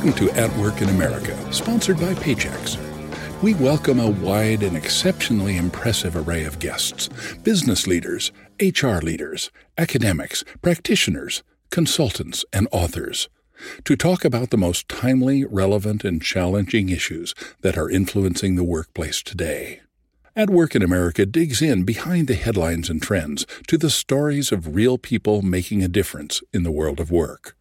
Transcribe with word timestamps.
Welcome 0.00 0.26
to 0.28 0.30
At 0.30 0.56
Work 0.56 0.80
in 0.80 0.88
America, 0.88 1.52
sponsored 1.52 1.98
by 1.98 2.14
Paychex. 2.14 2.78
We 3.42 3.52
welcome 3.52 4.00
a 4.00 4.08
wide 4.08 4.62
and 4.62 4.74
exceptionally 4.74 5.58
impressive 5.58 6.16
array 6.16 6.44
of 6.44 6.58
guests 6.58 7.10
business 7.42 7.86
leaders, 7.86 8.32
HR 8.58 9.00
leaders, 9.02 9.50
academics, 9.76 10.42
practitioners, 10.62 11.42
consultants, 11.70 12.46
and 12.50 12.66
authors 12.72 13.28
to 13.84 13.94
talk 13.94 14.24
about 14.24 14.48
the 14.48 14.56
most 14.56 14.88
timely, 14.88 15.44
relevant, 15.44 16.02
and 16.02 16.22
challenging 16.22 16.88
issues 16.88 17.34
that 17.60 17.76
are 17.76 17.90
influencing 17.90 18.56
the 18.56 18.64
workplace 18.64 19.22
today. 19.22 19.82
At 20.34 20.48
Work 20.48 20.74
in 20.74 20.82
America 20.82 21.26
digs 21.26 21.60
in 21.60 21.82
behind 21.82 22.26
the 22.26 22.36
headlines 22.36 22.88
and 22.88 23.02
trends 23.02 23.44
to 23.66 23.76
the 23.76 23.90
stories 23.90 24.50
of 24.50 24.74
real 24.74 24.96
people 24.96 25.42
making 25.42 25.82
a 25.82 25.88
difference 25.88 26.40
in 26.54 26.62
the 26.62 26.72
world 26.72 27.00
of 27.00 27.10
work. 27.10 27.54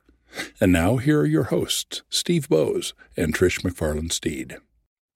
And 0.59 0.71
now, 0.71 0.97
here 0.97 1.21
are 1.21 1.25
your 1.25 1.45
hosts, 1.45 2.03
Steve 2.09 2.49
Boese 2.49 2.93
and 3.17 3.33
Trish 3.33 3.61
McFarlane 3.61 4.11
Steed. 4.11 4.57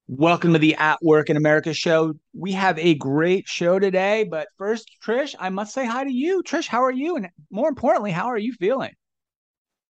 Welcome 0.08 0.54
to 0.54 0.60
the 0.60 0.76
At 0.76 1.02
Work 1.02 1.30
in 1.30 1.38
America 1.38 1.74
show. 1.74 2.14
We 2.34 2.52
have 2.52 2.78
a 2.78 2.96
great 2.96 3.48
show 3.48 3.80
today, 3.80 4.26
but 4.26 4.48
first, 4.58 4.92
Trish, 5.02 5.34
I 5.40 5.50
must 5.50 5.74
say 5.74 5.86
hi 5.86 6.04
to 6.04 6.12
you. 6.12 6.44
Trish, 6.44 6.68
how 6.68 6.84
are 6.84 6.92
you? 6.92 7.16
And 7.16 7.30
more 7.50 7.70
importantly, 7.70 8.12
how 8.12 8.26
are 8.26 8.38
you 8.38 8.54
feeling? 8.54 8.92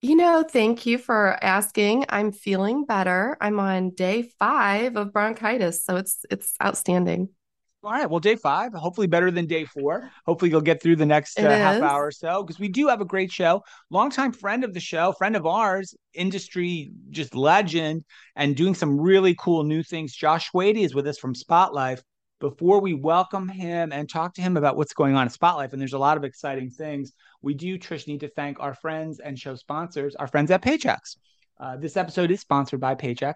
You 0.00 0.16
know, 0.16 0.44
thank 0.48 0.86
you 0.86 0.96
for 0.96 1.42
asking. 1.42 2.04
I'm 2.08 2.32
feeling 2.32 2.84
better. 2.84 3.36
I'm 3.40 3.58
on 3.58 3.90
day 3.90 4.30
five 4.38 4.96
of 4.96 5.12
bronchitis, 5.12 5.84
so 5.84 5.96
it's 5.96 6.24
it's 6.30 6.54
outstanding. 6.62 7.30
All 7.88 7.94
right. 7.94 8.10
Well, 8.10 8.20
day 8.20 8.36
five, 8.36 8.74
hopefully 8.74 9.06
better 9.06 9.30
than 9.30 9.46
day 9.46 9.64
four. 9.64 10.10
Hopefully, 10.26 10.50
you'll 10.50 10.60
get 10.60 10.82
through 10.82 10.96
the 10.96 11.06
next 11.06 11.40
uh, 11.40 11.48
half 11.48 11.80
hour 11.80 12.08
or 12.08 12.10
so 12.10 12.42
because 12.42 12.60
we 12.60 12.68
do 12.68 12.88
have 12.88 13.00
a 13.00 13.06
great 13.06 13.32
show. 13.32 13.62
Longtime 13.88 14.32
friend 14.32 14.62
of 14.62 14.74
the 14.74 14.80
show, 14.80 15.12
friend 15.12 15.34
of 15.34 15.46
ours, 15.46 15.94
industry 16.12 16.90
just 17.08 17.34
legend, 17.34 18.04
and 18.36 18.54
doing 18.54 18.74
some 18.74 19.00
really 19.00 19.34
cool 19.36 19.64
new 19.64 19.82
things. 19.82 20.14
Josh 20.14 20.50
Schwede 20.50 20.76
is 20.76 20.94
with 20.94 21.06
us 21.06 21.16
from 21.16 21.32
Spotlyfe. 21.32 22.02
Before 22.40 22.82
we 22.82 22.92
welcome 22.92 23.48
him 23.48 23.90
and 23.90 24.06
talk 24.06 24.34
to 24.34 24.42
him 24.42 24.58
about 24.58 24.76
what's 24.76 24.92
going 24.92 25.14
on 25.14 25.24
at 25.26 25.32
Spotlyfe, 25.32 25.72
and 25.72 25.80
there's 25.80 25.94
a 25.94 25.98
lot 25.98 26.18
of 26.18 26.24
exciting 26.24 26.68
things, 26.68 27.14
we 27.40 27.54
do, 27.54 27.78
Trish, 27.78 28.06
need 28.06 28.20
to 28.20 28.28
thank 28.28 28.60
our 28.60 28.74
friends 28.74 29.18
and 29.18 29.38
show 29.38 29.54
sponsors, 29.54 30.14
our 30.14 30.26
friends 30.26 30.50
at 30.50 30.60
Paychex. 30.60 31.16
Uh, 31.58 31.78
this 31.78 31.96
episode 31.96 32.30
is 32.30 32.40
sponsored 32.40 32.80
by 32.80 32.94
Paychex 32.94 33.32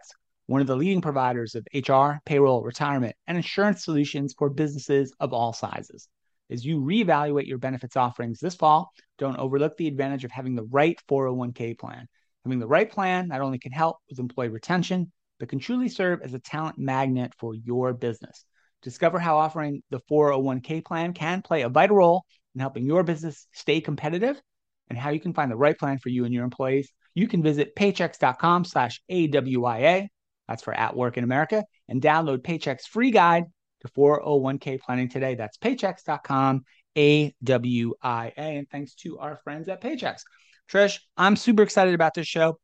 one 0.47 0.61
of 0.61 0.67
the 0.67 0.77
leading 0.77 1.01
providers 1.01 1.55
of 1.55 1.67
HR, 1.73 2.21
payroll, 2.25 2.63
retirement, 2.63 3.15
and 3.27 3.37
insurance 3.37 3.85
solutions 3.85 4.35
for 4.37 4.51
businesses 4.51 5.15
of 5.21 5.33
all 5.33 5.53
sizes. 5.53 6.09
As 6.51 6.65
you 6.65 6.81
reevaluate 6.81 7.47
your 7.47 7.59
benefits 7.59 7.97
offerings 7.97 8.39
this 8.39 8.55
fall, 8.55 8.91
don't 9.19 9.39
overlook 9.39 9.77
the 9.77 9.89
advantage 9.89 10.25
of 10.25 10.31
having 10.31 10.55
the 10.55 10.65
right 10.65 10.99
401k 11.09 11.79
plan. 11.79 12.07
Having 12.45 12.59
the 12.59 12.67
right 12.67 12.91
plan 12.91 13.29
not 13.29 13.41
only 13.41 13.59
can 13.59 13.73
help 13.73 13.99
with 14.11 14.19
employee 14.19 14.49
retention, 14.49 15.13
but 15.39 15.49
can 15.49 15.61
truly 15.61 15.89
serve 15.89 16.21
as 16.23 16.35
a 16.35 16.39
talent 16.39 16.77
magnet 16.79 17.33
for 17.39 17.55
your 17.55 17.95
business. 17.95 18.45
Discover 18.83 19.21
how 19.21 19.39
offering 19.39 19.83
the 19.91 20.01
401k 20.11 20.85
plan 20.85 21.15
can 21.15 21.41
play 21.41 21.63
a 21.63 21.69
vital 21.69 21.97
role 21.97 22.25
in 22.55 22.61
helping 22.61 22.85
your 22.85 23.03
business 23.05 23.47
stay 23.53 23.81
competitive 23.81 24.41
and 24.89 24.99
how 24.99 25.11
you 25.11 25.21
can 25.21 25.33
find 25.33 25.51
the 25.51 25.57
right 25.57 25.79
plan 25.79 25.99
for 25.99 26.09
you 26.09 26.25
and 26.25 26.35
your 26.35 26.45
employees. 26.45 26.93
You 27.15 27.29
can 27.29 27.43
visit 27.43 27.77
paychex.com 27.77 28.65
slash 28.65 29.01
AWIA 29.11 30.09
that's 30.53 30.63
for 30.63 30.75
At 30.75 30.95
Work 30.95 31.17
in 31.17 31.25
America. 31.25 31.65
And 31.89 32.01
download 32.01 32.39
Paychex 32.39 32.83
free 32.83 33.11
guide 33.11 33.45
to 33.81 33.89
401k 33.89 34.81
planning 34.81 35.09
today. 35.09 35.35
That's 35.35 35.57
paychex.com, 35.57 36.65
A 36.97 37.35
W 37.43 37.95
I 38.03 38.33
A. 38.37 38.41
And 38.41 38.69
thanks 38.69 38.95
to 38.97 39.19
our 39.19 39.41
friends 39.43 39.69
at 39.69 39.81
Paychex. 39.81 40.21
Trish, 40.71 41.01
I'm 41.17 41.37
super 41.37 41.63
excited 41.63 41.95
about 41.95 42.13
this 42.15 42.27
show 42.27 42.59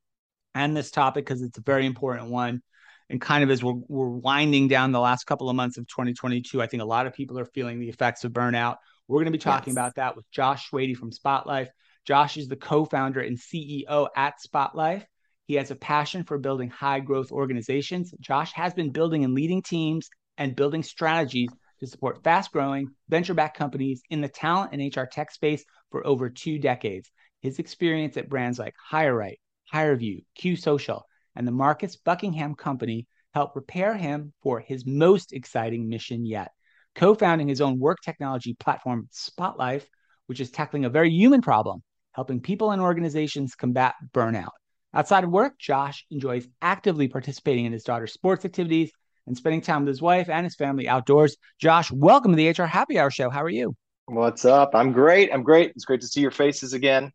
and 0.55 0.77
this 0.77 0.91
topic 0.91 1.25
because 1.25 1.43
it's 1.43 1.57
a 1.57 1.63
very 1.63 1.87
important 1.87 2.29
one. 2.29 2.63
And 3.09 3.21
kind 3.21 3.43
of 3.43 3.51
as 3.51 3.65
we're, 3.65 3.81
we're 3.89 4.09
winding 4.09 4.69
down 4.69 4.93
the 4.93 5.01
last 5.01 5.25
couple 5.25 5.49
of 5.49 5.57
months 5.57 5.79
of 5.79 5.87
2022, 5.87 6.61
I 6.61 6.67
think 6.67 6.83
a 6.83 6.87
lot 6.87 7.07
of 7.07 7.15
people 7.15 7.39
are 7.39 7.47
feeling 7.47 7.81
the 7.81 7.89
effects 7.89 8.25
of 8.25 8.33
burnout. 8.33 8.77
We're 9.09 9.17
going 9.17 9.33
to 9.33 9.39
be 9.39 9.39
talking 9.39 9.73
yes. 9.73 9.79
about 9.79 9.95
that 9.95 10.15
with 10.15 10.31
Josh 10.31 10.69
Schwede 10.71 10.95
from 10.95 11.11
Spotlyfe. 11.11 11.69
Josh 12.05 12.37
is 12.37 12.49
the 12.49 12.57
co 12.57 12.85
founder 12.85 13.21
and 13.21 13.39
CEO 13.39 14.09
at 14.15 14.35
Spotlyfe. 14.47 15.05
He 15.49 15.55
has 15.55 15.71
a 15.71 15.77
passion 15.77 16.25
for 16.25 16.37
building 16.37 16.69
high 16.69 17.01
growth 17.01 17.33
organizations. 17.33 18.13
Josh 18.21 18.53
has 18.53 18.75
been 18.75 18.91
building 18.91 19.25
and 19.25 19.33
leading 19.33 19.63
teams 19.63 20.11
and 20.37 20.55
building 20.55 20.83
strategies 20.83 21.49
to 21.81 21.87
support 21.87 22.23
fast 22.23 22.53
growing 22.53 22.91
venture 23.09 23.33
backed 23.33 23.57
companies 23.57 24.03
in 24.11 24.21
the 24.21 24.29
talent 24.29 24.75
and 24.75 24.95
HR 24.95 25.07
tech 25.11 25.31
space 25.31 25.65
for 25.91 26.07
over 26.07 26.29
two 26.29 26.59
decades. 26.59 27.11
His 27.41 27.59
experience 27.59 28.19
at 28.19 28.29
brands 28.29 28.59
like 28.59 28.75
HireRight, 28.93 29.39
HireVue, 29.73 30.23
Q 30.35 30.55
Social, 30.55 31.07
and 31.35 31.49
the 31.49 31.53
Marcus 31.53 31.97
Buckingham 31.97 32.55
Company 32.55 33.07
helped 33.33 33.55
prepare 33.55 33.97
him 33.97 34.35
for 34.43 34.61
his 34.61 34.85
most 34.85 35.33
exciting 35.33 35.89
mission 35.89 36.27
yet. 36.27 36.51
Co 36.95 37.15
founding 37.15 37.49
his 37.49 37.63
own 37.63 37.79
work 37.79 37.99
technology 38.05 38.53
platform, 38.53 39.09
Spotlyfe, 39.15 39.87
which 40.27 40.41
is 40.41 40.51
tackling 40.51 40.85
a 40.85 40.91
very 40.91 41.11
human 41.11 41.41
problem, 41.41 41.83
helping 42.13 42.41
people 42.41 42.71
and 42.73 42.83
organizations 42.83 43.55
combat 43.55 43.95
burnout. 44.13 44.51
Outside 44.95 45.25
of 45.25 45.31
work, 45.31 45.59
Josh 45.59 46.07
enjoys 46.11 46.49
actively 46.63 47.09
participating 47.09 47.67
in 47.67 47.73
his 47.73 47.85
daughter's 47.85 48.13
sports 48.13 48.47
activities 48.47 48.91
and 49.27 49.37
spending 49.37 49.61
time 49.61 49.83
with 49.83 49.89
his 49.89 50.01
wife 50.01 50.31
and 50.31 50.45
his 50.45 50.55
family 50.55 50.89
outdoors. 50.89 51.37
Josh, 51.61 51.93
welcome 51.93 52.33
to 52.33 52.37
the 52.37 52.49
HR 52.49 52.67
Happy 52.67 52.99
Hour 52.99 53.11
Show. 53.11 53.29
How 53.29 53.43
are 53.43 53.51
you? 53.51 53.77
What's 54.07 54.47
up? 54.47 54.75
I'm 54.75 54.93
great. 54.93 55.31
I'm 55.33 55.43
great. 55.43 55.73
It's 55.77 55.85
great 55.85 56.01
to 56.01 56.07
see 56.07 56.23
your 56.23 56.31
faces 56.31 56.73
again. 56.73 57.13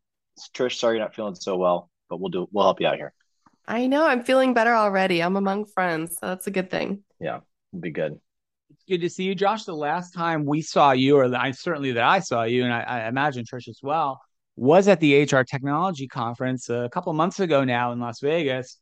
Trish, 0.55 0.77
sorry 0.77 0.97
you're 0.97 1.03
not 1.03 1.15
feeling 1.15 1.33
so 1.33 1.57
well, 1.57 1.89
but 2.09 2.19
we'll 2.19 2.29
do. 2.29 2.47
We'll 2.51 2.63
help 2.63 2.79
you 2.79 2.85
out 2.85 2.97
here. 2.97 3.11
I 3.67 3.87
know. 3.87 4.05
I'm 4.05 4.23
feeling 4.23 4.53
better 4.53 4.73
already. 4.73 5.23
I'm 5.23 5.35
among 5.35 5.65
friends, 5.65 6.17
so 6.19 6.27
that's 6.27 6.45
a 6.45 6.51
good 6.51 6.69
thing. 6.69 7.03
Yeah, 7.19 7.39
it'll 7.71 7.81
be 7.81 7.91
good. 7.91 8.19
It's 8.69 8.83
good 8.87 9.01
to 9.01 9.09
see 9.09 9.23
you, 9.23 9.33
Josh. 9.33 9.63
The 9.63 9.73
last 9.73 10.13
time 10.13 10.45
we 10.45 10.61
saw 10.61 10.91
you, 10.91 11.17
or 11.17 11.35
I 11.35 11.51
certainly 11.51 11.93
that 11.93 12.03
I 12.03 12.19
saw 12.19 12.43
you, 12.43 12.65
and 12.65 12.73
I, 12.73 12.81
I 12.81 13.07
imagine 13.07 13.45
Trish 13.45 13.67
as 13.67 13.79
well, 13.81 14.21
was 14.55 14.87
at 14.87 14.99
the 14.99 15.23
HR 15.23 15.41
Technology 15.41 16.07
Conference 16.07 16.69
a 16.69 16.89
couple 16.91 17.13
months 17.13 17.39
ago 17.39 17.63
now 17.63 17.91
in 17.91 17.99
Las 17.99 18.19
Vegas, 18.19 18.79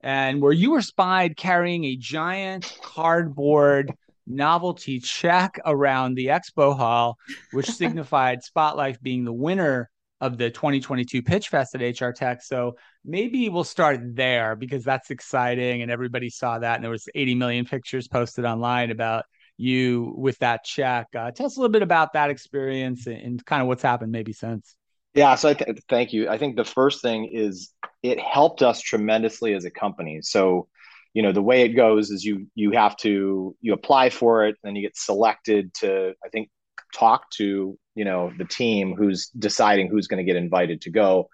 and 0.00 0.42
where 0.42 0.52
you 0.52 0.72
were 0.72 0.82
spied 0.82 1.36
carrying 1.36 1.84
a 1.84 1.96
giant 1.96 2.76
cardboard 2.82 3.94
novelty 4.26 5.00
check 5.00 5.58
around 5.64 6.14
the 6.14 6.26
expo 6.26 6.76
hall, 6.76 7.18
which 7.52 7.66
signified 7.70 8.40
Spotlyfe 8.40 9.00
being 9.00 9.24
the 9.24 9.32
winner 9.32 9.90
of 10.20 10.38
the 10.38 10.50
2022 10.50 11.22
Pitch 11.22 11.48
Fest 11.48 11.74
at 11.74 12.00
HR 12.00 12.10
Tech. 12.10 12.42
So 12.42 12.76
maybe 13.04 13.48
we'll 13.48 13.64
start 13.64 14.00
there 14.14 14.54
because 14.54 14.84
that's 14.84 15.10
exciting 15.10 15.82
and 15.82 15.90
everybody 15.90 16.30
saw 16.30 16.60
that 16.60 16.76
and 16.76 16.84
there 16.84 16.90
was 16.92 17.08
80 17.12 17.34
million 17.34 17.64
pictures 17.64 18.06
posted 18.06 18.44
online 18.44 18.92
about 18.92 19.24
you 19.56 20.14
with 20.16 20.38
that 20.38 20.64
check. 20.64 21.08
Uh, 21.16 21.32
tell 21.32 21.46
us 21.46 21.56
a 21.56 21.60
little 21.60 21.72
bit 21.72 21.82
about 21.82 22.12
that 22.12 22.30
experience 22.30 23.06
and, 23.06 23.16
and 23.16 23.44
kind 23.44 23.62
of 23.62 23.68
what's 23.68 23.82
happened 23.82 24.12
maybe 24.12 24.32
since. 24.32 24.76
Yeah, 25.14 25.34
so 25.34 25.52
th- 25.54 25.78
thank 25.88 26.12
you. 26.12 26.28
I 26.28 26.38
think 26.38 26.56
the 26.56 26.64
first 26.64 27.02
thing 27.02 27.28
is 27.32 27.72
it 28.02 28.18
helped 28.18 28.62
us 28.62 28.80
tremendously 28.80 29.54
as 29.54 29.64
a 29.64 29.70
company. 29.70 30.20
So, 30.22 30.68
you 31.12 31.22
know, 31.22 31.32
the 31.32 31.42
way 31.42 31.62
it 31.62 31.70
goes 31.70 32.10
is 32.10 32.24
you 32.24 32.46
you 32.54 32.70
have 32.72 32.96
to 32.98 33.54
you 33.60 33.72
apply 33.74 34.10
for 34.10 34.46
it, 34.46 34.56
then 34.64 34.74
you 34.74 34.82
get 34.82 34.96
selected 34.96 35.72
to 35.74 36.14
I 36.24 36.28
think 36.30 36.48
talk 36.94 37.30
to 37.32 37.78
you 37.94 38.04
know 38.04 38.32
the 38.38 38.46
team 38.46 38.94
who's 38.94 39.28
deciding 39.28 39.88
who's 39.88 40.06
going 40.06 40.24
to 40.24 40.30
get 40.30 40.36
invited 40.40 40.80
to 40.82 40.90
go. 40.90 41.28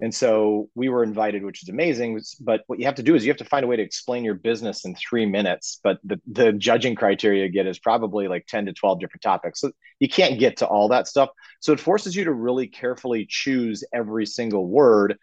And 0.00 0.12
so 0.12 0.68
we 0.74 0.88
were 0.88 1.04
invited, 1.04 1.44
which 1.44 1.62
is 1.62 1.68
amazing. 1.68 2.20
But 2.40 2.62
what 2.66 2.80
you 2.80 2.84
have 2.86 2.96
to 2.96 3.02
do 3.02 3.14
is 3.14 3.24
you 3.24 3.30
have 3.30 3.38
to 3.38 3.44
find 3.44 3.64
a 3.64 3.68
way 3.68 3.76
to 3.76 3.82
explain 3.82 4.24
your 4.24 4.34
business 4.34 4.84
in 4.84 4.96
three 4.96 5.24
minutes. 5.24 5.80
But 5.84 5.98
the, 6.02 6.20
the 6.26 6.52
judging 6.52 6.96
criteria 6.96 7.44
you 7.44 7.48
get 7.48 7.66
is 7.66 7.78
probably 7.78 8.26
like 8.26 8.46
10 8.46 8.66
to 8.66 8.72
12 8.72 8.98
different 8.98 9.22
topics. 9.22 9.60
So 9.60 9.70
you 10.00 10.08
can't 10.08 10.40
get 10.40 10.56
to 10.58 10.66
all 10.66 10.88
that 10.88 11.06
stuff. 11.06 11.28
So 11.60 11.72
it 11.72 11.78
forces 11.78 12.16
you 12.16 12.24
to 12.24 12.32
really 12.32 12.66
carefully 12.66 13.26
choose 13.28 13.84
every 13.94 14.26
single 14.26 14.66
word. 14.66 15.16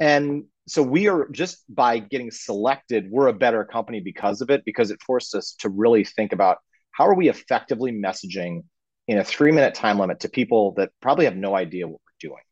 And 0.00 0.44
so 0.66 0.82
we 0.82 1.08
are 1.08 1.28
just 1.30 1.62
by 1.68 1.98
getting 1.98 2.30
selected, 2.30 3.10
we're 3.10 3.28
a 3.28 3.34
better 3.34 3.64
company 3.64 4.00
because 4.00 4.40
of 4.40 4.48
it, 4.48 4.64
because 4.64 4.90
it 4.90 5.02
forced 5.02 5.34
us 5.34 5.54
to 5.60 5.68
really 5.68 6.04
think 6.04 6.32
about 6.32 6.58
how 6.92 7.06
are 7.06 7.14
we 7.14 7.28
effectively 7.28 7.92
messaging 7.92 8.62
in 9.06 9.18
a 9.18 9.24
three 9.24 9.52
minute 9.52 9.74
time 9.74 9.98
limit 9.98 10.20
to 10.20 10.28
people 10.30 10.72
that 10.78 10.90
probably 11.02 11.26
have 11.26 11.36
no 11.36 11.54
idea 11.54 11.86
what 11.86 12.00
we're 12.00 12.28
doing. 12.28 12.42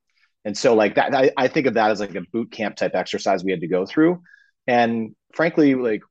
And 0.44 0.56
so 0.56 0.74
like 0.74 0.96
that, 0.96 1.14
I, 1.14 1.30
I 1.36 1.48
think 1.48 1.66
of 1.66 1.74
that 1.74 1.90
as 1.90 2.00
like 2.00 2.14
a 2.14 2.22
boot 2.32 2.50
camp 2.50 2.76
type 2.76 2.94
exercise 2.94 3.44
we 3.44 3.52
had 3.52 3.60
to 3.60 3.68
go 3.68 3.86
through. 3.86 4.22
And 4.66 5.14
frankly, 5.34 5.74
like 5.74 6.02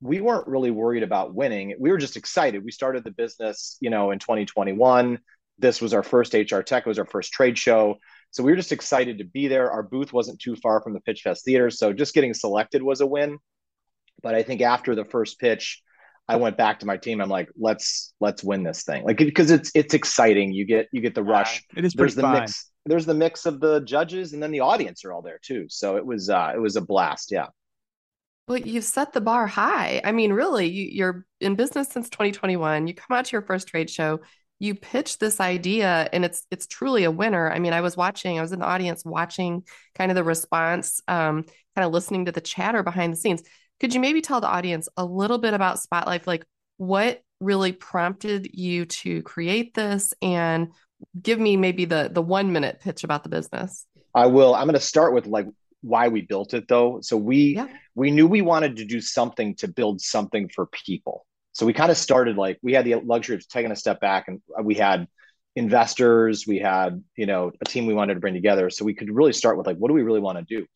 we 0.00 0.20
weren't 0.20 0.46
really 0.46 0.70
worried 0.70 1.02
about 1.02 1.34
winning. 1.34 1.74
We 1.78 1.90
were 1.90 1.98
just 1.98 2.16
excited. 2.16 2.64
We 2.64 2.70
started 2.70 3.04
the 3.04 3.10
business, 3.10 3.76
you 3.80 3.90
know, 3.90 4.10
in 4.10 4.18
2021. 4.18 5.18
This 5.58 5.80
was 5.80 5.94
our 5.94 6.02
first 6.02 6.34
HR 6.34 6.60
Tech. 6.60 6.86
It 6.86 6.88
was 6.88 6.98
our 6.98 7.06
first 7.06 7.32
trade 7.32 7.58
show. 7.58 7.96
So 8.30 8.42
we 8.42 8.52
were 8.52 8.56
just 8.56 8.72
excited 8.72 9.18
to 9.18 9.24
be 9.24 9.48
there. 9.48 9.70
Our 9.70 9.82
booth 9.82 10.12
wasn't 10.12 10.40
too 10.40 10.56
far 10.56 10.82
from 10.82 10.92
the 10.92 11.00
Pitch 11.00 11.22
Fest 11.22 11.44
Theater. 11.44 11.70
So 11.70 11.92
just 11.92 12.14
getting 12.14 12.34
selected 12.34 12.82
was 12.82 13.00
a 13.00 13.06
win. 13.06 13.38
But 14.22 14.34
I 14.34 14.42
think 14.42 14.60
after 14.60 14.94
the 14.94 15.04
first 15.04 15.38
pitch, 15.38 15.82
I 16.28 16.36
went 16.36 16.56
back 16.56 16.80
to 16.80 16.86
my 16.86 16.96
team. 16.96 17.20
I'm 17.20 17.28
like, 17.28 17.48
let's 17.56 18.12
let's 18.20 18.42
win 18.42 18.64
this 18.64 18.82
thing. 18.82 19.04
Like 19.04 19.18
because 19.18 19.50
it's 19.50 19.70
it's 19.74 19.94
exciting. 19.94 20.52
You 20.52 20.64
get 20.64 20.88
you 20.92 21.00
get 21.00 21.14
the 21.14 21.22
rush. 21.22 21.62
it 21.76 21.84
is 21.84 21.94
pretty 21.94 22.12
There's 22.12 22.14
the 22.16 22.22
fun. 22.22 22.40
mix 22.40 22.70
there's 22.86 23.06
the 23.06 23.14
mix 23.14 23.46
of 23.46 23.60
the 23.60 23.80
judges 23.80 24.32
and 24.32 24.42
then 24.42 24.52
the 24.52 24.60
audience 24.60 25.04
are 25.04 25.12
all 25.12 25.22
there 25.22 25.40
too. 25.42 25.66
So 25.68 25.96
it 25.96 26.06
was 26.06 26.30
uh, 26.30 26.52
it 26.54 26.60
was 26.60 26.76
a 26.76 26.80
blast. 26.80 27.30
Yeah. 27.30 27.48
Well, 28.48 28.58
you've 28.58 28.84
set 28.84 29.12
the 29.12 29.20
bar 29.20 29.48
high. 29.48 30.00
I 30.04 30.12
mean, 30.12 30.32
really, 30.32 30.68
you, 30.68 30.88
you're 30.90 31.26
in 31.40 31.56
business 31.56 31.88
since 31.88 32.08
2021. 32.08 32.86
You 32.86 32.94
come 32.94 33.16
out 33.16 33.24
to 33.24 33.32
your 33.32 33.42
first 33.42 33.66
trade 33.66 33.90
show, 33.90 34.20
you 34.60 34.76
pitch 34.76 35.18
this 35.18 35.40
idea, 35.40 36.08
and 36.12 36.24
it's 36.24 36.46
it's 36.50 36.66
truly 36.66 37.04
a 37.04 37.10
winner. 37.10 37.50
I 37.50 37.58
mean, 37.58 37.72
I 37.72 37.80
was 37.80 37.96
watching, 37.96 38.38
I 38.38 38.42
was 38.42 38.52
in 38.52 38.60
the 38.60 38.66
audience 38.66 39.04
watching 39.04 39.64
kind 39.96 40.10
of 40.10 40.14
the 40.14 40.24
response, 40.24 41.00
um, 41.08 41.42
kind 41.74 41.86
of 41.86 41.92
listening 41.92 42.26
to 42.26 42.32
the 42.32 42.40
chatter 42.40 42.82
behind 42.82 43.12
the 43.12 43.16
scenes. 43.16 43.42
Could 43.80 43.92
you 43.92 44.00
maybe 44.00 44.22
tell 44.22 44.40
the 44.40 44.46
audience 44.46 44.88
a 44.96 45.04
little 45.04 45.38
bit 45.38 45.52
about 45.52 45.78
Spotlyfe, 45.78 46.26
Like, 46.26 46.46
what 46.78 47.22
really 47.40 47.72
prompted 47.72 48.48
you 48.54 48.86
to 48.86 49.22
create 49.22 49.74
this, 49.74 50.14
and 50.22 50.68
give 51.20 51.38
me 51.38 51.56
maybe 51.56 51.84
the 51.84 52.10
the 52.12 52.22
one 52.22 52.52
minute 52.52 52.80
pitch 52.80 53.04
about 53.04 53.22
the 53.22 53.28
business. 53.28 53.86
I 54.14 54.26
will. 54.26 54.54
I'm 54.54 54.64
going 54.64 54.74
to 54.74 54.80
start 54.80 55.12
with 55.12 55.26
like 55.26 55.46
why 55.82 56.08
we 56.08 56.22
built 56.22 56.54
it 56.54 56.68
though. 56.68 57.00
So 57.02 57.16
we 57.16 57.56
yeah. 57.56 57.68
we 57.94 58.10
knew 58.10 58.26
we 58.26 58.42
wanted 58.42 58.76
to 58.76 58.84
do 58.84 59.00
something 59.00 59.54
to 59.56 59.68
build 59.68 60.00
something 60.00 60.48
for 60.48 60.66
people. 60.66 61.26
So 61.52 61.64
we 61.64 61.72
kind 61.72 61.90
of 61.90 61.96
started 61.96 62.36
like 62.36 62.58
we 62.62 62.72
had 62.72 62.84
the 62.84 62.96
luxury 62.96 63.36
of 63.36 63.48
taking 63.48 63.70
a 63.70 63.76
step 63.76 64.00
back 64.00 64.28
and 64.28 64.40
uh, 64.58 64.62
we 64.62 64.74
had 64.74 65.06
investors, 65.54 66.44
we 66.46 66.58
had, 66.58 67.02
you 67.16 67.24
know, 67.24 67.50
a 67.60 67.64
team 67.64 67.86
we 67.86 67.94
wanted 67.94 68.14
to 68.14 68.20
bring 68.20 68.34
together. 68.34 68.68
So 68.68 68.84
we 68.84 68.94
could 68.94 69.10
really 69.10 69.32
start 69.32 69.56
with 69.56 69.66
like 69.66 69.76
what 69.76 69.88
do 69.88 69.94
we 69.94 70.02
really 70.02 70.20
want 70.20 70.38
to 70.38 70.44
do? 70.44 70.66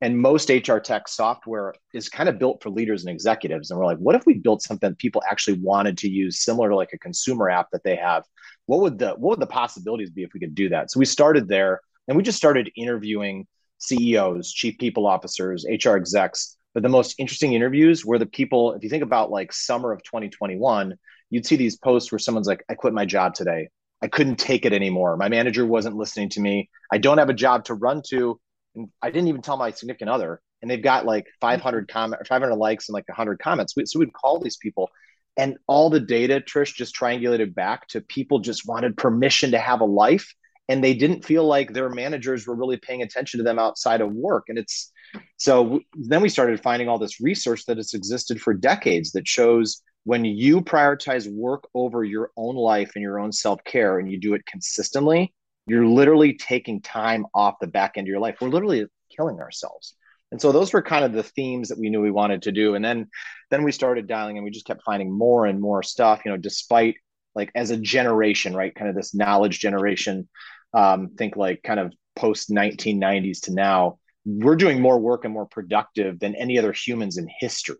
And 0.00 0.18
most 0.18 0.48
HR 0.48 0.78
tech 0.78 1.08
software 1.08 1.74
is 1.92 2.08
kind 2.08 2.28
of 2.28 2.38
built 2.38 2.62
for 2.62 2.70
leaders 2.70 3.04
and 3.04 3.12
executives. 3.12 3.70
And 3.70 3.80
we're 3.80 3.86
like, 3.86 3.98
what 3.98 4.14
if 4.14 4.24
we 4.26 4.34
built 4.34 4.62
something 4.62 4.94
people 4.94 5.22
actually 5.28 5.58
wanted 5.58 5.98
to 5.98 6.08
use, 6.08 6.44
similar 6.44 6.68
to 6.68 6.76
like 6.76 6.92
a 6.92 6.98
consumer 6.98 7.50
app 7.50 7.68
that 7.72 7.82
they 7.82 7.96
have? 7.96 8.24
What 8.66 8.80
would 8.80 8.98
the 8.98 9.10
what 9.10 9.30
would 9.30 9.40
the 9.40 9.46
possibilities 9.46 10.10
be 10.10 10.22
if 10.22 10.30
we 10.34 10.40
could 10.40 10.54
do 10.54 10.68
that? 10.68 10.90
So 10.90 11.00
we 11.00 11.04
started 11.04 11.48
there 11.48 11.80
and 12.06 12.16
we 12.16 12.22
just 12.22 12.38
started 12.38 12.70
interviewing 12.76 13.46
CEOs, 13.78 14.52
chief 14.52 14.78
people 14.78 15.06
officers, 15.06 15.64
HR 15.68 15.96
execs. 15.96 16.56
But 16.74 16.82
the 16.82 16.88
most 16.88 17.14
interesting 17.18 17.54
interviews 17.54 18.04
were 18.04 18.18
the 18.18 18.26
people, 18.26 18.74
if 18.74 18.84
you 18.84 18.90
think 18.90 19.02
about 19.02 19.30
like 19.30 19.52
summer 19.52 19.92
of 19.92 20.02
2021, 20.04 20.94
you'd 21.30 21.46
see 21.46 21.56
these 21.56 21.76
posts 21.76 22.12
where 22.12 22.18
someone's 22.18 22.46
like, 22.46 22.64
I 22.68 22.74
quit 22.74 22.92
my 22.92 23.04
job 23.04 23.34
today. 23.34 23.68
I 24.02 24.08
couldn't 24.08 24.36
take 24.36 24.64
it 24.64 24.72
anymore. 24.72 25.16
My 25.16 25.28
manager 25.28 25.66
wasn't 25.66 25.96
listening 25.96 26.28
to 26.30 26.40
me. 26.40 26.70
I 26.92 26.98
don't 26.98 27.18
have 27.18 27.30
a 27.30 27.34
job 27.34 27.64
to 27.64 27.74
run 27.74 28.02
to. 28.10 28.38
And 28.78 28.88
I 29.02 29.10
didn't 29.10 29.28
even 29.28 29.42
tell 29.42 29.56
my 29.56 29.70
significant 29.70 30.10
other. 30.10 30.40
And 30.62 30.70
they've 30.70 30.82
got 30.82 31.04
like 31.04 31.26
500 31.40 31.86
mm-hmm. 31.86 31.92
comment, 31.92 32.26
500 32.26 32.54
likes 32.54 32.88
and 32.88 32.94
like 32.94 33.08
100 33.08 33.38
comments. 33.38 33.74
So 33.84 33.98
we'd 33.98 34.12
call 34.12 34.40
these 34.40 34.56
people, 34.56 34.90
and 35.36 35.56
all 35.66 35.90
the 35.90 36.00
data, 36.00 36.40
Trish, 36.40 36.74
just 36.74 36.96
triangulated 36.96 37.54
back 37.54 37.86
to 37.88 38.00
people 38.00 38.40
just 38.40 38.66
wanted 38.66 38.96
permission 38.96 39.52
to 39.52 39.58
have 39.58 39.80
a 39.80 39.84
life 39.84 40.34
and 40.68 40.84
they 40.84 40.94
didn't 40.94 41.24
feel 41.24 41.44
like 41.44 41.72
their 41.72 41.88
managers 41.88 42.46
were 42.46 42.54
really 42.54 42.76
paying 42.76 43.02
attention 43.02 43.38
to 43.38 43.44
them 43.44 43.58
outside 43.58 44.00
of 44.00 44.12
work 44.12 44.44
and 44.48 44.58
it's 44.58 44.92
so 45.38 45.80
then 45.94 46.20
we 46.20 46.28
started 46.28 46.60
finding 46.60 46.88
all 46.88 46.98
this 46.98 47.20
research 47.20 47.64
that 47.66 47.78
has 47.78 47.94
existed 47.94 48.40
for 48.40 48.52
decades 48.52 49.12
that 49.12 49.26
shows 49.26 49.82
when 50.04 50.24
you 50.24 50.60
prioritize 50.60 51.32
work 51.32 51.66
over 51.74 52.04
your 52.04 52.30
own 52.36 52.54
life 52.54 52.92
and 52.94 53.02
your 53.02 53.18
own 53.18 53.32
self-care 53.32 53.98
and 53.98 54.10
you 54.10 54.20
do 54.20 54.34
it 54.34 54.44
consistently 54.46 55.32
you're 55.68 55.86
literally 55.86 56.34
taking 56.34 56.80
time 56.80 57.26
off 57.34 57.54
the 57.60 57.66
back 57.66 57.92
end 57.96 58.06
of 58.06 58.10
your 58.10 58.20
life 58.20 58.36
we're 58.40 58.48
literally 58.48 58.86
killing 59.14 59.40
ourselves 59.40 59.94
and 60.30 60.40
so 60.40 60.52
those 60.52 60.72
were 60.72 60.82
kind 60.82 61.04
of 61.04 61.12
the 61.12 61.22
themes 61.22 61.68
that 61.68 61.78
we 61.78 61.88
knew 61.88 62.00
we 62.00 62.10
wanted 62.10 62.42
to 62.42 62.52
do 62.52 62.74
and 62.74 62.84
then 62.84 63.08
then 63.50 63.62
we 63.62 63.72
started 63.72 64.06
dialing 64.06 64.36
and 64.36 64.44
we 64.44 64.50
just 64.50 64.66
kept 64.66 64.82
finding 64.82 65.16
more 65.16 65.46
and 65.46 65.60
more 65.60 65.82
stuff 65.82 66.22
you 66.24 66.30
know 66.30 66.36
despite 66.36 66.96
like 67.34 67.50
as 67.54 67.70
a 67.70 67.76
generation 67.76 68.54
right 68.54 68.74
kind 68.74 68.88
of 68.88 68.96
this 68.96 69.14
knowledge 69.14 69.58
generation 69.58 70.28
um, 70.74 71.10
think 71.16 71.36
like 71.36 71.62
kind 71.62 71.80
of 71.80 71.92
post 72.18 72.50
1990s 72.50 73.40
to 73.42 73.52
now, 73.52 73.98
we're 74.24 74.56
doing 74.56 74.80
more 74.80 74.98
work 74.98 75.24
and 75.24 75.32
more 75.32 75.46
productive 75.46 76.18
than 76.18 76.34
any 76.34 76.58
other 76.58 76.72
humans 76.72 77.16
in 77.16 77.28
history. 77.40 77.76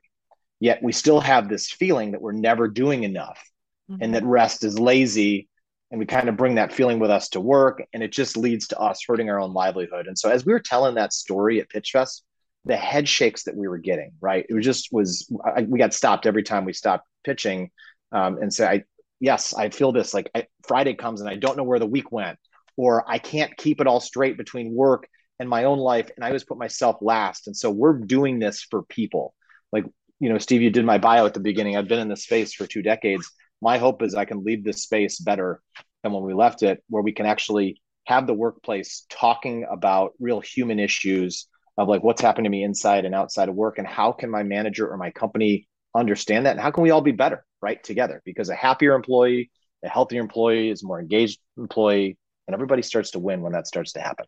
Yet 0.61 0.83
we 0.83 0.93
still 0.93 1.21
have 1.21 1.49
this 1.49 1.71
feeling 1.71 2.13
that 2.13 2.23
we're 2.23 2.33
never 2.33 2.69
doing 2.69 3.05
enough 3.05 3.43
mm-hmm. 3.91 4.03
and 4.03 4.15
that 4.15 4.25
rest 4.25 4.65
is 4.65 4.79
lazy. 4.79 5.49
And 5.91 5.99
we 5.99 6.07
kind 6.07 6.29
of 6.29 6.37
bring 6.37 6.57
that 6.57 6.73
feeling 6.73 6.99
with 6.99 7.11
us 7.11 7.31
to 7.31 7.41
work, 7.41 7.83
and 7.95 8.03
it 8.03 8.13
just 8.13 8.37
leads 8.37 8.69
to 8.69 8.79
us 8.79 9.01
hurting 9.07 9.31
our 9.31 9.41
own 9.41 9.55
livelihood. 9.55 10.07
And 10.07 10.19
so, 10.19 10.29
as 10.29 10.45
we 10.45 10.53
were 10.53 10.61
telling 10.61 10.97
that 10.97 11.15
story 11.15 11.61
at 11.61 11.71
PitchFest, 11.71 12.23
the 12.67 12.77
head 12.77 13.09
shakes 13.09 13.45
that 13.45 13.57
we 13.57 13.69
were 13.69 13.79
getting, 13.79 14.13
right? 14.21 14.45
It 14.49 14.55
was 14.55 14.65
just 14.65 14.89
was 14.93 15.33
I, 15.45 15.63
we 15.63 15.79
got 15.79 15.95
stopped 15.95 16.27
every 16.27 16.43
time 16.43 16.67
we 16.67 16.75
stopped 16.75 17.07
pitching, 17.25 17.71
um, 18.13 18.37
and 18.37 18.53
say, 18.53 18.67
I 18.67 18.85
yes, 19.21 19.55
I 19.55 19.71
feel 19.71 19.93
this. 19.93 20.15
Like 20.15 20.31
I, 20.35 20.47
Friday 20.67 20.95
comes 20.95 21.21
and 21.21 21.31
I 21.31 21.37
don't 21.37 21.57
know 21.57 21.65
where 21.65 21.79
the 21.79 21.87
week 21.87 22.13
went 22.13 22.39
or 22.77 23.05
I 23.11 23.19
can't 23.19 23.57
keep 23.57 23.81
it 23.81 23.87
all 23.87 24.01
straight 24.01 24.39
between 24.39 24.75
work 24.75 25.09
and 25.41 25.49
my 25.49 25.65
own 25.65 25.79
life. 25.79 26.11
And 26.15 26.25
I 26.25 26.29
always 26.29 26.45
put 26.45 26.59
myself 26.59 26.97
last. 27.01 27.47
And 27.47 27.57
so 27.57 27.71
we're 27.71 27.99
doing 27.99 28.39
this 28.39 28.63
for 28.63 28.85
people. 28.85 29.35
Like, 29.73 29.85
you 30.21 30.29
know, 30.29 30.39
Steve, 30.39 30.63
you 30.63 30.71
did 30.71 30.85
my 30.85 30.99
bio 30.99 31.27
at 31.27 31.35
the 31.35 31.41
beginning. 31.41 31.77
I've 31.77 31.89
been 31.89 31.99
in 31.99 32.09
this 32.09 32.25
space 32.25 32.55
for 32.55 32.67
two 32.67 32.83
decades. 32.83 33.31
My 33.61 33.79
hope 33.79 34.03
is 34.03 34.15
I 34.15 34.25
can 34.25 34.45
leave 34.45 34.65
this 34.65 34.83
space 34.83 35.19
better 35.19 35.61
than 36.03 36.13
when 36.13 36.23
we 36.23 36.35
left 36.35 36.63
it, 36.63 36.83
where 36.89 37.03
we 37.03 37.13
can 37.13 37.27
actually 37.27 37.81
have 38.07 38.27
the 38.27 38.35
workplace 38.35 39.05
talking 39.11 39.67
about 39.71 40.13
real 40.19 40.41
human 40.41 40.79
issues 40.79 41.47
of 41.77 41.89
like 41.89 42.03
what's 42.03 42.23
happened 42.23 42.45
to 42.45 42.51
me 42.51 42.63
inside 42.63 43.05
and 43.05 43.15
outside 43.15 43.49
of 43.49 43.55
work 43.55 43.79
and 43.79 43.87
how 43.87 44.13
can 44.13 44.31
my 44.31 44.43
manager 44.43 44.89
or 44.89 44.97
my 44.97 45.11
company 45.11 45.69
understand 45.95 46.47
that? 46.47 46.53
And 46.53 46.61
how 46.61 46.71
can 46.71 46.83
we 46.83 46.91
all 46.91 47.01
be 47.01 47.13
better 47.13 47.45
right 47.61 47.83
together? 47.83 48.23
Because 48.25 48.49
a 48.49 48.55
happier 48.55 48.95
employee 48.95 49.51
a 49.85 49.89
healthier 49.89 50.21
employee 50.21 50.71
is 50.71 50.83
a 50.83 50.87
more 50.87 51.01
engaged 51.01 51.39
employee 51.57 52.17
and 52.47 52.55
everybody 52.55 52.83
starts 52.83 53.13
to 53.13 53.19
win 53.19 53.43
when 53.43 53.53
that 53.53 53.67
starts 53.67 53.93
to 53.93 54.01
happen 54.01 54.27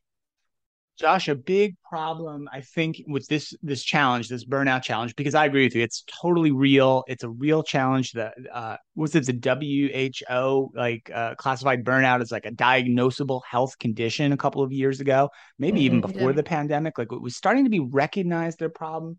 josh 1.01 1.29
a 1.29 1.35
big 1.35 1.75
problem 1.89 2.49
i 2.53 2.61
think 2.61 3.03
with 3.09 3.27
this 3.29 3.55
this 3.63 3.83
challenge 3.83 4.29
this 4.29 4.45
burnout 4.45 4.83
challenge 4.83 5.17
because 5.17 5.35
i 5.35 5.47
agree 5.47 5.65
with 5.65 5.75
you 5.75 5.83
it's 5.83 6.05
totally 6.21 6.51
real 6.51 7.03
it's 7.09 7.25
a 7.25 7.29
real 7.29 7.63
challenge 7.63 8.13
that 8.13 8.35
uh 8.53 8.77
was 8.95 9.15
it 9.15 9.27
the 9.27 9.89
who 10.29 10.71
like 10.75 11.11
uh, 11.15 11.35
classified 11.37 11.85
burnout 11.85 12.21
as 12.21 12.31
like 12.31 12.47
a 12.47 12.53
diagnosable 12.53 13.41
health 13.49 13.79
condition 13.79 14.33
a 14.33 14.37
couple 14.37 14.63
of 14.63 14.73
years 14.73 15.01
ago 15.01 15.31
maybe 15.59 15.81
mm-hmm, 15.81 15.87
even 15.87 16.01
before 16.01 16.33
the 16.33 16.43
pandemic 16.43 16.99
like 16.99 17.11
it 17.13 17.23
was 17.23 17.37
starting 17.37 17.65
to 17.65 17.71
be 17.71 17.81
recognized 17.81 18.59
their 18.59 18.69
problem. 18.69 19.19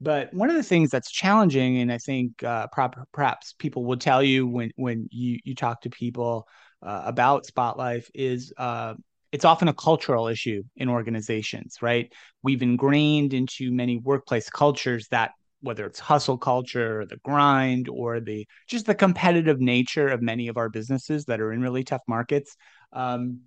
But 0.00 0.32
one 0.34 0.50
of 0.50 0.56
the 0.56 0.62
things 0.62 0.90
that's 0.90 1.10
challenging, 1.10 1.78
and 1.78 1.90
I 1.90 1.98
think 1.98 2.42
uh, 2.42 2.66
perhaps 3.12 3.54
people 3.58 3.84
will 3.84 3.96
tell 3.96 4.22
you 4.22 4.46
when 4.46 4.70
when 4.76 5.08
you 5.10 5.38
you 5.44 5.54
talk 5.54 5.82
to 5.82 5.90
people 5.90 6.46
uh, 6.82 7.02
about 7.06 7.46
Spotlyfe 7.46 8.10
is 8.14 8.52
uh, 8.58 8.94
it's 9.36 9.44
often 9.44 9.68
a 9.68 9.74
cultural 9.74 10.28
issue 10.28 10.62
in 10.76 10.88
organizations, 10.88 11.76
right? 11.82 12.10
We've 12.42 12.62
ingrained 12.62 13.34
into 13.34 13.70
many 13.70 13.98
workplace 13.98 14.48
cultures 14.48 15.08
that 15.08 15.32
whether 15.60 15.84
it's 15.84 16.00
hustle 16.00 16.38
culture 16.38 17.02
or 17.02 17.04
the 17.04 17.18
grind 17.18 17.90
or 17.90 18.18
the 18.18 18.46
just 18.66 18.86
the 18.86 18.94
competitive 18.94 19.60
nature 19.60 20.08
of 20.08 20.22
many 20.22 20.48
of 20.48 20.56
our 20.56 20.70
businesses 20.70 21.26
that 21.26 21.38
are 21.38 21.52
in 21.52 21.60
really 21.60 21.84
tough 21.84 22.00
markets 22.08 22.56
um, 22.94 23.40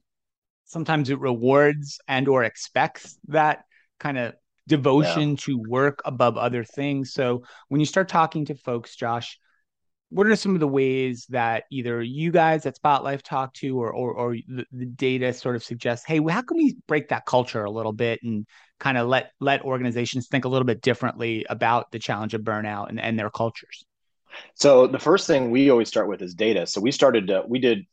sometimes 0.66 1.10
it 1.10 1.20
rewards 1.20 2.00
and 2.08 2.28
or 2.28 2.44
expects 2.44 3.18
that 3.28 3.64
kind 4.00 4.18
of 4.20 4.34
devotion 4.68 5.32
yeah. 5.32 5.36
to 5.40 5.64
work 5.68 6.02
above 6.06 6.38
other 6.38 6.64
things 6.64 7.14
so 7.14 7.42
when 7.70 7.80
you 7.80 7.86
start 7.86 8.10
talking 8.10 8.46
to 8.46 8.56
folks 8.56 8.96
josh 8.96 9.40
what 10.10 10.28
are 10.28 10.36
some 10.36 10.56
of 10.56 10.60
the 10.60 10.68
ways 10.68 11.26
that 11.30 11.66
either 11.72 12.02
you 12.02 12.32
guys 12.32 12.66
at 12.66 12.80
Spotlyfe 12.80 13.22
talk 13.22 13.54
to 13.56 13.80
or 13.80 13.92
or, 13.92 14.14
or 14.14 14.36
the, 14.48 14.66
the, 14.72 14.86
data 14.86 15.34
sort 15.34 15.56
of 15.56 15.64
suggests, 15.64 16.06
hey, 16.06 16.20
how 16.30 16.42
can 16.42 16.58
we 16.58 16.76
break 16.88 17.10
that 17.10 17.26
culture 17.26 17.64
a 17.64 17.72
little 17.72 17.94
bit 17.94 18.20
and 18.24 18.48
kind 18.80 18.98
of 18.98 19.08
let 19.08 19.32
let 19.40 19.64
organizations 19.64 20.28
think 20.28 20.46
a 20.46 20.50
little 20.50 20.66
bit 20.66 20.82
differently 20.82 21.46
about 21.50 21.92
the 21.92 22.00
challenge 22.00 22.34
of 22.34 22.42
burnout 22.42 22.90
and, 22.90 23.00
and 23.00 23.20
their 23.20 23.30
cultures? 23.30 23.86
So 24.56 24.88
the 24.88 25.00
first 25.00 25.28
thing 25.28 25.52
we 25.52 25.70
always 25.70 25.88
start 25.88 26.08
with 26.08 26.22
is 26.22 26.34
data. 26.34 26.66
So 26.66 26.82
we 26.82 26.92
started 26.92 27.28
to, 27.28 27.44
we 27.48 27.60
did 27.60 27.86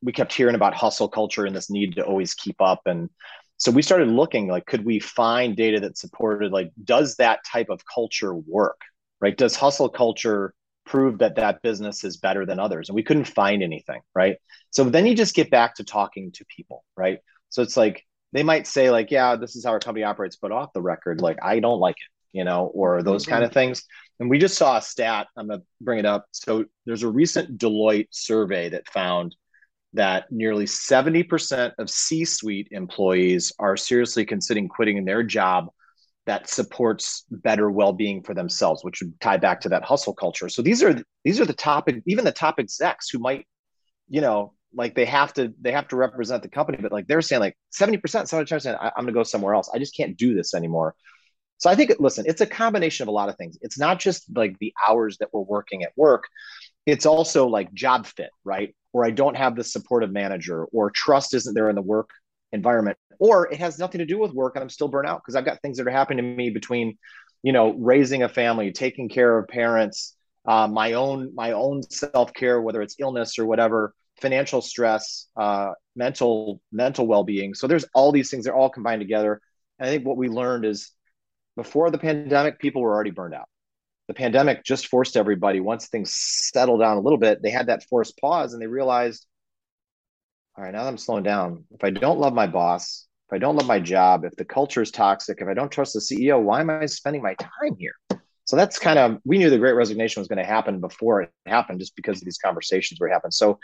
we 0.00 0.12
kept 0.12 0.32
hearing 0.32 0.54
about 0.54 0.74
hustle 0.74 1.08
culture 1.08 1.44
and 1.44 1.54
this 1.54 1.70
need 1.70 1.96
to 1.96 2.04
always 2.04 2.34
keep 2.34 2.60
up 2.60 2.82
and 2.86 3.10
so 3.56 3.70
we 3.70 3.82
started 3.82 4.08
looking 4.08 4.48
like 4.48 4.64
could 4.66 4.84
we 4.84 4.98
find 4.98 5.56
data 5.56 5.80
that 5.80 5.98
supported 5.98 6.52
like 6.52 6.70
does 6.84 7.16
that 7.16 7.40
type 7.44 7.68
of 7.68 7.82
culture 7.92 8.34
work 8.34 8.80
right 9.20 9.36
does 9.36 9.54
hustle 9.54 9.88
culture 9.88 10.54
prove 10.88 11.18
that 11.18 11.36
that 11.36 11.62
business 11.62 12.04
is 12.04 12.16
better 12.16 12.46
than 12.46 12.58
others 12.58 12.88
and 12.88 12.96
we 12.96 13.02
couldn't 13.02 13.24
find 13.24 13.62
anything 13.62 14.00
right? 14.14 14.36
So 14.70 14.84
then 14.84 15.06
you 15.06 15.14
just 15.14 15.34
get 15.34 15.50
back 15.50 15.76
to 15.76 15.84
talking 15.84 16.32
to 16.32 16.44
people 16.44 16.84
right? 16.96 17.18
So 17.50 17.62
it's 17.62 17.76
like 17.76 18.04
they 18.32 18.42
might 18.42 18.66
say 18.66 18.90
like 18.90 19.10
yeah 19.10 19.36
this 19.36 19.56
is 19.56 19.64
how 19.64 19.70
our 19.70 19.80
company 19.80 20.04
operates 20.04 20.36
but 20.36 20.52
off 20.52 20.72
the 20.74 20.82
record 20.82 21.22
like 21.22 21.38
i 21.42 21.60
don't 21.60 21.80
like 21.80 21.96
it 21.96 22.36
you 22.36 22.44
know 22.44 22.66
or 22.74 23.02
those 23.02 23.22
mm-hmm. 23.22 23.32
kind 23.32 23.44
of 23.44 23.52
things. 23.52 23.84
And 24.20 24.28
we 24.28 24.38
just 24.38 24.58
saw 24.58 24.78
a 24.78 24.82
stat 24.82 25.28
i'm 25.36 25.48
going 25.48 25.60
to 25.60 25.66
bring 25.80 25.98
it 25.98 26.06
up. 26.06 26.26
So 26.32 26.64
there's 26.86 27.02
a 27.02 27.08
recent 27.08 27.58
deloitte 27.58 28.08
survey 28.10 28.70
that 28.70 28.88
found 28.88 29.34
that 29.94 30.30
nearly 30.30 30.66
70% 30.66 31.72
of 31.78 31.88
c-suite 31.88 32.68
employees 32.72 33.52
are 33.58 33.76
seriously 33.76 34.26
considering 34.26 34.68
quitting 34.68 35.04
their 35.04 35.22
job 35.22 35.68
that 36.28 36.48
supports 36.48 37.24
better 37.30 37.70
well-being 37.70 38.22
for 38.22 38.34
themselves 38.34 38.84
which 38.84 39.02
would 39.02 39.18
tie 39.20 39.36
back 39.38 39.60
to 39.60 39.68
that 39.70 39.84
hustle 39.84 40.14
culture 40.14 40.48
so 40.48 40.62
these 40.62 40.82
are 40.82 41.02
these 41.24 41.40
are 41.40 41.46
the 41.46 41.52
top 41.52 41.88
even 42.06 42.24
the 42.24 42.32
top 42.32 42.56
execs 42.60 43.10
who 43.10 43.18
might 43.18 43.46
you 44.08 44.20
know 44.20 44.52
like 44.74 44.94
they 44.94 45.06
have 45.06 45.32
to 45.32 45.52
they 45.60 45.72
have 45.72 45.88
to 45.88 45.96
represent 45.96 46.42
the 46.42 46.48
company 46.48 46.78
but 46.80 46.92
like 46.92 47.06
they're 47.08 47.22
saying 47.22 47.40
like 47.40 47.56
70% 47.78 48.00
75% 48.02 48.78
I, 48.80 48.92
i'm 48.96 49.04
going 49.04 49.06
to 49.08 49.12
go 49.12 49.22
somewhere 49.24 49.54
else 49.54 49.70
i 49.74 49.78
just 49.78 49.96
can't 49.96 50.16
do 50.16 50.34
this 50.34 50.54
anymore 50.54 50.94
So 51.58 51.70
I 51.70 51.74
think, 51.76 51.92
listen, 51.98 52.24
it's 52.28 52.40
a 52.40 52.46
combination 52.46 53.04
of 53.04 53.08
a 53.08 53.12
lot 53.12 53.28
of 53.28 53.36
things. 53.36 53.58
It's 53.62 53.78
not 53.78 53.98
just 54.00 54.24
like 54.34 54.58
the 54.60 54.72
hours 54.88 55.18
that 55.18 55.30
we're 55.32 55.42
working 55.42 55.82
at 55.82 55.92
work. 55.96 56.24
It's 56.86 57.06
also 57.06 57.48
like 57.48 57.72
job 57.74 58.06
fit, 58.06 58.30
right? 58.44 58.74
Or 58.92 59.04
I 59.04 59.10
don't 59.10 59.36
have 59.36 59.56
the 59.56 59.64
supportive 59.64 60.12
manager, 60.12 60.66
or 60.72 60.90
trust 60.90 61.34
isn't 61.34 61.54
there 61.54 61.68
in 61.70 61.76
the 61.76 61.82
work 61.82 62.10
environment, 62.52 62.98
or 63.18 63.52
it 63.52 63.58
has 63.58 63.78
nothing 63.78 63.98
to 63.98 64.06
do 64.06 64.18
with 64.18 64.32
work 64.32 64.56
and 64.56 64.62
I'm 64.62 64.70
still 64.70 64.88
burnt 64.88 65.08
out 65.08 65.20
because 65.22 65.36
I've 65.36 65.44
got 65.44 65.60
things 65.60 65.78
that 65.78 65.86
are 65.86 65.90
happening 65.90 66.24
to 66.24 66.36
me 66.36 66.50
between, 66.50 66.98
you 67.42 67.52
know, 67.52 67.72
raising 67.74 68.22
a 68.22 68.28
family, 68.28 68.72
taking 68.72 69.08
care 69.08 69.38
of 69.38 69.48
parents, 69.48 70.16
uh, 70.46 70.66
my 70.66 70.94
own 70.94 71.34
my 71.34 71.52
own 71.52 71.82
self 71.82 72.32
care, 72.32 72.60
whether 72.60 72.82
it's 72.82 72.96
illness 72.98 73.38
or 73.38 73.46
whatever, 73.46 73.94
financial 74.20 74.62
stress, 74.62 75.26
uh, 75.36 75.72
mental 75.94 76.60
mental 76.72 77.06
well 77.06 77.24
being. 77.24 77.54
So 77.54 77.66
there's 77.66 77.84
all 77.94 78.12
these 78.12 78.30
things. 78.30 78.44
They're 78.44 78.56
all 78.56 78.70
combined 78.70 79.00
together. 79.00 79.40
And 79.78 79.88
I 79.88 79.92
think 79.92 80.06
what 80.06 80.16
we 80.16 80.28
learned 80.28 80.64
is 80.64 80.92
before 81.56 81.90
the 81.90 81.98
pandemic, 81.98 82.58
people 82.58 82.82
were 82.82 82.94
already 82.94 83.10
burned 83.10 83.34
out. 83.34 83.48
The 84.06 84.14
pandemic 84.14 84.64
just 84.64 84.86
forced 84.86 85.16
everybody, 85.16 85.60
once 85.60 85.88
things 85.88 86.14
settled 86.14 86.80
down 86.80 86.96
a 86.96 87.00
little 87.00 87.18
bit, 87.18 87.42
they 87.42 87.50
had 87.50 87.66
that 87.66 87.84
forced 87.84 88.18
pause 88.18 88.54
and 88.54 88.62
they 88.62 88.66
realized, 88.66 89.26
all 90.58 90.64
right, 90.64 90.72
now 90.72 90.82
that 90.82 90.88
I'm 90.88 90.98
slowing 90.98 91.22
down, 91.22 91.64
if 91.70 91.84
I 91.84 91.90
don't 91.90 92.18
love 92.18 92.34
my 92.34 92.48
boss, 92.48 93.06
if 93.28 93.32
I 93.32 93.38
don't 93.38 93.54
love 93.54 93.68
my 93.68 93.78
job, 93.78 94.24
if 94.24 94.34
the 94.34 94.44
culture 94.44 94.82
is 94.82 94.90
toxic, 94.90 95.40
if 95.40 95.46
I 95.46 95.54
don't 95.54 95.70
trust 95.70 95.92
the 95.92 96.00
CEO, 96.00 96.42
why 96.42 96.60
am 96.60 96.68
I 96.68 96.86
spending 96.86 97.22
my 97.22 97.34
time 97.34 97.76
here? 97.78 97.94
So 98.44 98.56
that's 98.56 98.76
kind 98.76 98.98
of, 98.98 99.18
we 99.24 99.38
knew 99.38 99.50
the 99.50 99.58
great 99.58 99.74
resignation 99.74 100.20
was 100.20 100.26
going 100.26 100.38
to 100.38 100.44
happen 100.44 100.80
before 100.80 101.22
it 101.22 101.30
happened 101.46 101.78
just 101.78 101.94
because 101.94 102.18
of 102.18 102.24
these 102.24 102.38
conversations 102.38 102.98
were 102.98 103.08
happening. 103.08 103.30
So 103.30 103.60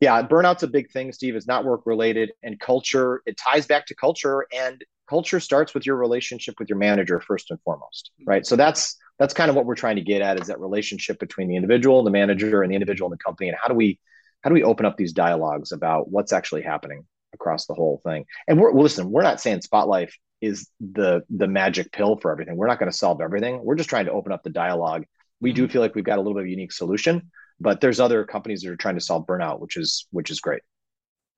yeah, 0.00 0.20
burnout's 0.26 0.64
a 0.64 0.66
big 0.66 0.90
thing, 0.90 1.12
Steve. 1.12 1.36
It's 1.36 1.46
not 1.46 1.64
work 1.64 1.82
related 1.86 2.32
and 2.42 2.58
culture. 2.58 3.22
It 3.24 3.36
ties 3.36 3.66
back 3.66 3.86
to 3.86 3.94
culture, 3.94 4.46
and 4.52 4.84
culture 5.08 5.38
starts 5.38 5.74
with 5.74 5.86
your 5.86 5.94
relationship 5.96 6.56
with 6.58 6.68
your 6.68 6.78
manager 6.78 7.20
first 7.20 7.52
and 7.52 7.60
foremost, 7.62 8.10
right? 8.26 8.44
So 8.44 8.56
that's 8.56 8.96
that's 9.18 9.32
kind 9.32 9.48
of 9.48 9.56
what 9.56 9.64
we're 9.64 9.76
trying 9.76 9.96
to 9.96 10.02
get 10.02 10.20
at 10.20 10.38
is 10.38 10.48
that 10.48 10.60
relationship 10.60 11.18
between 11.18 11.48
the 11.48 11.56
individual, 11.56 12.02
the 12.02 12.10
manager, 12.10 12.62
and 12.62 12.70
the 12.70 12.74
individual 12.74 13.06
in 13.06 13.12
the 13.12 13.24
company, 13.24 13.48
and 13.48 13.56
how 13.58 13.68
do 13.68 13.74
we 13.74 13.98
how 14.42 14.50
do 14.50 14.54
we 14.54 14.62
open 14.62 14.86
up 14.86 14.96
these 14.96 15.12
dialogues 15.12 15.72
about 15.72 16.10
what's 16.10 16.32
actually 16.32 16.62
happening 16.62 17.04
across 17.34 17.66
the 17.66 17.74
whole 17.74 18.00
thing? 18.04 18.26
And 18.46 18.60
we're 18.60 18.72
listen, 18.72 19.10
we're 19.10 19.22
not 19.22 19.40
saying 19.40 19.60
Spotlyfe 19.60 20.12
is 20.40 20.68
the 20.80 21.22
the 21.30 21.48
magic 21.48 21.92
pill 21.92 22.16
for 22.16 22.30
everything. 22.30 22.56
We're 22.56 22.68
not 22.68 22.78
going 22.78 22.90
to 22.90 22.96
solve 22.96 23.20
everything. 23.20 23.64
We're 23.64 23.76
just 23.76 23.88
trying 23.88 24.06
to 24.06 24.12
open 24.12 24.32
up 24.32 24.42
the 24.42 24.50
dialogue. 24.50 25.04
We 25.40 25.52
do 25.52 25.64
mm-hmm. 25.64 25.72
feel 25.72 25.82
like 25.82 25.94
we've 25.94 26.04
got 26.04 26.18
a 26.18 26.20
little 26.20 26.34
bit 26.34 26.42
of 26.42 26.46
a 26.46 26.50
unique 26.50 26.72
solution 26.72 27.30
but 27.60 27.80
there's 27.80 28.00
other 28.00 28.24
companies 28.24 28.62
that 28.62 28.70
are 28.70 28.76
trying 28.76 28.96
to 28.96 29.00
solve 29.00 29.26
burnout 29.26 29.60
which 29.60 29.76
is 29.76 30.06
which 30.10 30.30
is 30.30 30.40
great 30.40 30.62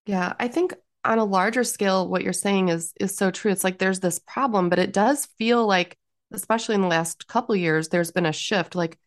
yeah 0.07 0.33
i 0.39 0.49
think 0.49 0.75
on 1.05 1.19
a 1.19 1.25
larger 1.25 1.65
scale 1.65 2.09
what 2.09 2.23
you're 2.23 2.33
saying 2.33 2.69
is 2.69 2.93
is 3.01 3.17
so 3.17 3.31
true 3.31 3.51
it's 3.51 3.65
like 3.65 3.79
there's 3.79 4.01
this 4.01 4.19
problem 4.19 4.69
but 4.69 4.79
it 4.79 4.93
does 4.93 5.27
feel 5.39 5.67
like 5.67 5.97
especially 6.33 6.75
in 6.75 6.83
the 6.83 6.89
last 6.89 7.27
couple 7.27 7.55
years 7.55 7.89
there's 7.89 8.11
been 8.11 8.27
a 8.27 8.33
shift 8.33 8.75
like 8.75 8.99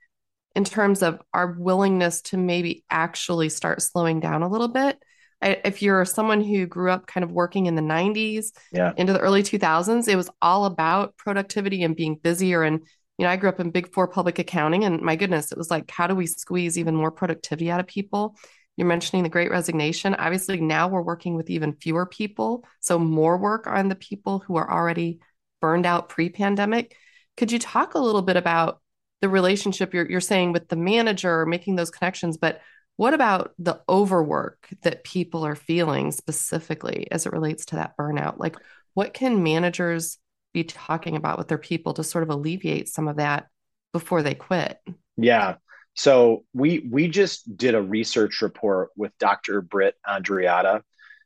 in 0.55 0.63
terms 0.63 1.01
of 1.01 1.20
our 1.34 1.55
willingness 1.58 2.22
to 2.22 2.38
maybe 2.38 2.84
actually 2.89 3.50
start 3.50 3.81
slowing 3.81 4.20
down 4.20 4.43
a 4.43 4.50
little 4.50 4.67
bit 4.67 5.01
I, 5.41 5.60
if 5.65 5.81
you're 5.81 6.05
someone 6.05 6.41
who 6.41 6.67
grew 6.67 6.91
up 6.91 7.08
kind 7.08 7.24
of 7.24 7.31
working 7.31 7.65
in 7.65 7.75
the 7.75 7.81
90s 7.81 8.51
yeah. 8.72 8.93
into 8.98 9.13
the 9.13 9.20
early 9.20 9.43
2000s 9.43 10.08
it 10.08 10.15
was 10.15 10.29
all 10.41 10.65
about 10.65 11.17
productivity 11.17 11.84
and 11.84 11.96
being 11.96 12.15
busier 12.15 12.63
and 12.63 12.81
you 13.22 13.27
know, 13.27 13.34
I 13.34 13.36
grew 13.36 13.50
up 13.50 13.60
in 13.60 13.70
big 13.70 13.93
four 13.93 14.08
public 14.08 14.39
accounting, 14.39 14.84
and 14.84 15.00
my 15.00 15.15
goodness, 15.15 15.51
it 15.51 15.58
was 15.58 15.70
like, 15.70 15.91
how 15.91 16.08
do 16.08 16.15
we 16.15 16.25
squeeze 16.25 16.79
even 16.79 16.96
more 16.96 17.12
productivity 17.12 17.70
out 17.70 17.79
of 17.79 17.86
people? 17.86 18.36
You're 18.77 18.88
mentioning 18.88 19.22
the 19.22 19.29
great 19.29 19.51
resignation. 19.51 20.15
Obviously, 20.15 20.60
now 20.60 20.88
we're 20.88 21.03
working 21.03 21.36
with 21.36 21.51
even 21.51 21.74
fewer 21.74 22.08
people. 22.08 22.65
So, 22.79 22.98
more 22.98 23.38
work 23.38 23.67
on 23.67 23.89
the 23.89 23.96
people 23.96 24.39
who 24.39 24.55
are 24.55 24.72
already 24.72 25.20
burned 25.62 25.86
out 25.86 26.10
pre 26.10 26.29
pandemic. 26.29 26.96
Could 27.38 27.51
you 27.51 27.60
talk 27.60 27.93
a 27.93 28.00
little 28.00 28.24
bit 28.24 28.38
about 28.38 28.81
the 29.22 29.30
relationship 29.30 29.94
you're, 29.94 30.10
you're 30.10 30.20
saying 30.20 30.51
with 30.51 30.68
the 30.68 30.75
manager, 30.75 31.46
making 31.46 31.75
those 31.75 31.92
connections? 31.92 32.38
But 32.38 32.62
what 32.98 33.13
about 33.13 33.54
the 33.58 33.82
overwork 33.88 34.68
that 34.82 35.04
people 35.04 35.46
are 35.46 35.56
feeling 35.56 36.12
specifically 36.12 37.08
as 37.12 37.25
it 37.25 37.32
relates 37.32 37.66
to 37.68 37.78
that 37.78 37.96
burnout? 37.98 38.38
Like, 38.38 38.58
what 38.94 39.13
can 39.13 39.44
managers 39.44 40.18
be 40.54 40.63
talking 40.63 41.16
about 41.16 41.38
with 41.38 41.48
their 41.48 41.58
people 41.58 41.94
to 41.94 42.04
sort 42.04 42.24
of 42.24 42.30
alleviate 42.30 42.90
some 42.90 43.08
of 43.08 43.18
that 43.18 43.48
before 43.94 44.22
they 44.22 44.36
quit? 44.36 44.80
Yeah. 45.18 45.56
So 45.94 46.46
we 46.54 46.88
we 46.90 47.08
just 47.08 47.58
did 47.58 47.75
a 47.75 47.82
research 47.82 48.42
report 48.42 48.90
with 48.96 49.18
Dr. 49.18 49.62
Britt 49.62 49.96
Andreatta. 50.08 50.82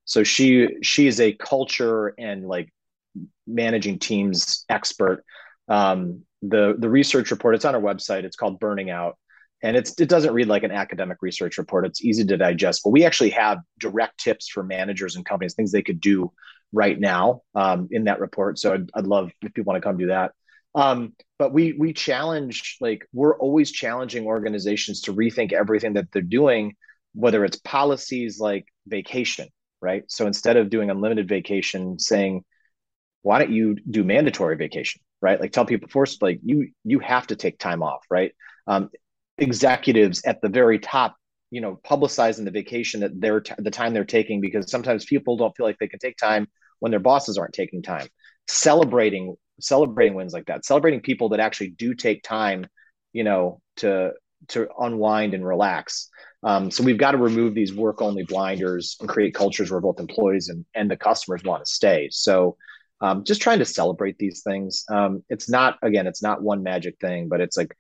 So 0.06 0.24
she 0.24 0.78
she 0.82 1.08
is 1.08 1.20
a 1.20 1.34
culture 1.34 2.14
and 2.18 2.48
like 2.48 2.72
managing 3.48 4.00
teams 4.00 4.66
expert. 4.70 5.24
Um, 5.68 6.24
the 6.50 6.75
the 6.78 6.90
research 6.90 7.32
report 7.32 7.56
it's 7.56 7.66
on 7.66 7.75
our 7.75 7.82
website. 7.82 8.24
It's 8.24 8.36
called 8.36 8.60
Burning 8.60 8.90
Out, 8.90 9.18
and 9.62 9.75
it's 9.75 10.00
it 10.00 10.10
doesn't 10.10 10.34
read 10.34 10.48
like 10.48 10.64
an 10.64 10.72
academic 10.72 11.18
research 11.22 11.58
report. 11.58 11.86
It's 11.86 12.04
easy 12.04 12.25
to 12.25 12.38
digest, 12.38 12.82
but 12.84 12.92
we 12.92 13.06
actually 13.06 13.32
have 13.32 13.60
direct 13.80 14.20
tips 14.20 14.48
for 14.48 14.64
managers 14.64 15.16
and 15.16 15.25
companies, 15.25 15.54
things 15.54 15.72
they 15.72 15.84
could 15.84 16.02
do 16.02 16.32
right 16.72 17.00
now 17.00 17.42
um, 17.56 17.88
in 17.92 18.06
that 18.06 18.20
report. 18.20 18.60
So 18.60 18.74
I'd, 18.74 18.90
I'd 18.94 19.08
love 19.08 19.32
if 19.42 19.54
people 19.54 19.72
want 19.72 19.82
to 19.82 19.88
come 19.88 19.98
do 19.98 20.08
that. 20.08 20.34
Um, 20.75 21.14
but 21.40 21.54
we 21.54 21.74
we 21.74 21.94
challenge 21.94 22.78
like 22.82 23.08
we're 23.14 23.38
always 23.38 23.72
challenging 23.72 24.25
organizations 24.25 25.02
to 25.02 25.14
rethink 25.14 25.54
everything 25.54 25.94
that 25.94 26.12
they're 26.12 26.22
doing, 26.22 26.75
whether 27.14 27.46
it's 27.46 27.58
policies 27.58 28.40
like 28.40 28.66
vacation, 28.86 29.48
right? 29.82 30.04
So 30.08 30.28
instead 30.28 30.58
of 30.58 30.70
doing 30.70 30.90
unlimited 30.90 31.30
vacation, 31.30 31.98
saying, 31.98 32.44
why 33.22 33.40
don't 33.40 33.52
you 33.52 33.75
do 33.90 34.04
mandatory 34.04 34.58
vacation, 34.58 35.02
right? 35.25 35.41
Like 35.41 35.51
tell 35.51 35.65
people 35.65 35.89
first, 35.89 36.22
like 36.22 36.39
you 36.44 36.70
you 36.84 37.00
have 37.00 37.25
to 37.27 37.36
take 37.36 37.58
time 37.58 37.82
off, 37.82 38.05
right? 38.12 38.32
Um, 38.67 38.91
executives 39.39 40.22
at 40.24 40.39
the 40.41 40.50
very 40.50 40.79
top 40.79 41.15
you 41.51 41.62
know 41.62 41.79
publicizing 41.86 42.46
the 42.46 42.51
vacation 42.51 43.01
that 43.01 43.20
they're 43.20 43.41
t- 43.41 43.53
the 43.58 43.72
time 43.72 43.94
they're 43.94 44.05
taking 44.05 44.39
because 44.39 44.72
sometimes 44.72 45.03
people 45.05 45.36
don't 45.36 45.55
feel 45.58 45.65
like 45.65 45.77
they 45.79 45.88
can 45.88 46.00
take 46.00 46.17
time 46.17 46.48
when 46.79 46.91
their 46.91 47.00
bosses 47.00 47.38
aren't 47.38 47.53
taking 47.53 47.82
time 47.82 48.08
celebrating 48.48 49.36
celebrating 49.60 50.15
wins 50.15 50.34
like 50.34 50.46
that 50.46 50.65
celebrating 50.65 51.01
people 51.01 51.29
that 51.29 51.39
actually 51.39 51.70
do 51.70 51.94
take 51.94 52.24
time 52.24 52.65
you 53.13 53.24
know 53.24 53.60
to 53.75 54.12
to 54.48 54.67
unwind 54.79 55.34
and 55.34 55.46
relax 55.46 56.10
um, 56.44 56.70
so 56.70 56.84
we've 56.84 57.00
got 57.00 57.12
to 57.12 57.17
remove 57.17 57.53
these 57.55 57.74
work 57.74 58.01
only 58.01 58.24
blinders 58.24 58.96
and 59.00 59.10
create 59.10 59.34
cultures 59.34 59.72
where 59.72 59.82
both 59.82 60.00
employees 60.00 60.50
and, 60.50 60.65
and 60.75 60.89
the 60.89 60.98
customers 60.98 61.44
want 61.44 61.65
to 61.65 61.72
stay 61.72 62.08
so 62.12 62.55
um, 63.02 63.24
just 63.24 63.42
trying 63.42 63.60
to 63.60 63.66
celebrate 63.66 64.18
these 64.18 64.42
things 64.42 64.86
um, 64.90 65.24
it's 65.30 65.50
not 65.50 65.78
again 65.82 66.08
it's 66.08 66.24
not 66.24 66.42
one 66.42 66.64
magic 66.64 66.96
thing 67.00 67.28
but 67.30 67.42
it's 67.42 67.58
like 67.58 67.75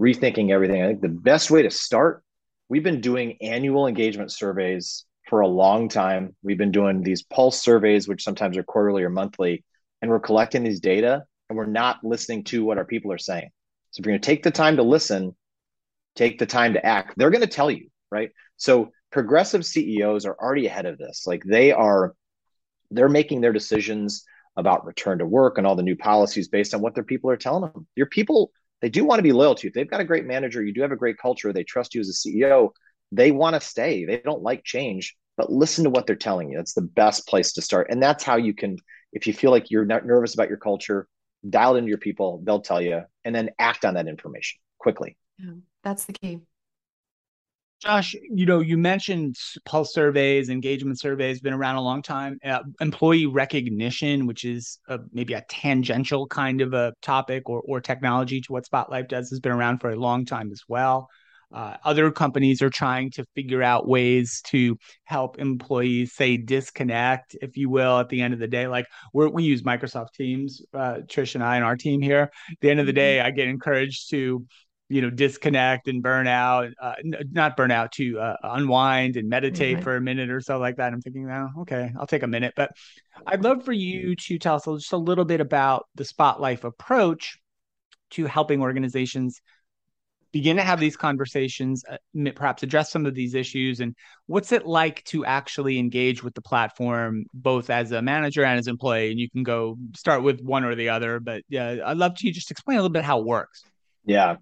rethinking 0.00 0.50
everything 0.50 0.82
i 0.82 0.86
think 0.86 1.00
the 1.00 1.08
best 1.08 1.50
way 1.50 1.62
to 1.62 1.70
start 1.70 2.22
we've 2.68 2.84
been 2.84 3.00
doing 3.00 3.36
annual 3.42 3.86
engagement 3.86 4.32
surveys 4.32 5.04
for 5.30 5.40
a 5.40 5.48
long 5.48 5.88
time. 5.88 6.34
We've 6.42 6.58
been 6.58 6.72
doing 6.72 7.02
these 7.02 7.22
pulse 7.22 7.62
surveys, 7.62 8.08
which 8.08 8.24
sometimes 8.24 8.58
are 8.58 8.64
quarterly 8.64 9.04
or 9.04 9.10
monthly, 9.10 9.64
and 10.02 10.10
we're 10.10 10.20
collecting 10.20 10.64
these 10.64 10.80
data 10.80 11.24
and 11.48 11.56
we're 11.56 11.66
not 11.66 12.04
listening 12.04 12.44
to 12.44 12.64
what 12.64 12.78
our 12.78 12.84
people 12.84 13.12
are 13.12 13.18
saying. 13.18 13.48
So 13.92 14.00
if 14.00 14.06
you're 14.06 14.12
going 14.12 14.20
to 14.20 14.26
take 14.26 14.42
the 14.42 14.50
time 14.50 14.76
to 14.76 14.82
listen, 14.82 15.34
take 16.16 16.38
the 16.38 16.46
time 16.46 16.74
to 16.74 16.84
act. 16.84 17.14
They're 17.16 17.30
going 17.30 17.42
to 17.42 17.46
tell 17.46 17.70
you, 17.70 17.88
right? 18.10 18.30
So 18.56 18.92
progressive 19.10 19.64
CEOs 19.64 20.26
are 20.26 20.34
already 20.34 20.66
ahead 20.66 20.86
of 20.86 20.98
this. 20.98 21.26
Like 21.26 21.42
they 21.44 21.72
are, 21.72 22.14
they're 22.90 23.08
making 23.08 23.40
their 23.40 23.52
decisions 23.52 24.24
about 24.60 24.86
return 24.86 25.18
to 25.18 25.26
work 25.26 25.58
and 25.58 25.66
all 25.66 25.74
the 25.74 25.82
new 25.82 25.96
policies 25.96 26.48
based 26.48 26.74
on 26.74 26.80
what 26.80 26.94
their 26.94 27.04
people 27.04 27.30
are 27.30 27.36
telling 27.36 27.62
them. 27.62 27.86
Your 27.96 28.06
people 28.06 28.52
they 28.80 28.88
do 28.88 29.04
want 29.04 29.18
to 29.18 29.22
be 29.22 29.32
loyal 29.32 29.54
to 29.54 29.66
you. 29.66 29.68
If 29.68 29.74
they've 29.74 29.90
got 29.90 30.00
a 30.00 30.04
great 30.04 30.26
manager, 30.26 30.62
you 30.62 30.72
do 30.72 30.82
have 30.82 30.92
a 30.92 30.96
great 30.96 31.18
culture, 31.18 31.52
they 31.52 31.64
trust 31.64 31.94
you 31.94 32.00
as 32.00 32.08
a 32.08 32.12
CEO, 32.12 32.70
they 33.12 33.30
want 33.30 33.54
to 33.54 33.60
stay. 33.60 34.04
They 34.04 34.18
don't 34.18 34.42
like 34.42 34.64
change, 34.64 35.16
but 35.36 35.52
listen 35.52 35.84
to 35.84 35.90
what 35.90 36.06
they're 36.06 36.16
telling 36.16 36.50
you. 36.50 36.56
That's 36.56 36.74
the 36.74 36.82
best 36.82 37.26
place 37.26 37.52
to 37.54 37.62
start. 37.62 37.88
And 37.90 38.02
that's 38.02 38.24
how 38.24 38.36
you 38.36 38.54
can, 38.54 38.78
if 39.12 39.26
you 39.26 39.32
feel 39.32 39.50
like 39.50 39.70
you're 39.70 39.84
not 39.84 40.06
nervous 40.06 40.34
about 40.34 40.48
your 40.48 40.58
culture, 40.58 41.08
dial 41.48 41.76
into 41.76 41.88
your 41.88 41.98
people, 41.98 42.40
they'll 42.44 42.60
tell 42.60 42.80
you, 42.80 43.02
and 43.24 43.34
then 43.34 43.50
act 43.58 43.84
on 43.84 43.94
that 43.94 44.08
information 44.08 44.60
quickly. 44.78 45.16
Yeah, 45.38 45.52
that's 45.82 46.04
the 46.04 46.12
key. 46.12 46.40
Josh, 47.80 48.14
you 48.30 48.44
know, 48.44 48.60
you 48.60 48.76
mentioned 48.76 49.36
pulse 49.64 49.94
surveys, 49.94 50.50
engagement 50.50 51.00
surveys, 51.00 51.40
been 51.40 51.54
around 51.54 51.76
a 51.76 51.80
long 51.80 52.02
time. 52.02 52.38
Uh, 52.44 52.60
employee 52.78 53.24
recognition, 53.24 54.26
which 54.26 54.44
is 54.44 54.78
a, 54.88 54.98
maybe 55.12 55.32
a 55.32 55.44
tangential 55.48 56.26
kind 56.26 56.60
of 56.60 56.74
a 56.74 56.92
topic 57.00 57.48
or, 57.48 57.62
or 57.62 57.80
technology 57.80 58.42
to 58.42 58.52
what 58.52 58.68
Spotlyfe 58.68 59.08
does, 59.08 59.30
has 59.30 59.40
been 59.40 59.52
around 59.52 59.78
for 59.78 59.90
a 59.90 59.96
long 59.96 60.26
time 60.26 60.52
as 60.52 60.62
well. 60.68 61.08
Uh, 61.52 61.76
other 61.84 62.10
companies 62.10 62.62
are 62.62 62.70
trying 62.70 63.10
to 63.10 63.24
figure 63.34 63.62
out 63.62 63.88
ways 63.88 64.40
to 64.46 64.76
help 65.04 65.38
employees 65.38 66.14
say 66.14 66.36
disconnect, 66.36 67.34
if 67.40 67.56
you 67.56 67.68
will, 67.68 67.98
at 67.98 68.08
the 68.08 68.20
end 68.20 68.34
of 68.34 68.40
the 68.40 68.46
day. 68.46 68.68
Like 68.68 68.86
we 69.14 69.42
use 69.42 69.62
Microsoft 69.62 70.12
Teams, 70.12 70.62
uh, 70.74 70.98
Trish 71.06 71.34
and 71.34 71.42
I 71.42 71.56
and 71.56 71.64
our 71.64 71.76
team 71.76 72.02
here. 72.02 72.30
At 72.50 72.56
the 72.60 72.70
end 72.70 72.78
of 72.78 72.86
the 72.86 72.92
mm-hmm. 72.92 72.96
day, 72.96 73.20
I 73.20 73.30
get 73.30 73.48
encouraged 73.48 74.10
to 74.10 74.46
you 74.90 75.00
know 75.00 75.08
disconnect 75.08 75.88
and 75.88 76.02
burn 76.02 76.26
out 76.26 76.68
uh, 76.82 76.94
not 77.30 77.56
burn 77.56 77.70
out 77.70 77.92
to 77.92 78.18
uh, 78.18 78.36
unwind 78.42 79.16
and 79.16 79.28
meditate 79.28 79.76
mm-hmm. 79.76 79.84
for 79.84 79.96
a 79.96 80.00
minute 80.00 80.30
or 80.30 80.40
so 80.40 80.58
like 80.58 80.76
that 80.76 80.92
i'm 80.92 81.00
thinking 81.00 81.26
now 81.26 81.48
oh, 81.56 81.62
okay 81.62 81.92
i'll 81.98 82.06
take 82.06 82.24
a 82.24 82.26
minute 82.26 82.52
but 82.56 82.70
i'd 83.28 83.42
love 83.42 83.64
for 83.64 83.72
you 83.72 84.14
to 84.16 84.38
tell 84.38 84.56
us 84.56 84.64
just 84.64 84.92
a 84.92 84.96
little 84.96 85.24
bit 85.24 85.40
about 85.40 85.86
the 85.94 86.04
Spotlyfe 86.04 86.64
approach 86.64 87.38
to 88.10 88.26
helping 88.26 88.60
organizations 88.60 89.40
begin 90.32 90.56
to 90.56 90.62
have 90.62 90.78
these 90.78 90.96
conversations, 90.96 91.84
uh, 91.90 91.96
perhaps 92.34 92.62
address 92.62 92.90
some 92.90 93.06
of 93.06 93.14
these 93.14 93.34
issues, 93.34 93.80
and 93.80 93.94
what's 94.26 94.52
it 94.52 94.66
like 94.66 95.02
to 95.04 95.24
actually 95.24 95.78
engage 95.78 96.22
with 96.22 96.34
the 96.34 96.42
platform, 96.42 97.24
both 97.34 97.68
as 97.68 97.90
a 97.92 98.00
manager 98.00 98.44
and 98.44 98.58
as 98.58 98.66
an 98.66 98.72
employee? 98.72 99.10
And 99.10 99.18
you 99.18 99.28
can 99.28 99.42
go 99.42 99.76
start 99.96 100.22
with 100.22 100.40
one 100.40 100.64
or 100.64 100.74
the 100.74 100.90
other, 100.90 101.18
but 101.20 101.42
yeah, 101.48 101.78
I'd 101.84 101.96
love 101.96 102.14
to 102.16 102.30
just 102.30 102.50
explain 102.50 102.78
a 102.78 102.80
little 102.80 102.92
bit 102.92 103.04
how 103.04 103.18
it 103.18 103.26
works. 103.26 103.64
Yeah. 104.04 104.36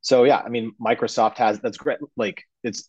So 0.00 0.24
yeah, 0.24 0.38
I 0.38 0.48
mean, 0.48 0.72
Microsoft 0.80 1.36
has 1.38 1.60
that's 1.60 1.76
great. 1.76 1.98
Like 2.16 2.42
it's 2.62 2.88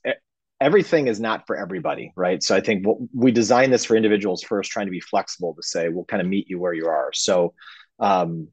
everything 0.62 1.08
is 1.08 1.20
not 1.20 1.46
for 1.46 1.58
everybody, 1.58 2.13
right? 2.15 2.42
So 2.42 2.56
I 2.56 2.62
think 2.62 2.86
we 3.13 3.32
designed 3.32 3.74
this 3.74 3.86
for 3.86 3.96
individuals 3.96 4.42
first, 4.44 4.72
trying 4.72 4.88
to 4.88 4.92
be 4.92 5.01
flexible 5.01 5.53
to 5.56 5.63
say 5.63 5.89
we'll 5.89 6.06
kind 6.06 6.22
of 6.22 6.27
meet 6.27 6.50
you 6.50 6.60
where 6.60 6.74
you 6.74 6.88
are. 6.88 7.12
So 7.13 7.53
um, 8.00 8.48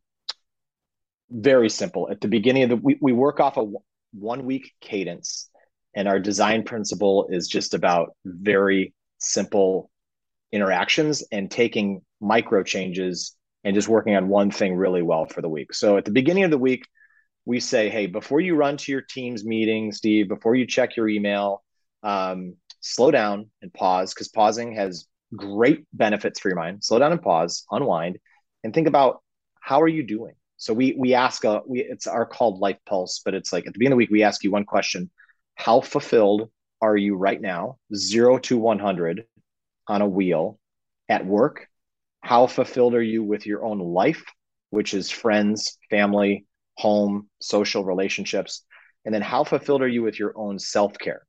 very 1.30 1.70
simple. 1.70 2.08
At 2.10 2.20
the 2.20 2.28
beginning 2.28 2.64
of 2.64 2.70
the 2.70 2.76
we, 2.76 2.98
we 3.00 3.12
work 3.12 3.40
off 3.40 3.56
a 3.56 3.66
one 4.12 4.44
week 4.44 4.72
cadence, 4.80 5.48
and 5.94 6.08
our 6.08 6.18
design 6.18 6.64
principle 6.64 7.28
is 7.30 7.46
just 7.48 7.74
about 7.74 8.16
very 8.24 8.92
simple 9.18 9.90
interactions 10.52 11.22
and 11.30 11.50
taking 11.50 12.02
micro 12.20 12.62
changes 12.62 13.36
and 13.62 13.74
just 13.74 13.88
working 13.88 14.16
on 14.16 14.28
one 14.28 14.50
thing 14.50 14.74
really 14.74 15.02
well 15.02 15.26
for 15.26 15.42
the 15.42 15.48
week. 15.48 15.72
So 15.72 15.96
at 15.96 16.04
the 16.04 16.10
beginning 16.10 16.44
of 16.44 16.50
the 16.50 16.58
week, 16.58 16.84
we 17.44 17.60
say, 17.60 17.88
hey, 17.88 18.06
before 18.06 18.40
you 18.40 18.54
run 18.54 18.76
to 18.76 18.92
your 18.92 19.00
team's 19.00 19.44
meeting, 19.44 19.92
Steve, 19.92 20.28
before 20.28 20.54
you 20.54 20.66
check 20.66 20.96
your 20.96 21.08
email, 21.08 21.62
um, 22.02 22.54
slow 22.80 23.10
down 23.10 23.50
and 23.62 23.72
pause 23.72 24.14
because 24.14 24.28
pausing 24.28 24.74
has 24.74 25.06
great 25.36 25.84
benefits 25.92 26.40
for 26.40 26.48
your 26.48 26.56
mind. 26.58 26.84
Slow 26.84 26.98
down 26.98 27.12
and 27.12 27.22
pause, 27.22 27.64
unwind, 27.70 28.18
and 28.64 28.74
think 28.74 28.88
about 28.88 29.22
how 29.60 29.80
are 29.80 29.88
you 29.88 30.02
doing. 30.02 30.34
So 30.56 30.74
we 30.74 30.94
we 30.98 31.14
ask 31.14 31.44
a 31.44 31.62
we 31.66 31.80
it's 31.80 32.06
our 32.06 32.26
called 32.26 32.58
life 32.58 32.78
pulse, 32.86 33.22
but 33.24 33.34
it's 33.34 33.52
like 33.52 33.66
at 33.66 33.72
the 33.72 33.78
beginning 33.78 33.94
of 33.94 33.96
the 33.96 34.04
week 34.04 34.10
we 34.10 34.22
ask 34.22 34.44
you 34.44 34.50
one 34.50 34.64
question: 34.64 35.10
How 35.54 35.80
fulfilled 35.80 36.50
are 36.82 36.96
you 36.96 37.16
right 37.16 37.40
now, 37.40 37.78
zero 37.94 38.38
to 38.38 38.58
one 38.58 38.78
hundred, 38.78 39.24
on 39.86 40.02
a 40.02 40.08
wheel 40.08 40.58
at 41.08 41.24
work? 41.24 41.66
How 42.20 42.46
fulfilled 42.46 42.94
are 42.94 43.02
you 43.02 43.22
with 43.24 43.46
your 43.46 43.64
own 43.64 43.78
life, 43.78 44.22
which 44.68 44.92
is 44.92 45.10
friends, 45.10 45.78
family, 45.88 46.44
home, 46.80 47.28
social 47.40 47.84
relationships? 47.84 48.64
And 49.04 49.14
then 49.14 49.22
how 49.22 49.44
fulfilled 49.44 49.82
are 49.82 49.88
you 49.88 50.02
with 50.02 50.18
your 50.18 50.32
own 50.36 50.58
self 50.58 50.98
care? 50.98 51.26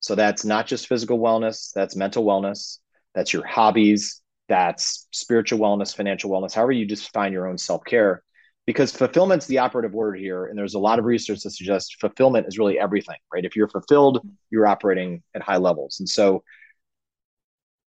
So 0.00 0.14
that's 0.14 0.44
not 0.44 0.66
just 0.66 0.88
physical 0.88 1.18
wellness, 1.18 1.72
that's 1.72 1.96
mental 1.96 2.24
wellness, 2.24 2.78
that's 3.14 3.32
your 3.32 3.46
hobbies, 3.46 4.20
that's 4.48 5.06
spiritual 5.12 5.60
wellness, 5.60 5.94
financial 5.94 6.30
wellness, 6.30 6.54
however 6.54 6.72
you 6.72 6.86
define 6.86 7.32
your 7.32 7.46
own 7.46 7.58
self 7.58 7.84
care 7.84 8.22
because 8.66 8.92
fulfillment's 8.92 9.46
the 9.46 9.58
operative 9.58 9.92
word 9.92 10.18
here 10.18 10.46
and 10.46 10.56
there's 10.56 10.74
a 10.74 10.78
lot 10.78 10.98
of 10.98 11.04
research 11.04 11.40
that 11.42 11.50
suggests 11.50 11.94
fulfillment 12.00 12.46
is 12.46 12.58
really 12.58 12.78
everything 12.78 13.16
right 13.32 13.44
if 13.44 13.56
you're 13.56 13.68
fulfilled 13.68 14.26
you're 14.50 14.66
operating 14.66 15.22
at 15.34 15.42
high 15.42 15.56
levels 15.56 15.98
and 16.00 16.08
so 16.08 16.42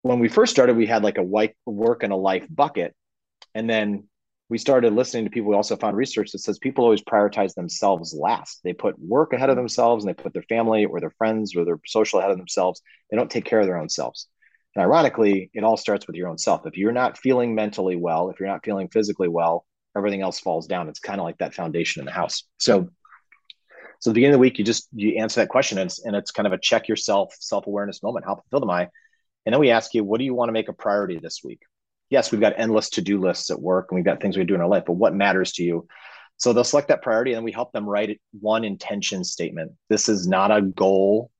when 0.02 0.18
we 0.18 0.28
first 0.28 0.52
started 0.52 0.76
we 0.76 0.86
had 0.86 1.02
like 1.02 1.18
a 1.18 1.22
white 1.22 1.54
work 1.66 2.02
and 2.02 2.12
a 2.12 2.16
life 2.16 2.46
bucket 2.50 2.94
and 3.54 3.68
then 3.68 4.04
we 4.52 4.58
started 4.58 4.92
listening 4.92 5.24
to 5.24 5.30
people 5.30 5.50
we 5.50 5.56
also 5.56 5.76
found 5.76 5.96
research 5.96 6.30
that 6.30 6.38
says 6.38 6.58
people 6.58 6.84
always 6.84 7.02
prioritize 7.02 7.54
themselves 7.54 8.14
last 8.14 8.60
they 8.62 8.72
put 8.72 8.98
work 8.98 9.32
ahead 9.32 9.50
of 9.50 9.54
mm. 9.54 9.60
themselves 9.60 10.04
and 10.04 10.08
they 10.10 10.22
put 10.22 10.32
their 10.32 10.42
family 10.42 10.84
or 10.84 11.00
their 11.00 11.10
friends 11.10 11.56
or 11.56 11.64
their 11.64 11.80
social 11.86 12.18
ahead 12.18 12.30
of 12.30 12.38
themselves 12.38 12.82
they 13.10 13.16
don't 13.16 13.30
take 13.30 13.44
care 13.44 13.60
of 13.60 13.66
their 13.66 13.78
own 13.78 13.88
selves 13.88 14.28
and 14.74 14.82
ironically 14.82 15.50
it 15.54 15.64
all 15.64 15.76
starts 15.76 16.06
with 16.06 16.16
your 16.16 16.28
own 16.28 16.38
self 16.38 16.66
if 16.66 16.76
you're 16.76 16.92
not 16.92 17.18
feeling 17.18 17.54
mentally 17.54 17.96
well 17.96 18.30
if 18.30 18.38
you're 18.38 18.48
not 18.48 18.64
feeling 18.64 18.88
physically 18.88 19.28
well 19.28 19.64
everything 19.96 20.22
else 20.22 20.40
falls 20.40 20.66
down. 20.66 20.88
It's 20.88 21.00
kind 21.00 21.20
of 21.20 21.24
like 21.24 21.38
that 21.38 21.54
foundation 21.54 22.00
in 22.00 22.06
the 22.06 22.12
house. 22.12 22.44
So, 22.58 22.88
so 24.00 24.10
the 24.10 24.14
beginning 24.14 24.34
of 24.34 24.38
the 24.38 24.42
week, 24.42 24.58
you 24.58 24.64
just 24.64 24.88
you 24.92 25.18
answer 25.18 25.40
that 25.40 25.48
question, 25.48 25.78
and 25.78 25.86
it's, 25.88 26.04
and 26.04 26.16
it's 26.16 26.30
kind 26.30 26.46
of 26.46 26.52
a 26.52 26.58
check 26.58 26.88
yourself, 26.88 27.34
self 27.38 27.66
awareness 27.66 28.02
moment. 28.02 28.24
How 28.24 28.36
fulfilled 28.36 28.64
am 28.64 28.70
I? 28.70 28.88
And 29.44 29.52
then 29.52 29.60
we 29.60 29.70
ask 29.70 29.94
you, 29.94 30.04
what 30.04 30.18
do 30.18 30.24
you 30.24 30.34
want 30.34 30.48
to 30.48 30.52
make 30.52 30.68
a 30.68 30.72
priority 30.72 31.18
this 31.18 31.40
week? 31.44 31.60
Yes, 32.12 32.30
we've 32.30 32.42
got 32.42 32.52
endless 32.58 32.90
to 32.90 33.00
do 33.00 33.18
lists 33.18 33.50
at 33.50 33.58
work, 33.58 33.86
and 33.90 33.96
we've 33.96 34.04
got 34.04 34.20
things 34.20 34.36
we 34.36 34.44
do 34.44 34.54
in 34.54 34.60
our 34.60 34.68
life. 34.68 34.84
But 34.86 34.96
what 34.96 35.14
matters 35.14 35.52
to 35.52 35.62
you? 35.62 35.88
So 36.36 36.52
they'll 36.52 36.62
select 36.62 36.88
that 36.88 37.00
priority, 37.00 37.32
and 37.32 37.42
we 37.42 37.52
help 37.52 37.72
them 37.72 37.88
write 37.88 38.20
one 38.38 38.64
intention 38.64 39.24
statement. 39.24 39.72
This 39.88 40.10
is 40.10 40.28
not 40.28 40.54
a 40.54 40.60
goal. 40.60 41.30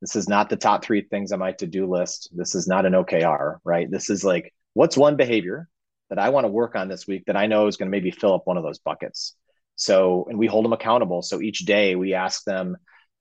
This 0.00 0.14
is 0.14 0.28
not 0.28 0.48
the 0.48 0.54
top 0.54 0.84
three 0.84 1.00
things 1.02 1.32
on 1.32 1.40
my 1.40 1.50
to 1.50 1.66
do 1.66 1.90
list. 1.90 2.30
This 2.36 2.54
is 2.54 2.68
not 2.68 2.86
an 2.86 2.92
OKR, 2.92 3.56
right? 3.64 3.90
This 3.90 4.10
is 4.10 4.22
like, 4.22 4.54
what's 4.74 4.96
one 4.96 5.16
behavior 5.16 5.68
that 6.08 6.20
I 6.20 6.28
want 6.28 6.44
to 6.44 6.52
work 6.52 6.76
on 6.76 6.86
this 6.86 7.04
week 7.04 7.24
that 7.26 7.36
I 7.36 7.48
know 7.48 7.66
is 7.66 7.76
going 7.76 7.88
to 7.88 7.90
maybe 7.90 8.12
fill 8.12 8.34
up 8.34 8.42
one 8.44 8.56
of 8.56 8.62
those 8.62 8.78
buckets. 8.78 9.34
So, 9.74 10.28
and 10.28 10.38
we 10.38 10.46
hold 10.46 10.64
them 10.64 10.72
accountable. 10.72 11.22
So 11.22 11.40
each 11.40 11.60
day 11.66 11.96
we 11.96 12.14
ask 12.14 12.44
them, 12.44 12.76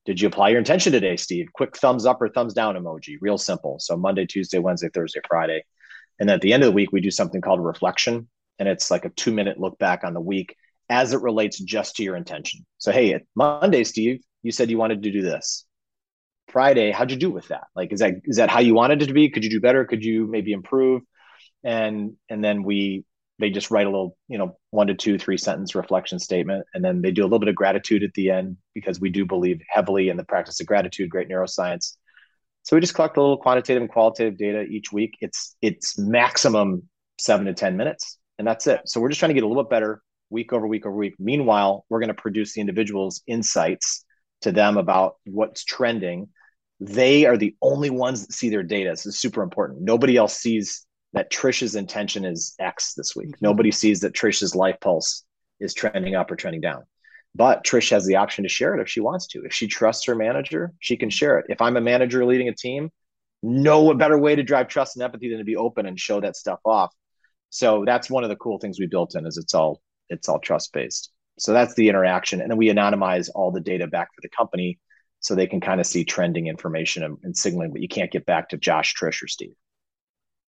did 0.05 0.21
you 0.21 0.27
apply 0.27 0.49
your 0.49 0.59
intention 0.59 0.91
today, 0.91 1.15
Steve? 1.15 1.47
Quick 1.51 1.75
thumbs 1.77 2.05
up 2.05 2.21
or 2.21 2.29
thumbs 2.29 2.53
down 2.53 2.75
emoji, 2.75 3.17
real 3.21 3.39
simple. 3.39 3.77
So 3.79 3.97
Monday, 3.97 4.27
Tuesday, 4.27 4.59
Wednesday, 4.59 4.89
Thursday, 4.93 5.21
Friday. 5.27 5.63
And 6.21 6.29
at 6.29 6.39
the 6.39 6.53
end 6.53 6.63
of 6.63 6.67
the 6.67 6.73
week, 6.73 6.93
we 6.93 7.01
do 7.01 7.12
something 7.12 7.41
called 7.41 7.62
reflection. 7.62 8.29
And 8.60 8.69
it's 8.69 8.89
like 8.89 9.03
a 9.03 9.10
two 9.10 9.34
minute 9.34 9.60
look 9.60 9.77
back 9.77 10.05
on 10.05 10.13
the 10.13 10.21
week 10.21 10.55
as 10.89 11.12
it 11.12 11.21
relates 11.21 11.60
just 11.60 11.97
to 11.97 12.03
your 12.03 12.15
intention. 12.15 12.65
So, 12.77 12.93
hey, 12.93 13.19
Monday, 13.36 13.84
Steve, 13.84 14.21
you 14.43 14.53
said 14.53 14.69
you 14.69 14.77
wanted 14.77 15.03
to 15.03 15.12
do 15.12 15.21
this. 15.21 15.65
Friday, 16.47 16.91
how'd 16.91 17.12
you 17.12 17.17
do 17.17 17.31
with 17.31 17.49
that? 17.49 17.65
Like, 17.75 17.91
is 17.91 17.99
that 17.99 18.15
is 18.23 18.38
that 18.38 18.49
how 18.49 18.60
you 18.62 18.73
wanted 18.73 19.01
it 19.01 19.07
to 19.07 19.13
be? 19.13 19.29
Could 19.29 19.43
you 19.43 19.49
do 19.49 19.60
better? 19.60 19.84
Could 19.84 20.03
you 20.03 20.27
maybe 20.27 20.53
improve? 20.53 21.01
and 21.63 22.13
and 22.29 22.43
then 22.43 22.63
we 22.63 23.05
they 23.39 23.49
just 23.49 23.71
write 23.71 23.88
a 23.88 23.89
little 23.89 24.17
you 24.27 24.38
know 24.38 24.57
one 24.71 24.88
to 24.88 24.93
two 24.93 25.17
three 25.17 25.38
sentence 25.38 25.75
reflection 25.75 26.19
statement 26.19 26.65
and 26.73 26.84
then 26.84 27.01
they 27.01 27.12
do 27.12 27.21
a 27.21 27.25
little 27.25 27.39
bit 27.39 27.49
of 27.49 27.55
gratitude 27.55 28.03
at 28.03 28.13
the 28.13 28.29
end 28.29 28.57
because 28.73 28.99
we 28.99 29.10
do 29.10 29.25
believe 29.25 29.62
heavily 29.69 30.10
in 30.10 30.17
the 30.17 30.23
practice 30.23 30.60
of 30.60 30.67
gratitude 30.67 31.10
great 31.10 31.29
neuroscience 31.29 31.97
so 32.63 32.76
we 32.76 32.82
just 32.82 32.93
collect 32.93 33.17
a 33.17 33.21
little 33.21 33.38
quantitative 33.38 33.82
and 33.82 33.91
qualitative 33.91 34.38
data 34.38 34.62
each 34.63 34.91
week 34.91 35.17
it's 35.21 35.56
it's 35.62 35.97
maximum 35.97 36.84
seven 37.19 37.45
to 37.45 37.54
ten 37.54 37.78
minutes 37.78 38.17
and 38.39 38.47
that's 38.47 38.67
it 38.67 38.82
so 38.86 39.00
we're 39.00 39.10
just 39.10 39.19
trying 39.19 39.30
to 39.30 39.34
get 39.34 39.43
a 39.43 39.47
little 39.47 39.63
bit 39.63 39.69
better 39.69 40.02
week 40.30 40.54
over 40.54 40.67
week 40.67 40.86
over 40.86 40.95
week 40.95 41.15
meanwhile 41.19 41.86
we're 41.89 42.00
going 42.00 42.08
to 42.08 42.13
produce 42.13 42.54
the 42.54 42.62
individual's 42.62 43.21
insights 43.28 44.06
to 44.41 44.52
them 44.52 44.78
about 44.78 45.15
what's 45.26 45.63
trending 45.63 46.28
they 46.80 47.26
are 47.26 47.38
the 47.38 47.56
only 47.62 47.89
ones 47.89 48.26
that 48.26 48.34
see 48.34 48.50
their 48.50 48.63
data 48.63 48.89
this 48.89 49.06
is 49.06 49.19
super 49.19 49.43
important 49.43 49.82
nobody 49.82 50.17
else 50.17 50.38
sees 50.38 50.86
that 51.13 51.32
Trish's 51.32 51.76
intention 51.76 52.26
is 52.26 52.56
X 52.60 52.93
this 52.93 53.15
week. 53.15 53.30
Mm-hmm. 53.30 53.45
Nobody 53.45 53.71
sees 53.71 54.00
that 54.02 54.13
Trish's 54.13 54.56
life 54.56 54.78
pulse 54.80 55.24
is 55.60 55.74
trending 55.74 56.15
up 56.15 56.32
or 56.32 56.36
trending 56.36 56.62
down. 56.62 56.84
But 57.34 57.63
Trish 57.63 57.91
has 57.91 58.06
the 58.06 58.17
option 58.17 58.44
to 58.44 58.50
share 58.50 58.76
it 58.76 58.82
if 58.82 58.89
she 58.89 59.00
wants 59.00 59.28
to. 59.28 59.44
If 59.46 59.54
she 59.54 59.67
trusts 59.67 60.06
her 60.06 60.15
manager, 60.15 60.74
she 60.80 60.98
can 60.98 61.10
share 61.10 61.39
it. 61.39 61.46
If 61.50 61.62
I'm 61.62 61.78
a 61.78 61.82
manager 61.82 62.26
leading 62.26 62.50
a 62.50 62.56
team, 62.56 62.91
no 63.41 63.94
better 63.94 64.17
way 64.17 64.36
to 64.36 64.44
drive 64.44 64.67
trust 64.67 64.96
and 64.96 65.04
empathy 65.04 65.30
than 65.30 65.39
to 65.39 65.44
be 65.44 65.56
open 65.56 65.86
and 65.86 66.00
show 66.00 66.20
that 66.22 66.36
stuff 66.36 66.60
off. 66.65 66.94
So 67.50 67.84
that's 67.86 68.10
one 68.10 68.24
of 68.24 68.30
the 68.30 68.36
cool 68.36 68.60
things 68.60 68.80
we 68.80 68.88
built 68.88 69.15
in 69.15 69.26
is 69.26 69.38
it's 69.38 69.54
all 69.54 69.82
it's 70.10 70.28
all 70.28 70.39
trust 70.39 70.74
based. 70.74 71.12
So 71.39 71.54
that's 71.54 71.74
the 71.76 71.89
interaction, 71.89 72.41
and 72.41 72.52
then 72.52 72.58
we 72.58 72.67
anonymize 72.67 73.30
all 73.34 73.52
the 73.52 73.62
data 73.62 73.88
back 73.88 74.10
for 74.13 74.22
the 74.22 74.30
company 74.30 74.80
so 75.22 75.34
they 75.34 75.48
can 75.48 75.62
kind 75.62 75.80
of 75.80 75.88
see 75.88 76.04
trending 76.04 76.48
information 76.48 77.04
and, 77.04 77.17
and 77.24 77.36
signaling, 77.36 77.72
but 77.72 77.82
you 77.82 77.88
can't 77.88 78.12
get 78.12 78.26
back 78.26 78.50
to 78.50 78.58
Josh, 78.58 78.94
Trish, 78.96 79.24
or 79.24 79.28
Steve 79.28 79.54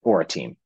or 0.03 0.21
a 0.21 0.25
team. 0.25 0.57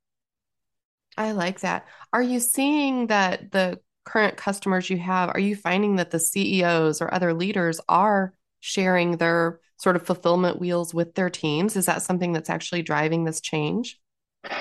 I 1.16 1.32
like 1.32 1.62
that. 1.62 1.86
Are 2.14 2.22
you 2.22 2.40
seeing 2.40 3.08
that 3.08 3.52
the 3.52 3.80
current 4.08 4.38
customers 4.38 4.90
you 4.90 4.98
have, 4.98 5.30
are 5.30 5.40
you 5.40 5.56
finding 5.56 5.98
that 5.98 6.12
the 6.12 6.20
CEOs 6.20 7.02
or 7.02 7.14
other 7.14 7.34
leaders 7.34 7.82
are 7.90 8.34
sharing 8.62 9.18
their 9.18 9.60
sort 9.76 9.98
of 9.98 10.04
fulfillment 10.04 10.60
wheels 10.60 10.94
with 10.94 11.14
their 11.14 11.30
teams? 11.30 11.76
Is 11.76 11.86
that 11.88 12.02
something 12.02 12.32
that's 12.32 12.50
actually 12.50 12.82
driving 12.82 13.26
this 13.26 13.42
change? 13.42 14.00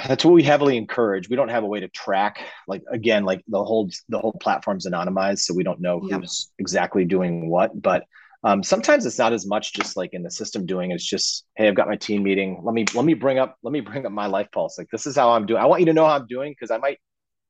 That's 0.09 0.25
what 0.25 0.35
we 0.35 0.43
heavily 0.43 0.77
encourage. 0.77 1.29
We 1.29 1.37
don't 1.37 1.49
have 1.49 1.63
a 1.63 1.67
way 1.67 1.79
to 1.79 1.89
track, 1.89 2.41
like 2.67 2.83
again, 2.91 3.25
like 3.25 3.45
the 3.47 3.63
whole 3.63 3.89
the 4.09 4.19
whole 4.19 4.33
platform's 4.33 4.85
anonymized, 4.85 5.41
so 5.41 5.55
we 5.55 5.63
don't 5.63 5.81
know 5.81 6.01
who's 6.01 6.51
exactly 6.59 7.05
doing 7.05 7.49
what. 7.49 7.81
But 7.81 8.05
um, 8.43 8.65
sometimes 8.65 9.07
it's 9.07 9.19
not 9.19 9.33
as 9.33 9.47
much 9.47 9.75
just 9.75 9.97
like 9.97 10.13
in 10.13 10.23
the 10.23 10.31
system 10.31 10.67
doing 10.67 10.93
it's 10.93 11.05
just 11.05 11.47
hey 11.57 11.67
i've 11.67 11.75
got 11.75 11.89
my 11.89 11.97
team 11.97 12.23
meeting 12.23 12.61
let 12.63 12.75
me 12.75 12.85
let 12.95 13.05
me 13.05 13.15
bring 13.15 13.39
up 13.39 13.57
let 13.63 13.73
me 13.73 13.81
bring 13.81 14.07
up 14.07 14.13
my 14.13 14.27
life 14.27 14.47
pulse 14.53 14.79
like 14.79 14.89
this 14.91 15.07
is 15.07 15.17
how 15.17 15.31
i'm 15.33 15.47
doing 15.47 15.61
i 15.61 15.65
want 15.65 15.81
you 15.81 15.87
to 15.87 15.93
know 15.93 16.05
how 16.05 16.15
i'm 16.15 16.27
doing 16.29 16.53
because 16.53 16.71
i 16.71 16.77
might 16.77 16.99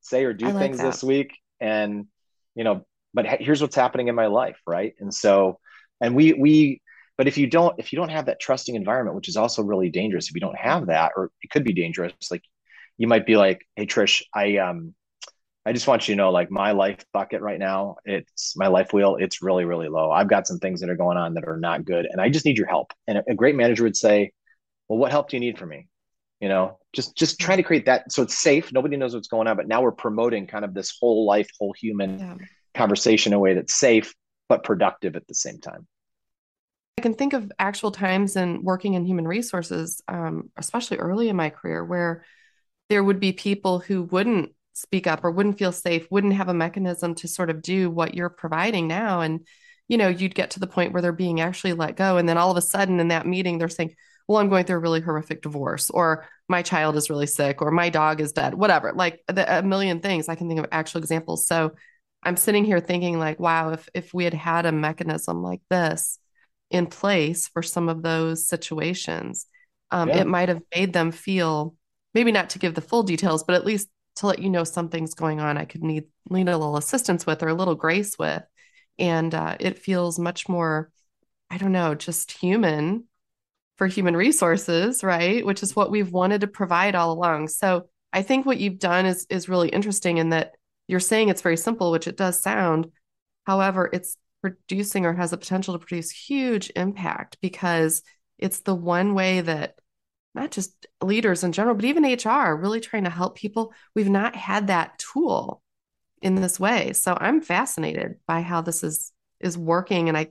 say 0.00 0.24
or 0.24 0.32
do 0.32 0.50
things 0.52 0.78
this 0.78 1.02
week 1.02 1.32
and 1.60 2.06
you 2.54 2.64
know 2.64 2.84
but 3.14 3.26
here's 3.26 3.62
what's 3.62 3.76
happening 3.76 4.08
in 4.08 4.14
my 4.14 4.26
life 4.26 4.58
right 4.66 4.94
and 5.00 5.12
so 5.12 5.58
and 6.00 6.14
we 6.14 6.32
we 6.32 6.80
but 7.16 7.26
if 7.26 7.38
you 7.38 7.46
don't 7.46 7.78
if 7.78 7.92
you 7.92 7.98
don't 7.98 8.10
have 8.10 8.26
that 8.26 8.40
trusting 8.40 8.74
environment 8.74 9.16
which 9.16 9.28
is 9.28 9.36
also 9.36 9.62
really 9.62 9.90
dangerous 9.90 10.28
if 10.28 10.34
you 10.34 10.40
don't 10.40 10.58
have 10.58 10.86
that 10.86 11.12
or 11.16 11.30
it 11.42 11.50
could 11.50 11.64
be 11.64 11.72
dangerous 11.72 12.12
like 12.30 12.42
you 12.98 13.06
might 13.06 13.26
be 13.26 13.36
like 13.36 13.66
hey 13.76 13.86
trish 13.86 14.22
i 14.34 14.58
um 14.58 14.94
I 15.66 15.72
just 15.72 15.88
want 15.88 16.06
you 16.06 16.14
to 16.14 16.16
know, 16.16 16.30
like 16.30 16.48
my 16.48 16.70
life 16.70 17.04
bucket 17.12 17.40
right 17.40 17.58
now, 17.58 17.96
it's 18.04 18.56
my 18.56 18.68
life 18.68 18.92
wheel. 18.92 19.16
It's 19.18 19.42
really, 19.42 19.64
really 19.64 19.88
low. 19.88 20.12
I've 20.12 20.28
got 20.28 20.46
some 20.46 20.60
things 20.60 20.80
that 20.80 20.90
are 20.90 20.96
going 20.96 21.16
on 21.16 21.34
that 21.34 21.44
are 21.44 21.56
not 21.56 21.84
good, 21.84 22.06
and 22.08 22.20
I 22.20 22.28
just 22.28 22.44
need 22.44 22.56
your 22.56 22.68
help. 22.68 22.92
And 23.08 23.18
a, 23.18 23.24
a 23.30 23.34
great 23.34 23.56
manager 23.56 23.82
would 23.82 23.96
say, 23.96 24.30
"Well, 24.86 25.00
what 25.00 25.10
help 25.10 25.28
do 25.28 25.36
you 25.36 25.40
need 25.40 25.58
from 25.58 25.70
me?" 25.70 25.88
You 26.40 26.48
know, 26.48 26.78
just 26.92 27.16
just 27.16 27.40
trying 27.40 27.56
to 27.56 27.62
create 27.62 27.86
that 27.86 28.12
so 28.12 28.22
it's 28.22 28.36
safe. 28.36 28.72
Nobody 28.72 28.96
knows 28.96 29.14
what's 29.14 29.28
going 29.28 29.48
on, 29.48 29.56
but 29.56 29.68
now 29.68 29.82
we're 29.82 29.92
promoting 29.92 30.46
kind 30.46 30.64
of 30.64 30.74
this 30.74 30.96
whole 31.00 31.24
life, 31.24 31.48
whole 31.58 31.72
human 31.72 32.18
yeah. 32.18 32.34
conversation 32.74 33.32
in 33.32 33.36
a 33.36 33.40
way 33.40 33.54
that's 33.54 33.74
safe 33.74 34.14
but 34.48 34.62
productive 34.62 35.16
at 35.16 35.26
the 35.26 35.34
same 35.34 35.60
time. 35.60 35.86
I 36.98 37.02
can 37.02 37.14
think 37.14 37.32
of 37.32 37.50
actual 37.58 37.90
times 37.90 38.36
in 38.36 38.62
working 38.62 38.94
in 38.94 39.04
human 39.04 39.28
resources, 39.28 40.02
um, 40.08 40.50
especially 40.56 40.98
early 40.98 41.28
in 41.28 41.36
my 41.36 41.50
career, 41.50 41.84
where 41.84 42.24
there 42.88 43.04
would 43.04 43.20
be 43.20 43.32
people 43.32 43.80
who 43.80 44.04
wouldn't 44.04 44.52
speak 44.72 45.06
up 45.06 45.24
or 45.24 45.30
wouldn't 45.30 45.58
feel 45.58 45.72
safe, 45.72 46.06
wouldn't 46.10 46.34
have 46.34 46.48
a 46.48 46.54
mechanism 46.54 47.14
to 47.16 47.28
sort 47.28 47.50
of 47.50 47.62
do 47.62 47.90
what 47.90 48.14
you're 48.14 48.30
providing 48.30 48.88
now. 48.88 49.20
And, 49.20 49.46
you 49.88 49.98
know, 49.98 50.08
you'd 50.08 50.34
get 50.34 50.52
to 50.52 50.60
the 50.60 50.66
point 50.66 50.92
where 50.92 51.02
they're 51.02 51.12
being 51.12 51.40
actually 51.40 51.72
let 51.72 51.96
go. 51.96 52.16
And 52.18 52.28
then 52.28 52.38
all 52.38 52.50
of 52.50 52.56
a 52.56 52.62
sudden 52.62 53.00
in 53.00 53.08
that 53.08 53.26
meeting, 53.26 53.58
they're 53.58 53.68
saying, 53.68 53.94
well, 54.28 54.38
I'm 54.38 54.48
going 54.48 54.64
through 54.64 54.76
a 54.76 54.80
really 54.80 55.00
horrific 55.00 55.42
divorce, 55.42 55.90
or 55.90 56.26
my 56.48 56.62
child 56.62 56.96
is 56.96 57.10
really 57.10 57.26
sick, 57.26 57.62
or 57.62 57.70
my 57.70 57.90
dog 57.90 58.20
is 58.20 58.32
dead, 58.32 58.54
whatever, 58.54 58.92
like 58.94 59.22
the, 59.28 59.58
a 59.58 59.62
million 59.62 60.00
things. 60.00 60.28
I 60.28 60.34
can 60.34 60.48
think 60.48 60.60
of 60.60 60.66
actual 60.72 61.00
examples. 61.00 61.46
So 61.46 61.72
I'm 62.22 62.36
sitting 62.36 62.64
here 62.64 62.80
thinking, 62.80 63.18
like, 63.18 63.38
wow, 63.38 63.70
if 63.70 63.88
if 63.94 64.12
we 64.12 64.24
had 64.24 64.34
had 64.34 64.66
a 64.66 64.72
mechanism 64.72 65.42
like 65.42 65.60
this 65.70 66.18
in 66.70 66.86
place 66.86 67.46
for 67.48 67.62
some 67.62 67.88
of 67.88 68.02
those 68.02 68.48
situations, 68.48 69.46
um, 69.90 70.08
yeah. 70.08 70.18
it 70.18 70.26
might 70.26 70.48
have 70.48 70.62
made 70.74 70.92
them 70.92 71.12
feel 71.12 71.76
maybe 72.14 72.32
not 72.32 72.50
to 72.50 72.58
give 72.58 72.74
the 72.74 72.80
full 72.80 73.02
details, 73.04 73.44
but 73.44 73.54
at 73.54 73.66
least 73.66 73.88
to 74.16 74.26
let 74.26 74.38
you 74.40 74.50
know 74.50 74.64
something's 74.64 75.14
going 75.14 75.40
on 75.40 75.58
I 75.58 75.66
could 75.66 75.82
need 75.82 76.04
need 76.28 76.48
a 76.48 76.56
little 76.56 76.76
assistance 76.76 77.26
with 77.26 77.42
or 77.42 77.48
a 77.48 77.54
little 77.54 77.74
grace 77.74 78.18
with. 78.18 78.42
And 78.98 79.34
uh, 79.34 79.56
it 79.60 79.78
feels 79.78 80.18
much 80.18 80.48
more, 80.48 80.90
I 81.50 81.58
don't 81.58 81.72
know, 81.72 81.94
just 81.94 82.32
human 82.32 83.04
for 83.76 83.86
human 83.86 84.16
resources, 84.16 85.04
right? 85.04 85.44
Which 85.44 85.62
is 85.62 85.76
what 85.76 85.90
we've 85.90 86.10
wanted 86.10 86.40
to 86.42 86.46
provide 86.46 86.94
all 86.94 87.12
along. 87.12 87.48
So 87.48 87.88
I 88.12 88.22
think 88.22 88.46
what 88.46 88.58
you've 88.58 88.78
done 88.78 89.06
is 89.06 89.26
is 89.28 89.48
really 89.48 89.68
interesting 89.68 90.18
in 90.18 90.30
that 90.30 90.52
you're 90.88 91.00
saying 91.00 91.28
it's 91.28 91.42
very 91.42 91.56
simple, 91.56 91.90
which 91.90 92.06
it 92.06 92.16
does 92.16 92.40
sound. 92.40 92.90
However, 93.44 93.90
it's 93.92 94.16
producing 94.40 95.04
or 95.04 95.12
has 95.12 95.30
the 95.30 95.36
potential 95.36 95.74
to 95.74 95.78
produce 95.78 96.10
huge 96.10 96.70
impact 96.76 97.38
because 97.40 98.02
it's 98.38 98.60
the 98.60 98.74
one 98.74 99.14
way 99.14 99.40
that 99.40 99.74
not 100.34 100.50
just 100.50 100.86
leaders 101.02 101.42
in 101.42 101.52
general, 101.52 101.74
but 101.74 101.86
even 101.86 102.04
HR 102.04 102.54
really 102.54 102.80
trying 102.80 103.04
to 103.04 103.10
help 103.10 103.36
people. 103.36 103.72
We've 103.94 104.08
not 104.08 104.36
had 104.36 104.66
that 104.66 104.98
tool 104.98 105.62
in 106.22 106.36
this 106.36 106.60
way. 106.60 106.92
So 106.92 107.16
I'm 107.18 107.40
fascinated 107.40 108.16
by 108.26 108.42
how 108.42 108.60
this 108.60 108.84
is 108.84 109.12
is 109.40 109.58
working. 109.58 110.08
And 110.08 110.16
I 110.16 110.28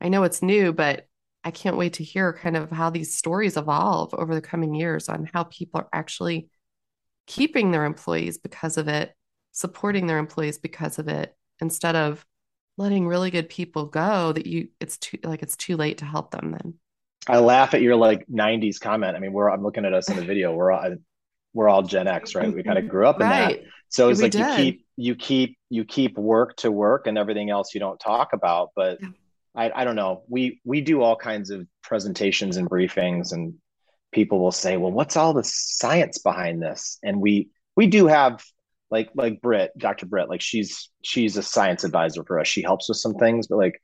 I 0.00 0.08
know 0.08 0.24
it's 0.24 0.42
new, 0.42 0.72
but 0.72 1.06
I 1.46 1.52
can't 1.52 1.76
wait 1.76 1.92
to 1.94 2.04
hear 2.04 2.32
kind 2.32 2.56
of 2.56 2.72
how 2.72 2.90
these 2.90 3.14
stories 3.14 3.56
evolve 3.56 4.12
over 4.14 4.34
the 4.34 4.40
coming 4.40 4.74
years 4.74 5.08
on 5.08 5.30
how 5.32 5.44
people 5.44 5.80
are 5.80 5.88
actually 5.92 6.48
keeping 7.28 7.70
their 7.70 7.84
employees 7.84 8.36
because 8.36 8.76
of 8.76 8.88
it, 8.88 9.14
supporting 9.52 10.08
their 10.08 10.18
employees 10.18 10.58
because 10.58 10.98
of 10.98 11.06
it, 11.06 11.36
instead 11.60 11.94
of 11.94 12.26
letting 12.78 13.06
really 13.06 13.30
good 13.30 13.48
people 13.48 13.86
go 13.86 14.32
that 14.32 14.44
you 14.44 14.68
it's 14.80 14.98
too 14.98 15.18
like 15.22 15.40
it's 15.40 15.56
too 15.56 15.76
late 15.76 15.98
to 15.98 16.04
help 16.04 16.32
them 16.32 16.50
then. 16.50 16.74
I 17.28 17.38
laugh 17.38 17.74
at 17.74 17.80
your 17.80 17.94
like 17.94 18.26
90s 18.26 18.80
comment. 18.80 19.16
I 19.16 19.20
mean, 19.20 19.32
we're 19.32 19.48
I'm 19.48 19.62
looking 19.62 19.84
at 19.84 19.94
us 19.94 20.10
in 20.10 20.16
the 20.16 20.24
video. 20.24 20.52
We're 20.52 20.72
all 20.72 20.96
we're 21.54 21.68
all 21.68 21.82
Gen 21.82 22.08
X, 22.08 22.34
right? 22.34 22.52
We 22.52 22.64
kind 22.64 22.76
of 22.76 22.88
grew 22.88 23.06
up 23.06 23.20
in 23.20 23.28
right. 23.28 23.62
that. 23.62 23.70
So 23.88 24.08
it's 24.08 24.18
we 24.18 24.24
like 24.24 24.32
did. 24.32 24.40
you 24.40 24.56
keep 24.56 24.86
you 24.96 25.14
keep 25.14 25.58
you 25.70 25.84
keep 25.84 26.18
work 26.18 26.56
to 26.56 26.72
work 26.72 27.06
and 27.06 27.16
everything 27.16 27.50
else 27.50 27.72
you 27.72 27.78
don't 27.78 28.00
talk 28.00 28.32
about. 28.32 28.70
But 28.74 28.98
yeah. 29.00 29.10
I, 29.56 29.70
I 29.74 29.84
don't 29.84 29.96
know. 29.96 30.22
We 30.28 30.60
we 30.64 30.80
do 30.80 31.02
all 31.02 31.16
kinds 31.16 31.50
of 31.50 31.66
presentations 31.82 32.56
and 32.56 32.68
briefings 32.68 33.32
and 33.32 33.54
people 34.12 34.38
will 34.38 34.52
say, 34.52 34.76
well, 34.76 34.92
what's 34.92 35.16
all 35.16 35.34
the 35.34 35.44
science 35.44 36.18
behind 36.18 36.62
this? 36.62 36.98
And 37.02 37.20
we 37.20 37.50
we 37.76 37.86
do 37.86 38.06
have 38.06 38.44
like 38.90 39.10
like 39.14 39.40
Britt, 39.40 39.72
Dr. 39.78 40.06
Britt, 40.06 40.28
like 40.28 40.40
she's 40.40 40.90
she's 41.02 41.36
a 41.36 41.42
science 41.42 41.84
advisor 41.84 42.24
for 42.24 42.38
us. 42.38 42.46
She 42.48 42.62
helps 42.62 42.88
with 42.88 42.98
some 42.98 43.14
things, 43.14 43.46
but 43.46 43.56
like 43.56 43.80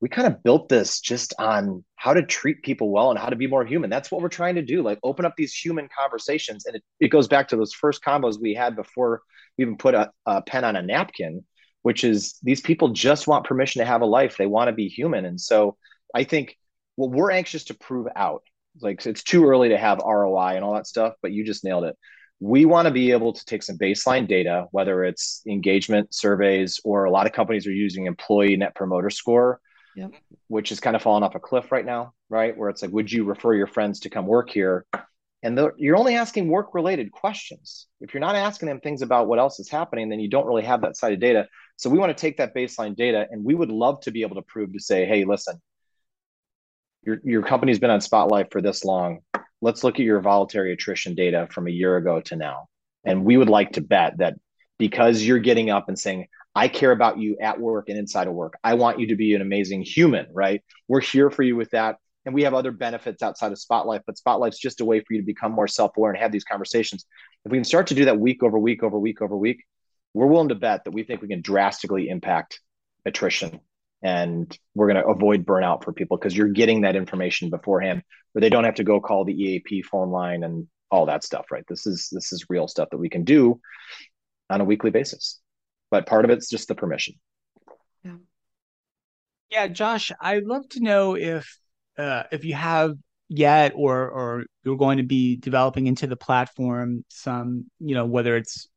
we 0.00 0.08
kind 0.08 0.26
of 0.26 0.42
built 0.42 0.68
this 0.68 1.00
just 1.00 1.32
on 1.38 1.84
how 1.94 2.12
to 2.12 2.22
treat 2.22 2.62
people 2.62 2.90
well 2.90 3.10
and 3.10 3.18
how 3.18 3.28
to 3.28 3.36
be 3.36 3.46
more 3.46 3.64
human. 3.64 3.88
That's 3.88 4.10
what 4.10 4.20
we're 4.20 4.28
trying 4.28 4.56
to 4.56 4.62
do, 4.62 4.82
like 4.82 4.98
open 5.04 5.24
up 5.24 5.34
these 5.36 5.54
human 5.54 5.88
conversations. 5.96 6.66
And 6.66 6.74
it, 6.74 6.82
it 6.98 7.08
goes 7.08 7.28
back 7.28 7.48
to 7.48 7.56
those 7.56 7.72
first 7.72 8.02
combos 8.02 8.40
we 8.40 8.52
had 8.52 8.74
before 8.74 9.22
we 9.56 9.62
even 9.62 9.76
put 9.76 9.94
a, 9.94 10.10
a 10.26 10.42
pen 10.42 10.64
on 10.64 10.74
a 10.74 10.82
napkin, 10.82 11.44
which 11.82 12.04
is 12.04 12.38
these 12.42 12.60
people 12.60 12.88
just 12.88 13.26
want 13.26 13.46
permission 13.46 13.80
to 13.80 13.86
have 13.86 14.02
a 14.02 14.06
life. 14.06 14.36
They 14.36 14.46
want 14.46 14.68
to 14.68 14.72
be 14.72 14.88
human. 14.88 15.24
And 15.24 15.40
so 15.40 15.76
I 16.14 16.24
think 16.24 16.56
what 16.96 17.10
we're 17.10 17.30
anxious 17.30 17.64
to 17.64 17.74
prove 17.74 18.06
out, 18.16 18.42
like 18.80 19.04
it's 19.06 19.22
too 19.22 19.46
early 19.46 19.70
to 19.70 19.78
have 19.78 19.98
ROI 19.98 20.56
and 20.56 20.64
all 20.64 20.74
that 20.74 20.86
stuff, 20.86 21.14
but 21.22 21.32
you 21.32 21.44
just 21.44 21.64
nailed 21.64 21.84
it. 21.84 21.96
We 22.40 22.64
want 22.64 22.86
to 22.86 22.92
be 22.92 23.12
able 23.12 23.32
to 23.32 23.44
take 23.44 23.62
some 23.62 23.78
baseline 23.78 24.26
data, 24.26 24.66
whether 24.72 25.04
it's 25.04 25.42
engagement 25.46 26.12
surveys 26.12 26.80
or 26.84 27.04
a 27.04 27.10
lot 27.10 27.26
of 27.26 27.32
companies 27.32 27.66
are 27.66 27.72
using 27.72 28.06
employee 28.06 28.56
net 28.56 28.74
promoter 28.74 29.10
score 29.10 29.60
yep. 29.94 30.12
which 30.48 30.72
is 30.72 30.80
kind 30.80 30.96
of 30.96 31.02
falling 31.02 31.22
off 31.22 31.34
a 31.34 31.40
cliff 31.40 31.72
right 31.72 31.84
now, 31.84 32.12
right? 32.28 32.56
Where 32.56 32.68
it's 32.68 32.82
like, 32.82 32.92
would 32.92 33.10
you 33.10 33.24
refer 33.24 33.54
your 33.54 33.66
friends 33.66 34.00
to 34.00 34.10
come 34.10 34.26
work 34.26 34.50
here? 34.50 34.86
And 35.42 35.58
the, 35.58 35.72
you're 35.76 35.96
only 35.96 36.14
asking 36.14 36.48
work 36.48 36.74
related 36.74 37.10
questions. 37.10 37.88
If 38.00 38.14
you're 38.14 38.20
not 38.20 38.36
asking 38.36 38.68
them 38.68 38.80
things 38.80 39.02
about 39.02 39.26
what 39.26 39.38
else 39.38 39.58
is 39.58 39.68
happening, 39.68 40.08
then 40.08 40.20
you 40.20 40.28
don't 40.28 40.46
really 40.46 40.62
have 40.62 40.82
that 40.82 40.96
side 40.96 41.12
of 41.12 41.20
data. 41.20 41.48
So 41.82 41.90
we 41.90 41.98
want 41.98 42.16
to 42.16 42.20
take 42.20 42.36
that 42.36 42.54
baseline 42.54 42.94
data 42.94 43.26
and 43.28 43.44
we 43.44 43.56
would 43.56 43.72
love 43.72 44.02
to 44.02 44.12
be 44.12 44.22
able 44.22 44.36
to 44.36 44.42
prove 44.42 44.72
to 44.72 44.78
say, 44.78 45.04
hey, 45.04 45.24
listen, 45.24 45.60
your, 47.02 47.18
your 47.24 47.42
company's 47.42 47.80
been 47.80 47.90
on 47.90 47.98
Spotlyfe 47.98 48.52
for 48.52 48.62
this 48.62 48.84
long. 48.84 49.18
Let's 49.60 49.82
look 49.82 49.96
at 49.96 50.04
your 50.04 50.20
voluntary 50.20 50.72
attrition 50.72 51.16
data 51.16 51.48
from 51.50 51.66
a 51.66 51.72
year 51.72 51.96
ago 51.96 52.20
to 52.20 52.36
now. 52.36 52.68
And 53.04 53.24
we 53.24 53.36
would 53.36 53.48
like 53.48 53.72
to 53.72 53.80
bet 53.80 54.18
that 54.18 54.34
because 54.78 55.24
you're 55.24 55.40
getting 55.40 55.70
up 55.70 55.88
and 55.88 55.98
saying, 55.98 56.28
I 56.54 56.68
care 56.68 56.92
about 56.92 57.18
you 57.18 57.36
at 57.40 57.58
work 57.58 57.88
and 57.88 57.98
inside 57.98 58.28
of 58.28 58.34
work. 58.34 58.54
I 58.62 58.74
want 58.74 59.00
you 59.00 59.08
to 59.08 59.16
be 59.16 59.34
an 59.34 59.42
amazing 59.42 59.82
human, 59.82 60.26
right? 60.32 60.62
We're 60.86 61.00
here 61.00 61.32
for 61.32 61.42
you 61.42 61.56
with 61.56 61.70
that. 61.70 61.96
And 62.24 62.32
we 62.32 62.44
have 62.44 62.54
other 62.54 62.70
benefits 62.70 63.24
outside 63.24 63.50
of 63.50 63.58
Spotlyfe, 63.58 64.02
but 64.06 64.14
Spotlyfe's 64.24 64.60
just 64.60 64.80
a 64.80 64.84
way 64.84 65.00
for 65.00 65.14
you 65.14 65.20
to 65.20 65.26
become 65.26 65.50
more 65.50 65.66
self 65.66 65.96
aware 65.96 66.12
and 66.12 66.20
have 66.20 66.30
these 66.30 66.44
conversations. 66.44 67.06
If 67.44 67.50
we 67.50 67.58
can 67.58 67.64
start 67.64 67.88
to 67.88 67.96
do 67.96 68.04
that 68.04 68.20
week 68.20 68.44
over 68.44 68.56
week 68.56 68.84
over 68.84 69.00
week 69.00 69.20
over 69.20 69.36
week, 69.36 69.64
we're 70.14 70.26
willing 70.26 70.48
to 70.48 70.54
bet 70.54 70.84
that 70.84 70.90
we 70.90 71.04
think 71.04 71.22
we 71.22 71.28
can 71.28 71.40
drastically 71.40 72.08
impact 72.08 72.60
attrition 73.06 73.60
and 74.02 74.58
we're 74.74 74.88
going 74.88 75.02
to 75.02 75.08
avoid 75.08 75.46
burnout 75.46 75.84
for 75.84 75.92
people 75.92 76.16
because 76.16 76.36
you're 76.36 76.48
getting 76.48 76.82
that 76.82 76.96
information 76.96 77.50
beforehand 77.50 78.02
where 78.32 78.40
they 78.40 78.50
don't 78.50 78.64
have 78.64 78.74
to 78.76 78.84
go 78.84 79.00
call 79.00 79.24
the 79.24 79.34
EAP 79.34 79.82
phone 79.82 80.10
line 80.10 80.42
and 80.42 80.66
all 80.90 81.06
that 81.06 81.24
stuff, 81.24 81.46
right? 81.50 81.64
This 81.68 81.86
is 81.86 82.08
this 82.12 82.32
is 82.32 82.46
real 82.48 82.68
stuff 82.68 82.88
that 82.90 82.98
we 82.98 83.08
can 83.08 83.24
do 83.24 83.60
on 84.50 84.60
a 84.60 84.64
weekly 84.64 84.90
basis 84.90 85.40
but 85.92 86.06
part 86.06 86.24
of 86.24 86.30
it's 86.30 86.48
just 86.48 86.66
the 86.66 86.74
permission. 86.74 87.14
Yeah. 88.02 88.16
Yeah, 89.50 89.68
Josh, 89.68 90.10
I'd 90.18 90.44
love 90.44 90.66
to 90.70 90.80
know 90.80 91.14
if 91.14 91.56
uh, 91.98 92.24
if 92.32 92.44
you 92.46 92.54
have 92.54 92.94
yet 93.28 93.72
or 93.76 94.08
or 94.08 94.44
you're 94.64 94.78
going 94.78 94.96
to 94.96 95.04
be 95.04 95.36
developing 95.36 95.86
into 95.86 96.06
the 96.06 96.16
platform 96.16 97.04
some, 97.08 97.66
you 97.78 97.94
know, 97.94 98.06
whether 98.06 98.36
it's 98.38 98.68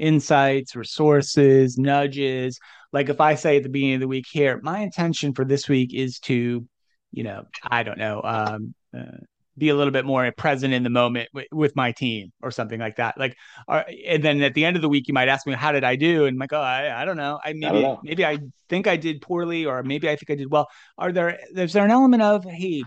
insights, 0.00 0.74
resources, 0.74 1.78
nudges. 1.78 2.58
Like 2.92 3.08
if 3.08 3.20
I 3.20 3.34
say 3.34 3.58
at 3.58 3.62
the 3.62 3.68
beginning 3.68 3.96
of 3.96 4.00
the 4.00 4.08
week 4.08 4.26
here, 4.30 4.60
my 4.62 4.80
intention 4.80 5.34
for 5.34 5.44
this 5.44 5.68
week 5.68 5.94
is 5.94 6.18
to, 6.20 6.66
you 7.12 7.22
know, 7.22 7.44
I 7.62 7.82
don't 7.82 7.98
know, 7.98 8.20
um, 8.24 8.74
uh, 8.96 9.18
be 9.58 9.68
a 9.68 9.74
little 9.74 9.92
bit 9.92 10.06
more 10.06 10.32
present 10.32 10.72
in 10.72 10.82
the 10.82 10.90
moment 10.90 11.28
w- 11.32 11.46
with 11.52 11.76
my 11.76 11.92
team 11.92 12.32
or 12.40 12.50
something 12.50 12.80
like 12.80 12.96
that. 12.96 13.18
Like, 13.18 13.36
uh, 13.68 13.82
and 14.06 14.24
then 14.24 14.40
at 14.42 14.54
the 14.54 14.64
end 14.64 14.76
of 14.76 14.82
the 14.82 14.88
week, 14.88 15.06
you 15.06 15.14
might 15.14 15.28
ask 15.28 15.46
me, 15.46 15.52
how 15.52 15.70
did 15.70 15.84
I 15.84 15.96
do? 15.96 16.24
And 16.24 16.34
I'm 16.34 16.38
like, 16.38 16.52
oh, 16.52 16.60
I, 16.60 17.02
I 17.02 17.04
don't 17.04 17.16
know. 17.16 17.38
I 17.44 17.52
maybe, 17.52 17.78
I 17.78 17.82
know. 17.82 18.00
maybe 18.02 18.24
I 18.24 18.38
think 18.68 18.86
I 18.86 18.96
did 18.96 19.20
poorly, 19.20 19.66
or 19.66 19.82
maybe 19.82 20.08
I 20.08 20.16
think 20.16 20.30
I 20.30 20.34
did 20.34 20.50
well. 20.50 20.66
Are 20.96 21.12
there, 21.12 21.38
is 21.54 21.72
there 21.72 21.84
an 21.84 21.90
element 21.90 22.22
of, 22.22 22.44
Hey, 22.44 22.82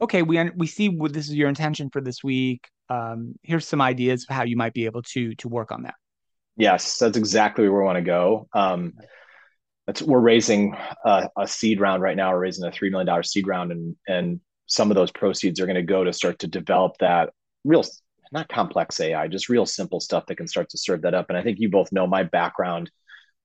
okay, 0.00 0.22
we, 0.22 0.42
we 0.56 0.66
see 0.66 0.88
what 0.88 1.12
this 1.12 1.28
is 1.28 1.34
your 1.34 1.48
intention 1.48 1.90
for 1.90 2.00
this 2.00 2.24
week. 2.24 2.66
Um, 2.88 3.34
here's 3.42 3.66
some 3.66 3.80
ideas 3.80 4.24
of 4.28 4.34
how 4.34 4.44
you 4.44 4.56
might 4.56 4.72
be 4.72 4.86
able 4.86 5.02
to, 5.02 5.34
to 5.36 5.48
work 5.48 5.72
on 5.72 5.82
that. 5.82 5.94
Yes, 6.56 6.98
that's 6.98 7.16
exactly 7.16 7.68
where 7.68 7.80
we 7.80 7.84
want 7.84 7.96
to 7.96 8.02
go. 8.02 8.48
Um, 8.54 8.94
that's, 9.86 10.00
we're 10.00 10.20
raising 10.20 10.76
a, 11.04 11.28
a 11.36 11.48
seed 11.48 11.80
round 11.80 12.02
right 12.02 12.16
now. 12.16 12.30
We're 12.32 12.40
raising 12.40 12.64
a 12.64 12.70
$3 12.70 12.90
million 12.90 13.22
seed 13.22 13.46
round 13.46 13.72
and, 13.72 13.96
and 14.06 14.40
some 14.66 14.90
of 14.90 14.94
those 14.94 15.10
proceeds 15.10 15.60
are 15.60 15.66
going 15.66 15.76
to 15.76 15.82
go 15.82 16.04
to 16.04 16.12
start 16.12 16.38
to 16.40 16.46
develop 16.46 16.96
that 17.00 17.30
real 17.64 17.84
not 18.32 18.48
complex 18.48 18.98
AI, 19.00 19.28
just 19.28 19.48
real 19.48 19.66
simple 19.66 20.00
stuff 20.00 20.26
that 20.26 20.36
can 20.36 20.48
start 20.48 20.68
to 20.70 20.78
serve 20.78 21.02
that 21.02 21.14
up. 21.14 21.26
And 21.28 21.38
I 21.38 21.42
think 21.42 21.58
you 21.60 21.70
both 21.70 21.92
know 21.92 22.06
my 22.06 22.24
background. 22.24 22.90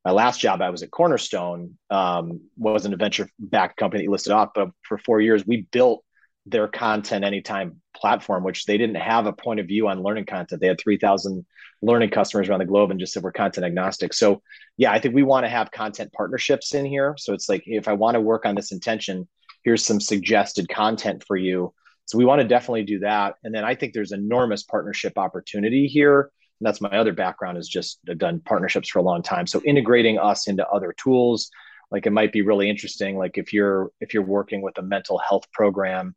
My 0.03 0.11
last 0.11 0.39
job, 0.39 0.61
I 0.61 0.69
was 0.69 0.81
at 0.81 0.91
Cornerstone, 0.91 1.77
um, 1.89 2.41
wasn't 2.57 2.93
a 2.93 2.97
venture 2.97 3.29
backed 3.37 3.77
company 3.77 4.05
that 4.05 4.11
listed 4.11 4.31
off, 4.31 4.49
but 4.55 4.69
for 4.81 4.97
four 4.97 5.21
years, 5.21 5.45
we 5.45 5.67
built 5.71 6.03
their 6.45 6.67
content 6.67 7.23
anytime 7.23 7.81
platform, 7.95 8.43
which 8.43 8.65
they 8.65 8.77
didn't 8.77 8.95
have 8.95 9.27
a 9.27 9.33
point 9.33 9.59
of 9.59 9.67
view 9.67 9.87
on 9.87 10.01
learning 10.01 10.25
content. 10.25 10.61
They 10.61 10.67
had 10.67 10.79
3,000 10.79 11.45
learning 11.81 12.09
customers 12.09 12.49
around 12.49 12.59
the 12.59 12.65
globe 12.65 12.91
and 12.91 12.99
just 12.99 13.13
said 13.13 13.23
we're 13.23 13.31
content 13.31 13.65
agnostic. 13.65 14.13
So, 14.13 14.41
yeah, 14.77 14.91
I 14.91 14.99
think 14.99 15.15
we 15.15 15.23
want 15.23 15.45
to 15.45 15.49
have 15.49 15.71
content 15.71 16.11
partnerships 16.11 16.73
in 16.73 16.85
here. 16.85 17.15
So 17.17 17.33
it's 17.33 17.47
like 17.47 17.63
if 17.65 17.87
I 17.87 17.93
want 17.93 18.15
to 18.15 18.21
work 18.21 18.45
on 18.45 18.55
this 18.55 18.71
intention, 18.71 19.27
here's 19.63 19.85
some 19.85 19.99
suggested 19.99 20.67
content 20.69 21.23
for 21.25 21.37
you. 21.37 21.73
So 22.05 22.17
we 22.17 22.25
want 22.25 22.41
to 22.41 22.47
definitely 22.47 22.83
do 22.83 22.99
that. 22.99 23.35
And 23.43 23.53
then 23.53 23.63
I 23.63 23.75
think 23.75 23.93
there's 23.93 24.11
enormous 24.11 24.63
partnership 24.63 25.17
opportunity 25.17 25.87
here. 25.87 26.31
And 26.59 26.67
that's 26.67 26.81
my 26.81 26.89
other 26.89 27.13
background 27.13 27.57
is 27.57 27.69
just 27.69 27.99
I've 28.09 28.17
done 28.17 28.41
partnerships 28.41 28.89
for 28.89 28.99
a 28.99 29.03
long 29.03 29.21
time. 29.21 29.47
So 29.47 29.61
integrating 29.63 30.19
us 30.19 30.47
into 30.47 30.67
other 30.67 30.93
tools, 30.97 31.49
like 31.91 32.05
it 32.05 32.11
might 32.11 32.33
be 32.33 32.41
really 32.41 32.69
interesting. 32.69 33.17
Like 33.17 33.37
if 33.37 33.53
you're 33.53 33.91
if 34.01 34.13
you're 34.13 34.23
working 34.23 34.61
with 34.61 34.77
a 34.77 34.81
mental 34.81 35.19
health 35.19 35.51
program 35.53 36.15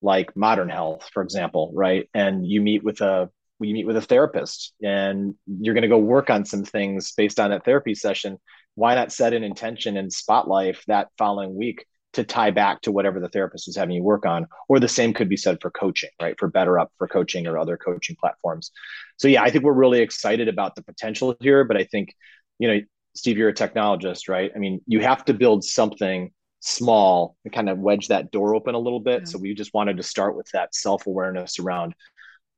like 0.00 0.34
Modern 0.36 0.68
Health, 0.68 1.08
for 1.12 1.22
example, 1.22 1.70
right? 1.74 2.08
And 2.14 2.46
you 2.46 2.60
meet 2.60 2.82
with 2.82 3.00
a 3.00 3.30
you 3.68 3.74
meet 3.74 3.86
with 3.86 3.96
a 3.96 4.02
therapist 4.02 4.74
and 4.82 5.34
you're 5.46 5.74
going 5.74 5.82
to 5.82 5.88
go 5.88 5.98
work 5.98 6.30
on 6.30 6.44
some 6.44 6.64
things 6.64 7.12
based 7.12 7.40
on 7.40 7.50
that 7.50 7.64
therapy 7.64 7.94
session. 7.94 8.38
Why 8.74 8.94
not 8.94 9.12
set 9.12 9.32
an 9.32 9.44
intention 9.44 9.96
and 9.96 10.10
Spotlyfe 10.10 10.84
that 10.86 11.08
following 11.18 11.54
week 11.54 11.86
to 12.14 12.24
tie 12.24 12.50
back 12.50 12.80
to 12.82 12.92
whatever 12.92 13.20
the 13.20 13.28
therapist 13.28 13.68
is 13.68 13.76
having 13.76 13.96
you 13.96 14.02
work 14.02 14.26
on? 14.26 14.46
Or 14.68 14.80
the 14.80 14.88
same 14.88 15.14
could 15.14 15.28
be 15.28 15.36
said 15.36 15.58
for 15.60 15.70
coaching, 15.70 16.10
right? 16.20 16.34
For 16.38 16.50
BetterUp 16.50 16.88
for 16.98 17.08
coaching 17.08 17.46
or 17.46 17.58
other 17.58 17.76
coaching 17.76 18.16
platforms. 18.18 18.70
So 19.16 19.28
yeah, 19.28 19.42
I 19.42 19.50
think 19.50 19.64
we're 19.64 19.72
really 19.72 20.00
excited 20.00 20.48
about 20.48 20.74
the 20.74 20.82
potential 20.82 21.36
here, 21.40 21.64
but 21.64 21.76
I 21.76 21.84
think, 21.84 22.14
you 22.58 22.68
know, 22.68 22.80
Steve, 23.14 23.36
you're 23.36 23.50
a 23.50 23.54
technologist, 23.54 24.28
right? 24.28 24.50
I 24.54 24.58
mean, 24.58 24.80
you 24.86 25.00
have 25.00 25.24
to 25.26 25.34
build 25.34 25.64
something 25.64 26.32
small 26.60 27.36
and 27.44 27.52
kind 27.52 27.68
of 27.68 27.78
wedge 27.78 28.08
that 28.08 28.30
door 28.30 28.54
open 28.54 28.74
a 28.74 28.78
little 28.78 29.00
bit. 29.00 29.22
Yeah. 29.22 29.24
So 29.26 29.38
we 29.38 29.52
just 29.52 29.74
wanted 29.74 29.96
to 29.96 30.02
start 30.02 30.36
with 30.36 30.48
that 30.52 30.74
self-awareness 30.74 31.58
around 31.58 31.94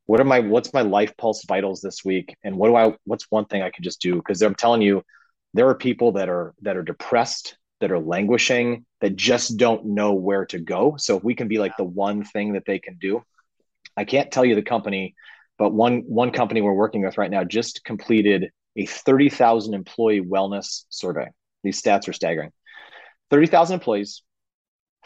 what 0.07 0.21
are 0.21 0.25
my 0.25 0.40
what's 0.40 0.73
my 0.73 0.83
life 0.83 1.17
pulse 1.17 1.45
vitals 1.47 1.81
this 1.81 2.05
week 2.05 2.37
and 2.45 2.57
what 2.57 2.69
do 2.69 2.77
I 2.77 2.95
what's 3.05 3.27
one 3.31 3.47
thing 3.47 3.62
I 3.62 3.71
can 3.71 3.85
just 3.85 4.01
do 4.01 4.17
because 4.17 4.43
I'm 4.43 4.55
telling 4.55 4.83
you 4.83 5.03
there 5.55 5.69
are 5.69 5.75
people 5.75 6.12
that 6.12 6.29
are 6.29 6.55
that 6.62 6.77
are 6.77 6.83
depressed 6.83 7.57
that 7.81 7.90
are 7.90 7.99
languishing 7.99 8.85
that 9.01 9.17
just 9.17 9.57
don't 9.57 9.85
know 9.87 10.14
where 10.14 10.47
to 10.47 10.59
go. 10.59 10.95
So 10.99 11.17
if 11.17 11.25
we 11.25 11.35
can 11.35 11.49
be 11.49 11.59
like 11.59 11.77
the 11.77 11.85
one 11.85 12.25
thing 12.25 12.55
that 12.55 12.64
they 12.67 12.79
can 12.79 12.97
do. 13.01 13.23
I 13.97 14.05
can't 14.05 14.31
tell 14.31 14.45
you 14.45 14.55
the 14.55 14.62
company 14.62 15.14
but 15.59 15.73
one 15.73 16.03
one 16.07 16.31
company 16.31 16.61
we're 16.61 16.73
working 16.73 17.03
with 17.03 17.19
right 17.19 17.31
now 17.31 17.45
just 17.45 17.85
completed 17.85 18.51
a 18.77 18.87
30,000 18.87 19.73
employee 19.73 20.21
wellness 20.21 20.85
survey. 20.88 21.29
These 21.62 21.81
stats 21.81 22.09
are 22.09 22.12
staggering. 22.12 22.51
30,000 23.31 23.75
employees, 23.75 24.23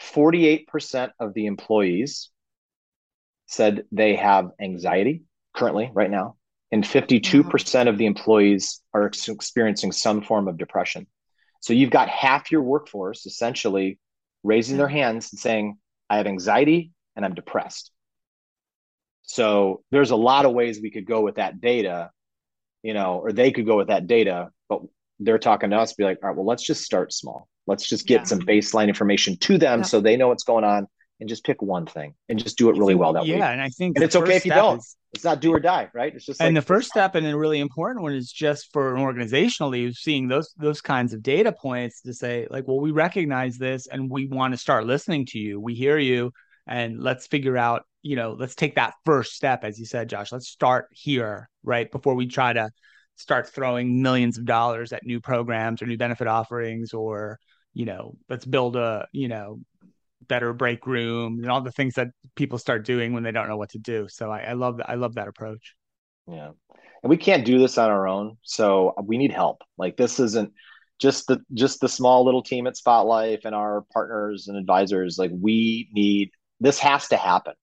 48% 0.01 1.11
of 1.19 1.33
the 1.33 1.45
employees 1.45 2.29
said 3.49 3.83
they 3.91 4.15
have 4.15 4.51
anxiety 4.61 5.23
currently, 5.55 5.89
right 5.93 6.09
now, 6.09 6.35
and 6.71 6.83
52% 6.83 7.43
mm-hmm. 7.43 7.87
of 7.87 7.97
the 7.97 8.05
employees 8.05 8.81
are 8.93 9.07
experiencing 9.07 9.91
some 9.91 10.21
form 10.21 10.47
of 10.47 10.57
depression. 10.57 11.07
So 11.59 11.73
you've 11.73 11.89
got 11.89 12.09
half 12.09 12.51
your 12.51 12.61
workforce 12.61 13.25
essentially 13.25 13.99
raising 14.43 14.77
their 14.77 14.87
mm-hmm. 14.87 14.97
hands 14.97 15.33
and 15.33 15.39
saying, 15.39 15.77
I 16.09 16.17
have 16.17 16.27
anxiety 16.27 16.91
and 17.15 17.25
I'm 17.25 17.33
depressed. 17.33 17.91
So 19.23 19.83
there's 19.91 20.11
a 20.11 20.15
lot 20.15 20.45
of 20.45 20.53
ways 20.53 20.79
we 20.79 20.91
could 20.91 21.05
go 21.05 21.21
with 21.21 21.35
that 21.35 21.59
data, 21.59 22.11
you 22.83 22.93
know, 22.93 23.17
or 23.17 23.31
they 23.31 23.51
could 23.51 23.65
go 23.65 23.77
with 23.77 23.87
that 23.87 24.07
data, 24.07 24.49
but 24.69 24.81
they're 25.19 25.39
talking 25.39 25.71
to 25.71 25.77
us, 25.77 25.93
be 25.93 26.03
like, 26.03 26.19
all 26.21 26.29
right, 26.29 26.37
well, 26.37 26.45
let's 26.45 26.63
just 26.63 26.83
start 26.83 27.11
small. 27.13 27.47
Let's 27.67 27.87
just 27.87 28.07
get 28.07 28.21
yeah. 28.21 28.25
some 28.25 28.39
baseline 28.39 28.87
information 28.87 29.37
to 29.37 29.57
them 29.57 29.79
yeah. 29.79 29.85
so 29.85 30.01
they 30.01 30.17
know 30.17 30.27
what's 30.27 30.43
going 30.43 30.63
on 30.63 30.87
and 31.19 31.27
just 31.27 31.43
pick 31.43 31.61
one 31.61 31.85
thing 31.85 32.13
and 32.29 32.39
just 32.39 32.57
do 32.57 32.69
it 32.69 32.77
really 32.77 32.95
well 32.95 33.13
that 33.13 33.25
yeah, 33.25 33.33
week. 33.33 33.39
Yeah, 33.39 33.51
and 33.51 33.61
I 33.61 33.69
think 33.69 33.97
and 33.97 34.03
it's 34.03 34.15
okay 34.15 34.37
if 34.37 34.45
you 34.45 34.51
don't. 34.51 34.79
Is, 34.79 34.95
it's 35.13 35.23
not 35.23 35.41
do 35.41 35.53
or 35.53 35.59
die, 35.59 35.89
right? 35.93 36.13
It's 36.15 36.25
just 36.25 36.41
and 36.41 36.55
the 36.55 36.61
first 36.61 36.89
step 36.89 37.15
and 37.15 37.25
a 37.25 37.37
really 37.37 37.59
important 37.59 38.03
one 38.03 38.13
is 38.13 38.31
just 38.31 38.71
for 38.71 38.95
an 38.95 39.01
organizationally 39.01 39.93
seeing 39.93 40.27
those 40.27 40.53
those 40.57 40.81
kinds 40.81 41.13
of 41.13 41.21
data 41.21 41.51
points 41.51 42.01
to 42.01 42.13
say 42.13 42.47
like, 42.49 42.67
well, 42.67 42.79
we 42.79 42.91
recognize 42.91 43.57
this 43.57 43.87
and 43.87 44.09
we 44.09 44.27
want 44.27 44.53
to 44.53 44.57
start 44.57 44.85
listening 44.85 45.25
to 45.27 45.39
you. 45.39 45.59
We 45.59 45.73
hear 45.73 45.97
you, 45.97 46.31
and 46.67 47.01
let's 47.01 47.27
figure 47.27 47.57
out. 47.57 47.83
You 48.01 48.15
know, 48.15 48.37
let's 48.39 48.55
take 48.55 48.75
that 48.75 48.93
first 49.03 49.33
step, 49.33 49.65
as 49.65 49.77
you 49.77 49.85
said, 49.85 50.07
Josh. 50.07 50.31
Let's 50.31 50.47
start 50.47 50.87
here, 50.91 51.49
right, 51.63 51.91
before 51.91 52.15
we 52.15 52.27
try 52.27 52.53
to 52.53 52.69
start 53.17 53.49
throwing 53.49 54.01
millions 54.01 54.37
of 54.37 54.45
dollars 54.45 54.93
at 54.93 55.05
new 55.05 55.19
programs 55.19 55.81
or 55.81 55.85
new 55.85 55.97
benefit 55.97 56.25
offerings 56.25 56.93
or 56.93 57.37
you 57.73 57.85
know, 57.85 58.15
let's 58.29 58.45
build 58.45 58.75
a, 58.75 59.07
you 59.11 59.27
know, 59.27 59.59
better 60.29 60.53
break 60.53 60.87
room 60.87 61.39
and 61.41 61.51
all 61.51 61.61
the 61.61 61.71
things 61.71 61.95
that 61.95 62.09
people 62.35 62.57
start 62.57 62.85
doing 62.85 63.11
when 63.13 63.23
they 63.23 63.31
don't 63.31 63.49
know 63.49 63.57
what 63.57 63.71
to 63.71 63.79
do. 63.79 64.07
So 64.09 64.31
I, 64.31 64.39
I 64.41 64.53
love 64.53 64.77
that. 64.77 64.89
I 64.89 64.95
love 64.95 65.15
that 65.15 65.27
approach. 65.27 65.75
Yeah. 66.27 66.51
And 67.03 67.09
we 67.09 67.17
can't 67.17 67.45
do 67.45 67.59
this 67.59 67.77
on 67.77 67.89
our 67.89 68.07
own. 68.07 68.37
So 68.43 68.93
we 69.03 69.17
need 69.17 69.31
help. 69.31 69.61
Like 69.77 69.97
this 69.97 70.19
isn't 70.19 70.53
just 70.99 71.27
the 71.27 71.41
just 71.53 71.79
the 71.79 71.89
small 71.89 72.25
little 72.25 72.43
team 72.43 72.67
at 72.67 72.75
Spotlyfe 72.75 73.45
and 73.45 73.55
our 73.55 73.85
partners 73.93 74.47
and 74.47 74.57
advisors. 74.57 75.17
Like 75.17 75.31
we 75.33 75.89
need 75.93 76.31
this 76.59 76.79
has 76.79 77.07
to 77.09 77.17
happen. 77.17 77.53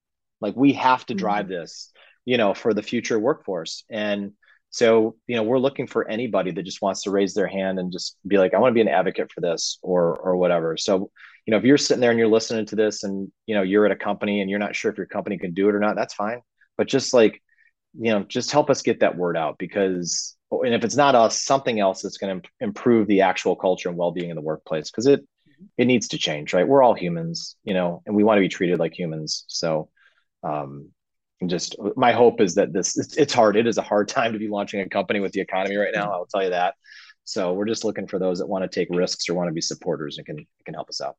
Like 0.41 0.57
we 0.57 0.73
have 0.75 1.05
to 1.07 1.15
drive 1.15 1.47
mm-hmm. 1.47 1.55
this, 1.55 1.93
you 2.25 2.39
know, 2.39 2.55
for 2.55 2.75
the 2.75 2.83
future 2.83 3.19
workforce. 3.19 3.85
And 3.91 4.33
so, 4.71 5.17
you 5.27 5.37
know, 5.37 5.43
we're 5.43 5.59
looking 5.59 5.87
for 5.87 6.09
anybody 6.09 6.51
that 6.51 6.63
just 6.65 6.83
wants 6.83 7.03
to 7.03 7.11
raise 7.11 7.35
their 7.35 7.47
hand 7.47 7.79
and 7.79 7.93
just 7.93 8.17
be 8.27 8.39
like, 8.39 8.53
I 8.53 8.59
want 8.59 8.73
to 8.73 8.75
be 8.75 8.81
an 8.81 8.89
advocate 8.89 9.31
for 9.33 9.41
this 9.41 9.79
or 9.83 10.17
or 10.17 10.37
whatever. 10.37 10.77
So, 10.77 11.11
you 11.47 11.53
know, 11.53 11.59
if 11.59 11.65
you're 11.65 11.79
sitting 11.79 12.01
there 12.01 12.11
and 12.11 12.19
you're 12.19 12.29
listening 12.29 12.67
to 12.67 12.77
this 12.77 13.05
and 13.05 13.31
you 13.47 13.55
know 13.55 13.63
you're 13.63 13.87
at 13.87 13.93
a 13.93 13.97
company 13.97 14.41
and 14.41 14.51
you're 14.51 14.59
not 14.59 14.75
sure 14.75 14.91
if 14.91 14.99
your 14.99 15.07
company 15.07 15.39
can 15.39 15.55
do 15.55 15.69
it 15.69 15.75
or 15.75 15.81
not, 15.81 15.97
that's 15.97 16.15
fine. 16.15 16.41
But 16.77 16.89
just 16.89 17.15
like, 17.15 17.43
you 17.99 18.13
know, 18.13 18.25
just 18.25 18.51
help 18.51 18.69
us 18.69 18.83
get 18.83 19.01
that 19.01 19.17
word 19.17 19.37
out 19.37 19.57
because 19.59 20.37
and 20.51 20.75
if 20.75 20.85
it's 20.85 20.97
not 20.97 21.15
us, 21.15 21.43
something 21.43 21.81
else 21.81 22.03
that's 22.03 22.19
going 22.19 22.41
to 22.41 22.49
improve 22.61 23.07
the 23.09 23.23
actual 23.23 23.57
culture 23.57 23.89
and 23.89 23.99
well-being 23.99 24.31
in 24.31 24.37
the 24.37 24.43
workplace 24.43 24.91
because 24.91 25.07
it 25.07 25.27
it 25.79 25.87
needs 25.87 26.09
to 26.09 26.19
change, 26.19 26.53
right? 26.53 26.69
We're 26.69 26.83
all 26.83 26.95
humans, 26.95 27.57
you 27.65 27.75
know, 27.75 28.03
and 28.07 28.15
we 28.15 28.25
want 28.25 28.39
to 28.39 28.43
be 28.43 28.49
treated 28.49 28.79
like 28.79 28.99
humans. 28.99 29.45
So 29.49 29.89
um, 30.43 30.91
just 31.47 31.77
my 31.97 32.13
hope 32.13 32.41
is 32.41 32.55
that 32.55 32.73
this 32.73 32.97
it's, 32.97 33.17
it's 33.17 33.35
hard 33.35 33.57
it 33.57 33.67
is 33.67 33.79
a 33.79 33.83
hard 33.83 34.09
time 34.19 34.33
to 34.33 34.39
be 34.39 34.49
launching 34.49 34.81
a 34.81 34.89
company 34.89 35.21
with 35.21 35.33
the 35.33 35.41
economy 35.41 35.77
right 35.77 35.93
now 35.95 36.11
i'll 36.11 36.27
tell 36.27 36.43
you 36.43 36.51
that 36.51 36.75
so 37.25 37.53
we're 37.53 37.67
just 37.67 37.85
looking 37.85 38.07
for 38.07 38.19
those 38.19 38.39
that 38.39 38.47
want 38.47 38.63
to 38.63 38.69
take 38.69 38.89
risks 38.91 39.29
or 39.29 39.35
want 39.35 39.49
to 39.49 39.53
be 39.53 39.61
supporters 39.61 40.17
and 40.17 40.27
can 40.27 40.47
can 40.65 40.75
help 40.75 40.89
us 40.89 41.01
out 41.01 41.17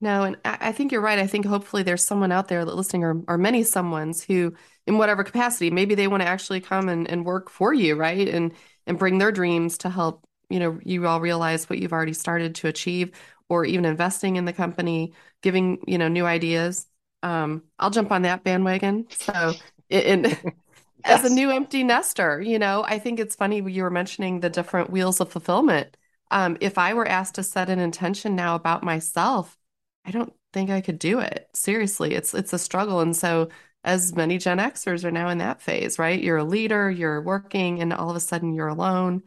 no 0.00 0.22
and 0.22 0.36
i 0.44 0.72
think 0.72 0.92
you're 0.92 1.00
right 1.00 1.18
i 1.18 1.26
think 1.26 1.46
hopefully 1.46 1.82
there's 1.82 2.04
someone 2.04 2.32
out 2.32 2.48
there 2.48 2.64
that 2.64 2.76
listening 2.76 3.04
or, 3.04 3.22
or 3.28 3.38
many 3.38 3.62
someone's 3.62 4.22
who 4.22 4.52
in 4.86 4.98
whatever 4.98 5.24
capacity 5.24 5.70
maybe 5.70 5.94
they 5.94 6.08
want 6.08 6.22
to 6.22 6.28
actually 6.28 6.60
come 6.60 6.88
and, 6.88 7.08
and 7.08 7.24
work 7.24 7.50
for 7.50 7.72
you 7.72 7.94
right 7.94 8.28
and 8.28 8.52
and 8.86 8.98
bring 8.98 9.18
their 9.18 9.32
dreams 9.32 9.78
to 9.78 9.90
help 9.90 10.24
you 10.48 10.58
know 10.58 10.78
you 10.84 11.06
all 11.06 11.20
realize 11.20 11.68
what 11.68 11.78
you've 11.78 11.92
already 11.92 12.12
started 12.12 12.54
to 12.54 12.68
achieve 12.68 13.12
or 13.48 13.64
even 13.64 13.84
investing 13.84 14.36
in 14.36 14.44
the 14.44 14.52
company 14.52 15.12
giving 15.42 15.78
you 15.86 15.98
know 15.98 16.08
new 16.08 16.26
ideas 16.26 16.86
um, 17.22 17.62
I'll 17.78 17.90
jump 17.90 18.12
on 18.12 18.22
that 18.22 18.44
bandwagon. 18.44 19.06
So, 19.10 19.52
in, 19.88 20.24
yes. 20.24 20.44
as 21.04 21.24
a 21.24 21.34
new 21.34 21.50
empty 21.50 21.82
nester, 21.82 22.40
you 22.40 22.58
know, 22.58 22.84
I 22.86 22.98
think 22.98 23.20
it's 23.20 23.36
funny 23.36 23.62
you 23.70 23.82
were 23.82 23.90
mentioning 23.90 24.40
the 24.40 24.50
different 24.50 24.90
wheels 24.90 25.20
of 25.20 25.30
fulfillment. 25.30 25.96
Um, 26.30 26.56
if 26.60 26.78
I 26.78 26.94
were 26.94 27.06
asked 27.06 27.34
to 27.36 27.42
set 27.42 27.68
an 27.68 27.80
intention 27.80 28.36
now 28.36 28.54
about 28.54 28.82
myself, 28.82 29.56
I 30.04 30.10
don't 30.10 30.32
think 30.52 30.70
I 30.70 30.80
could 30.80 30.98
do 30.98 31.20
it. 31.20 31.48
Seriously, 31.54 32.14
it's 32.14 32.34
it's 32.34 32.52
a 32.52 32.58
struggle, 32.58 33.00
and 33.00 33.16
so 33.16 33.48
as 33.84 34.14
many 34.14 34.38
Gen 34.38 34.58
Xers 34.58 35.04
are 35.04 35.10
now 35.10 35.28
in 35.28 35.38
that 35.38 35.62
phase, 35.62 35.98
right? 35.98 36.22
You're 36.22 36.38
a 36.38 36.44
leader, 36.44 36.90
you're 36.90 37.22
working, 37.22 37.80
and 37.80 37.92
all 37.92 38.10
of 38.10 38.16
a 38.16 38.20
sudden 38.20 38.54
you're 38.54 38.68
alone. 38.68 39.22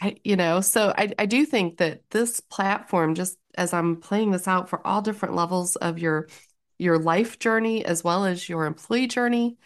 I, 0.00 0.16
you 0.24 0.36
know, 0.36 0.60
so 0.60 0.92
I, 0.96 1.12
I 1.18 1.26
do 1.26 1.46
think 1.46 1.78
that 1.78 2.02
this 2.10 2.40
platform, 2.40 3.14
just 3.14 3.38
as 3.56 3.72
I'm 3.74 3.96
playing 4.00 4.30
this 4.32 4.48
out 4.48 4.68
for 4.68 4.86
all 4.86 5.02
different 5.02 5.34
levels 5.34 5.76
of 5.76 5.98
your 5.98 6.28
your 6.78 6.98
life 6.98 7.38
journey 7.38 7.84
as 7.84 8.04
well 8.04 8.26
as 8.26 8.48
your 8.48 8.66
employee 8.66 9.06
journey. 9.08 9.58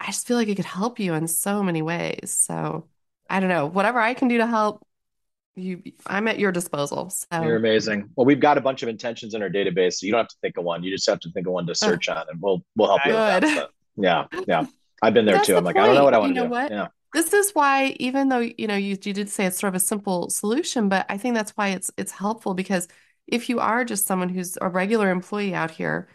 I 0.00 0.06
just 0.06 0.26
feel 0.26 0.36
like 0.36 0.48
it 0.48 0.56
could 0.56 0.64
help 0.64 1.00
you 1.00 1.14
in 1.14 1.28
so 1.28 1.62
many 1.62 1.82
ways. 1.82 2.32
So 2.38 2.88
I 3.30 3.40
don't 3.40 3.48
know, 3.50 3.66
whatever 3.66 4.00
I 4.00 4.14
can 4.14 4.28
do 4.28 4.38
to 4.38 4.46
help 4.46 4.86
you, 5.58 5.82
I'm 6.06 6.28
at 6.28 6.38
your 6.38 6.52
disposal. 6.52 7.10
So 7.10 7.42
you're 7.42 7.56
amazing. 7.56 8.10
Well, 8.16 8.24
we've 8.26 8.40
got 8.40 8.58
a 8.58 8.60
bunch 8.60 8.82
of 8.82 8.88
intentions 8.88 9.34
in 9.34 9.42
our 9.42 9.50
database, 9.50 9.94
so 9.94 10.06
you 10.06 10.12
don't 10.12 10.20
have 10.20 10.28
to 10.28 10.36
think 10.40 10.56
of 10.56 10.64
one. 10.64 10.82
You 10.82 10.90
just 10.90 11.08
have 11.08 11.20
to 11.20 11.30
think 11.30 11.46
of 11.46 11.52
one 11.52 11.66
to 11.66 11.72
oh. 11.72 11.74
search 11.74 12.08
on, 12.08 12.24
and 12.30 12.40
we'll 12.40 12.64
we'll 12.76 12.88
help 12.88 13.00
you 13.06 13.12
with 13.12 13.54
that. 13.54 13.70
yeah, 13.96 14.24
yeah. 14.46 14.66
I've 15.02 15.14
been 15.14 15.26
there 15.26 15.40
too. 15.40 15.52
The 15.52 15.58
I'm 15.58 15.64
like. 15.64 15.76
I 15.76 15.86
don't 15.86 15.94
know 15.94 16.04
what 16.04 16.14
I 16.14 16.18
want 16.18 16.34
to 16.34 16.42
do. 16.42 16.48
What? 16.48 16.70
Yeah. 16.70 16.88
This 17.14 17.32
is 17.32 17.52
why, 17.52 17.96
even 17.98 18.28
though 18.28 18.40
you 18.40 18.66
know 18.66 18.76
you 18.76 18.96
you 19.02 19.12
did 19.12 19.28
say 19.28 19.46
it's 19.46 19.58
sort 19.58 19.68
of 19.68 19.76
a 19.76 19.80
simple 19.80 20.30
solution, 20.30 20.88
but 20.88 21.06
I 21.08 21.18
think 21.18 21.34
that's 21.34 21.52
why 21.52 21.68
it's 21.68 21.90
it's 21.96 22.12
helpful 22.12 22.54
because 22.54 22.88
if 23.26 23.48
you 23.48 23.60
are 23.60 23.84
just 23.84 24.06
someone 24.06 24.28
who's 24.28 24.56
a 24.60 24.68
regular 24.68 25.10
employee 25.10 25.54
out 25.54 25.70
here 25.70 26.08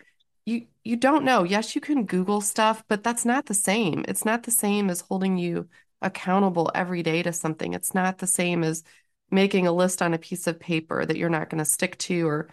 you 0.45 0.67
you 0.83 0.95
don't 0.95 1.23
know. 1.23 1.43
Yes, 1.43 1.75
you 1.75 1.81
can 1.81 2.05
Google 2.05 2.41
stuff, 2.41 2.83
but 2.87 3.03
that's 3.03 3.25
not 3.25 3.45
the 3.45 3.53
same. 3.53 4.03
It's 4.07 4.25
not 4.25 4.43
the 4.43 4.51
same 4.51 4.89
as 4.89 5.01
holding 5.01 5.37
you 5.37 5.69
accountable 6.01 6.69
every 6.75 7.03
day 7.03 7.23
to 7.23 7.31
something. 7.31 7.73
It's 7.73 7.93
not 7.93 8.17
the 8.17 8.27
same 8.27 8.63
as 8.63 8.83
making 9.31 9.67
a 9.67 9.71
list 9.71 10.01
on 10.01 10.13
a 10.13 10.17
piece 10.17 10.47
of 10.47 10.59
paper 10.59 11.05
that 11.05 11.17
you're 11.17 11.29
not 11.29 11.49
going 11.49 11.59
to 11.59 11.65
stick 11.65 11.97
to 11.97 12.27
or 12.27 12.49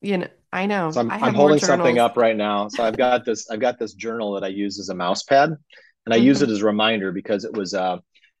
you 0.00 0.18
know 0.18 0.28
I 0.56 0.64
know. 0.64 0.90
So 0.90 1.00
I'm, 1.00 1.10
I'm 1.10 1.34
holding 1.34 1.58
something 1.58 1.98
up 1.98 2.16
right 2.16 2.36
now. 2.36 2.68
So 2.68 2.82
I've 2.82 2.96
got 2.96 3.26
this. 3.26 3.50
I've 3.50 3.60
got 3.60 3.78
this 3.78 3.92
journal 3.92 4.32
that 4.32 4.44
I 4.44 4.48
use 4.48 4.78
as 4.78 4.88
a 4.88 4.94
mouse 4.94 5.22
pad, 5.22 5.50
and 5.50 6.14
I 6.14 6.16
mm-hmm. 6.16 6.26
use 6.26 6.40
it 6.40 6.48
as 6.48 6.62
a 6.62 6.64
reminder 6.64 7.12
because 7.12 7.44
it 7.44 7.52
was, 7.52 7.74
uh, 7.74 7.98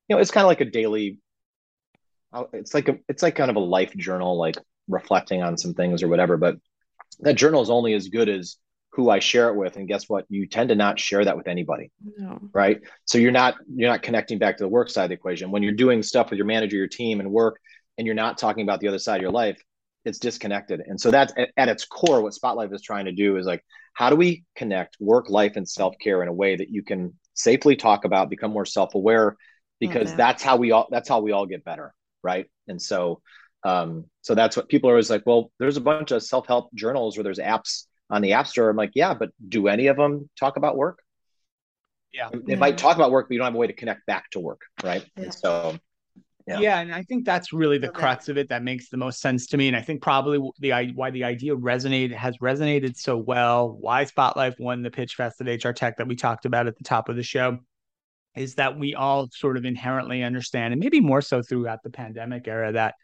you 0.08 0.16
know, 0.16 0.20
it's 0.22 0.30
kind 0.30 0.44
of 0.44 0.48
like 0.48 0.62
a 0.62 0.64
daily. 0.64 1.18
Uh, 2.32 2.44
it's 2.54 2.72
like 2.72 2.88
a, 2.88 2.96
it's 3.08 3.22
like 3.22 3.34
kind 3.34 3.50
of 3.50 3.56
a 3.56 3.60
life 3.60 3.94
journal, 3.96 4.38
like 4.38 4.56
reflecting 4.88 5.42
on 5.42 5.58
some 5.58 5.74
things 5.74 6.02
or 6.02 6.08
whatever. 6.08 6.38
But 6.38 6.56
that 7.20 7.34
journal 7.34 7.60
is 7.60 7.68
only 7.68 7.92
as 7.92 8.08
good 8.08 8.30
as 8.30 8.56
who 8.96 9.10
I 9.10 9.18
share 9.18 9.50
it 9.50 9.56
with. 9.56 9.76
And 9.76 9.86
guess 9.86 10.08
what? 10.08 10.24
You 10.30 10.46
tend 10.46 10.70
to 10.70 10.74
not 10.74 10.98
share 10.98 11.22
that 11.22 11.36
with 11.36 11.48
anybody. 11.48 11.92
No. 12.16 12.40
Right. 12.54 12.80
So 13.04 13.18
you're 13.18 13.30
not 13.30 13.56
you're 13.72 13.90
not 13.90 14.02
connecting 14.02 14.38
back 14.38 14.56
to 14.56 14.64
the 14.64 14.68
work 14.68 14.88
side 14.88 15.04
of 15.04 15.08
the 15.10 15.14
equation. 15.14 15.50
When 15.50 15.62
you're 15.62 15.74
doing 15.74 16.02
stuff 16.02 16.30
with 16.30 16.38
your 16.38 16.46
manager, 16.46 16.76
your 16.76 16.88
team 16.88 17.20
and 17.20 17.30
work, 17.30 17.60
and 17.98 18.06
you're 18.06 18.16
not 18.16 18.38
talking 18.38 18.62
about 18.62 18.80
the 18.80 18.88
other 18.88 18.98
side 18.98 19.16
of 19.16 19.22
your 19.22 19.30
life, 19.30 19.62
it's 20.06 20.18
disconnected. 20.18 20.80
And 20.80 20.98
so 20.98 21.10
that's 21.10 21.34
at, 21.36 21.50
at 21.58 21.68
its 21.68 21.84
core, 21.84 22.22
what 22.22 22.32
Spotlyfe 22.32 22.74
is 22.74 22.80
trying 22.80 23.04
to 23.04 23.12
do 23.12 23.36
is 23.36 23.44
like, 23.44 23.62
how 23.92 24.08
do 24.08 24.16
we 24.16 24.44
connect 24.56 24.96
work, 24.98 25.28
life, 25.28 25.56
and 25.56 25.68
self-care 25.68 26.22
in 26.22 26.28
a 26.28 26.32
way 26.32 26.56
that 26.56 26.70
you 26.70 26.82
can 26.82 27.12
safely 27.34 27.76
talk 27.76 28.06
about, 28.06 28.30
become 28.30 28.50
more 28.50 28.64
self-aware, 28.64 29.36
because 29.78 30.14
that's 30.14 30.42
how 30.42 30.56
we 30.56 30.72
all 30.72 30.88
that's 30.90 31.08
how 31.08 31.20
we 31.20 31.32
all 31.32 31.44
get 31.44 31.64
better. 31.64 31.92
Right. 32.22 32.46
And 32.66 32.80
so 32.80 33.20
um, 33.62 34.06
so 34.22 34.34
that's 34.34 34.56
what 34.56 34.70
people 34.70 34.88
are 34.88 34.94
always 34.94 35.10
like, 35.10 35.24
well, 35.26 35.50
there's 35.58 35.76
a 35.76 35.82
bunch 35.82 36.12
of 36.12 36.22
self-help 36.22 36.74
journals 36.74 37.18
or 37.18 37.22
there's 37.22 37.38
apps 37.38 37.84
on 38.10 38.22
the 38.22 38.32
App 38.34 38.46
Store. 38.46 38.68
I'm 38.68 38.76
like, 38.76 38.92
yeah, 38.94 39.14
but 39.14 39.30
do 39.48 39.68
any 39.68 39.88
of 39.88 39.96
them 39.96 40.28
talk 40.38 40.56
about 40.56 40.76
work? 40.76 41.00
Yeah. 42.12 42.30
They 42.32 42.52
yeah. 42.52 42.58
might 42.58 42.78
talk 42.78 42.96
about 42.96 43.10
work, 43.10 43.28
but 43.28 43.34
you 43.34 43.38
don't 43.38 43.46
have 43.46 43.54
a 43.54 43.58
way 43.58 43.66
to 43.66 43.72
connect 43.72 44.06
back 44.06 44.30
to 44.30 44.40
work. 44.40 44.62
Right. 44.82 45.04
Yeah. 45.16 45.30
so, 45.30 45.78
yeah. 46.46 46.60
yeah. 46.60 46.80
And 46.80 46.94
I 46.94 47.02
think 47.02 47.24
that's 47.24 47.52
really 47.52 47.78
the 47.78 47.88
okay. 47.88 47.98
crux 47.98 48.28
of 48.28 48.38
it 48.38 48.48
that 48.48 48.62
makes 48.62 48.88
the 48.88 48.96
most 48.96 49.20
sense 49.20 49.46
to 49.48 49.56
me. 49.56 49.68
And 49.68 49.76
I 49.76 49.82
think 49.82 50.02
probably 50.02 50.38
the 50.60 50.92
why 50.94 51.10
the 51.10 51.24
idea 51.24 51.54
resonated 51.54 52.14
has 52.14 52.38
resonated 52.38 52.96
so 52.96 53.16
well, 53.16 53.76
why 53.80 54.04
Spotlyfe 54.04 54.58
won 54.58 54.82
the 54.82 54.90
pitch 54.90 55.14
fest 55.14 55.40
at 55.40 55.64
HR 55.64 55.72
Tech 55.72 55.98
that 55.98 56.08
we 56.08 56.16
talked 56.16 56.46
about 56.46 56.66
at 56.66 56.78
the 56.78 56.84
top 56.84 57.08
of 57.08 57.16
the 57.16 57.22
show 57.22 57.58
is 58.36 58.54
that 58.56 58.78
we 58.78 58.94
all 58.94 59.28
sort 59.32 59.56
of 59.56 59.64
inherently 59.64 60.22
understand, 60.22 60.72
and 60.72 60.80
maybe 60.80 61.00
more 61.00 61.22
so 61.22 61.42
throughout 61.42 61.82
the 61.82 61.90
pandemic 61.90 62.46
era, 62.46 62.70
that 62.70 62.94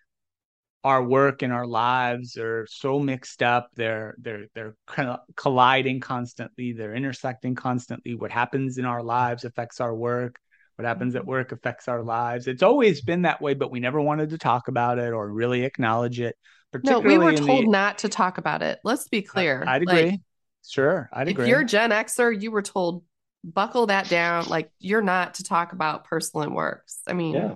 our 0.85 1.03
work 1.03 1.43
and 1.43 1.53
our 1.53 1.67
lives 1.67 2.37
are 2.37 2.67
so 2.69 2.99
mixed 2.99 3.43
up. 3.43 3.69
They're 3.75 4.17
they're 4.19 4.47
they're 4.55 4.77
kind 4.87 5.09
of 5.09 5.21
colliding 5.37 6.01
constantly. 6.01 6.73
They're 6.73 6.95
intersecting 6.95 7.55
constantly. 7.55 8.15
What 8.15 8.31
happens 8.31 8.79
in 8.79 8.85
our 8.85 9.03
lives 9.03 9.45
affects 9.45 9.81
our 9.81 9.95
work. 9.95 10.39
What 10.77 10.87
happens 10.87 11.15
at 11.15 11.23
mm-hmm. 11.23 11.31
work 11.31 11.53
affects 11.53 11.87
our 11.87 12.03
lives. 12.03 12.49
It's 12.49 12.63
always 12.63 13.01
been 13.03 13.23
that 13.23 13.41
way 13.41 13.55
but 13.55 13.71
we 13.71 13.79
never 13.79 14.01
wanted 14.01 14.31
to 14.31 14.39
talk 14.39 14.69
about 14.69 14.99
it 14.99 15.13
or 15.13 15.29
really 15.29 15.65
acknowledge 15.65 16.19
it 16.19 16.37
no 16.83 17.01
we 17.01 17.19
were 17.19 17.35
told 17.35 17.67
the, 17.67 17.71
not 17.71 17.99
to 17.99 18.09
talk 18.09 18.39
about 18.39 18.63
it. 18.63 18.81
Let's 18.83 19.09
be 19.09 19.23
clear. 19.23 19.63
I, 19.67 19.79
would 19.79 19.89
agree. 19.89 20.11
Like, 20.11 20.21
sure 20.65 21.11
i'd 21.13 21.27
agree. 21.29 21.45
if 21.45 21.49
you're 21.49 21.65
gen 21.65 21.91
xer 21.91 22.41
you 22.41 22.53
were 22.53 22.63
told 22.63 23.05
buckle 23.45 23.87
that 23.87 24.09
down. 24.09 24.47
Like 24.47 24.71
you're 24.79 25.03
not 25.03 25.35
to 25.35 25.45
talk 25.45 25.73
about 25.73 26.05
personal 26.05 26.45
and 26.45 26.55
works. 26.55 27.01
I 27.07 27.13
mean 27.13 27.35
yeah 27.35 27.55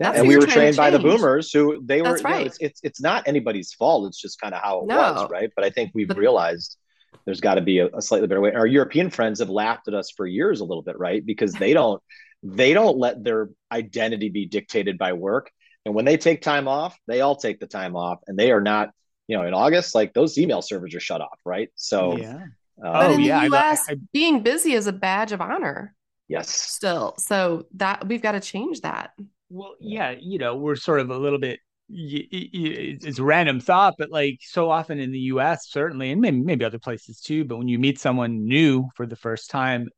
yeah, 0.00 0.12
and 0.12 0.26
we 0.26 0.36
were 0.36 0.46
trained 0.46 0.76
by 0.76 0.90
the 0.90 0.98
boomers 0.98 1.52
who 1.52 1.82
they 1.84 2.00
were. 2.00 2.14
Right. 2.14 2.24
You 2.24 2.40
know, 2.40 2.46
it's, 2.46 2.58
it's 2.60 2.80
it's 2.82 3.00
not 3.02 3.28
anybody's 3.28 3.74
fault. 3.74 4.08
It's 4.08 4.20
just 4.20 4.40
kind 4.40 4.54
of 4.54 4.62
how 4.62 4.80
it 4.80 4.86
no. 4.86 4.96
was, 4.96 5.30
right? 5.30 5.50
But 5.54 5.64
I 5.64 5.70
think 5.70 5.90
we've 5.94 6.08
but, 6.08 6.16
realized 6.16 6.78
there's 7.26 7.40
got 7.40 7.56
to 7.56 7.60
be 7.60 7.80
a, 7.80 7.88
a, 7.88 8.00
slightly 8.00 8.26
better 8.26 8.40
way. 8.40 8.52
Our 8.52 8.66
European 8.66 9.10
friends 9.10 9.40
have 9.40 9.50
laughed 9.50 9.88
at 9.88 9.94
us 9.94 10.10
for 10.10 10.26
years 10.26 10.60
a 10.60 10.64
little 10.64 10.82
bit, 10.82 10.98
right? 10.98 11.24
Because 11.24 11.52
they 11.52 11.74
don't 11.74 12.02
they 12.42 12.72
don't 12.72 12.96
let 12.96 13.22
their 13.22 13.50
identity 13.70 14.30
be 14.30 14.46
dictated 14.46 14.96
by 14.96 15.12
work. 15.12 15.50
And 15.84 15.94
when 15.94 16.06
they 16.06 16.16
take 16.16 16.40
time 16.40 16.66
off, 16.66 16.96
they 17.06 17.20
all 17.20 17.36
take 17.36 17.60
the 17.60 17.66
time 17.66 17.94
off, 17.94 18.20
and 18.26 18.38
they 18.38 18.52
are 18.52 18.60
not. 18.60 18.90
You 19.28 19.36
know, 19.36 19.46
in 19.46 19.54
August, 19.54 19.94
like 19.94 20.12
those 20.12 20.38
email 20.38 20.60
servers 20.60 20.92
are 20.92 21.00
shut 21.00 21.20
off, 21.20 21.38
right? 21.44 21.68
So, 21.76 22.16
yeah. 22.16 22.46
Uh, 22.84 22.92
but 22.92 23.10
in 23.12 23.20
yeah, 23.20 23.46
the 23.48 23.54
US, 23.54 23.88
I, 23.88 23.92
I, 23.92 23.96
being 24.12 24.42
busy 24.42 24.72
is 24.72 24.88
a 24.88 24.92
badge 24.92 25.30
of 25.30 25.40
honor. 25.40 25.94
Yes. 26.26 26.50
Still, 26.50 27.14
so 27.16 27.66
that 27.74 28.08
we've 28.08 28.22
got 28.22 28.32
to 28.32 28.40
change 28.40 28.80
that. 28.80 29.12
Well, 29.50 29.74
yeah, 29.80 30.14
you 30.18 30.38
know, 30.38 30.54
we're 30.56 30.76
sort 30.76 31.00
of 31.00 31.10
a 31.10 31.18
little 31.18 31.38
bit 31.38 31.60
it's 31.92 33.18
a 33.18 33.24
random 33.24 33.58
thought, 33.58 33.94
but 33.98 34.10
like 34.10 34.38
so 34.42 34.70
often 34.70 35.00
in 35.00 35.10
the 35.10 35.18
US, 35.34 35.68
certainly, 35.68 36.12
and 36.12 36.20
maybe, 36.20 36.38
maybe 36.40 36.64
other 36.64 36.78
places 36.78 37.20
too, 37.20 37.44
but 37.44 37.56
when 37.58 37.66
you 37.66 37.80
meet 37.80 37.98
someone 37.98 38.46
new 38.46 38.88
for 38.94 39.06
the 39.06 39.16
first 39.16 39.50
time, 39.50 39.88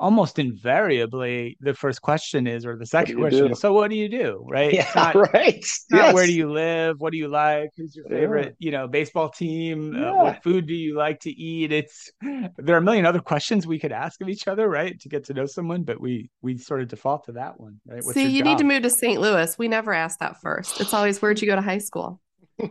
almost 0.00 0.38
invariably 0.38 1.56
the 1.60 1.74
first 1.74 2.00
question 2.00 2.46
is 2.46 2.64
or 2.64 2.76
the 2.76 2.86
second 2.86 3.18
question 3.18 3.46
do? 3.46 3.52
is 3.52 3.60
so 3.60 3.72
what 3.72 3.90
do 3.90 3.96
you 3.96 4.08
do? 4.08 4.44
Right? 4.48 4.72
Yeah 4.72 4.90
not, 4.94 5.14
right. 5.34 5.64
not 5.90 6.04
yes. 6.06 6.14
where 6.14 6.26
do 6.26 6.32
you 6.32 6.50
live? 6.50 7.00
What 7.00 7.12
do 7.12 7.18
you 7.18 7.28
like? 7.28 7.70
Who's 7.76 7.96
your 7.96 8.06
favorite 8.06 8.56
yeah. 8.58 8.66
you 8.66 8.70
know 8.70 8.86
baseball 8.86 9.28
team? 9.30 9.94
Uh, 9.94 9.98
yeah. 9.98 10.10
uh, 10.10 10.24
what 10.24 10.42
food 10.42 10.66
do 10.66 10.74
you 10.74 10.96
like 10.96 11.20
to 11.20 11.30
eat? 11.30 11.72
It's 11.72 12.10
there 12.20 12.74
are 12.74 12.78
a 12.78 12.82
million 12.82 13.06
other 13.06 13.20
questions 13.20 13.66
we 13.66 13.78
could 13.78 13.92
ask 13.92 14.20
of 14.20 14.28
each 14.28 14.46
other 14.46 14.68
right 14.68 14.98
to 15.00 15.08
get 15.08 15.24
to 15.24 15.34
know 15.34 15.46
someone 15.46 15.82
but 15.82 16.00
we 16.00 16.30
we 16.42 16.58
sort 16.58 16.80
of 16.80 16.88
default 16.88 17.24
to 17.26 17.32
that 17.32 17.58
one 17.58 17.80
right? 17.86 18.04
What's 18.04 18.14
see 18.14 18.28
you 18.28 18.40
job? 18.40 18.46
need 18.46 18.58
to 18.58 18.64
move 18.64 18.82
to 18.82 18.90
st 18.90 19.20
louis. 19.20 19.58
We 19.58 19.68
never 19.68 19.92
ask 19.92 20.18
that 20.20 20.40
first. 20.40 20.80
It's 20.80 20.94
always 20.94 21.20
where'd 21.20 21.40
you 21.40 21.48
go 21.48 21.56
to 21.56 21.62
high 21.62 21.78
school? 21.78 22.20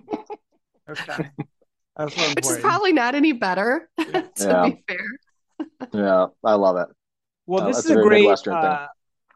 Okay. 0.90 1.30
Which 2.36 2.46
is 2.46 2.60
probably 2.60 2.94
not 2.94 3.16
any 3.16 3.32
better 3.34 3.90
to 3.98 4.30
yeah. 4.40 4.70
be 4.70 4.84
fair. 4.88 5.68
Yeah 5.92 6.28
i 6.44 6.54
love 6.54 6.78
it 6.78 6.88
well, 7.48 7.66
this 7.66 7.86
is 7.86 7.92
a, 7.92 8.00
a 8.00 8.04
great 8.04 8.48
uh, 8.48 8.88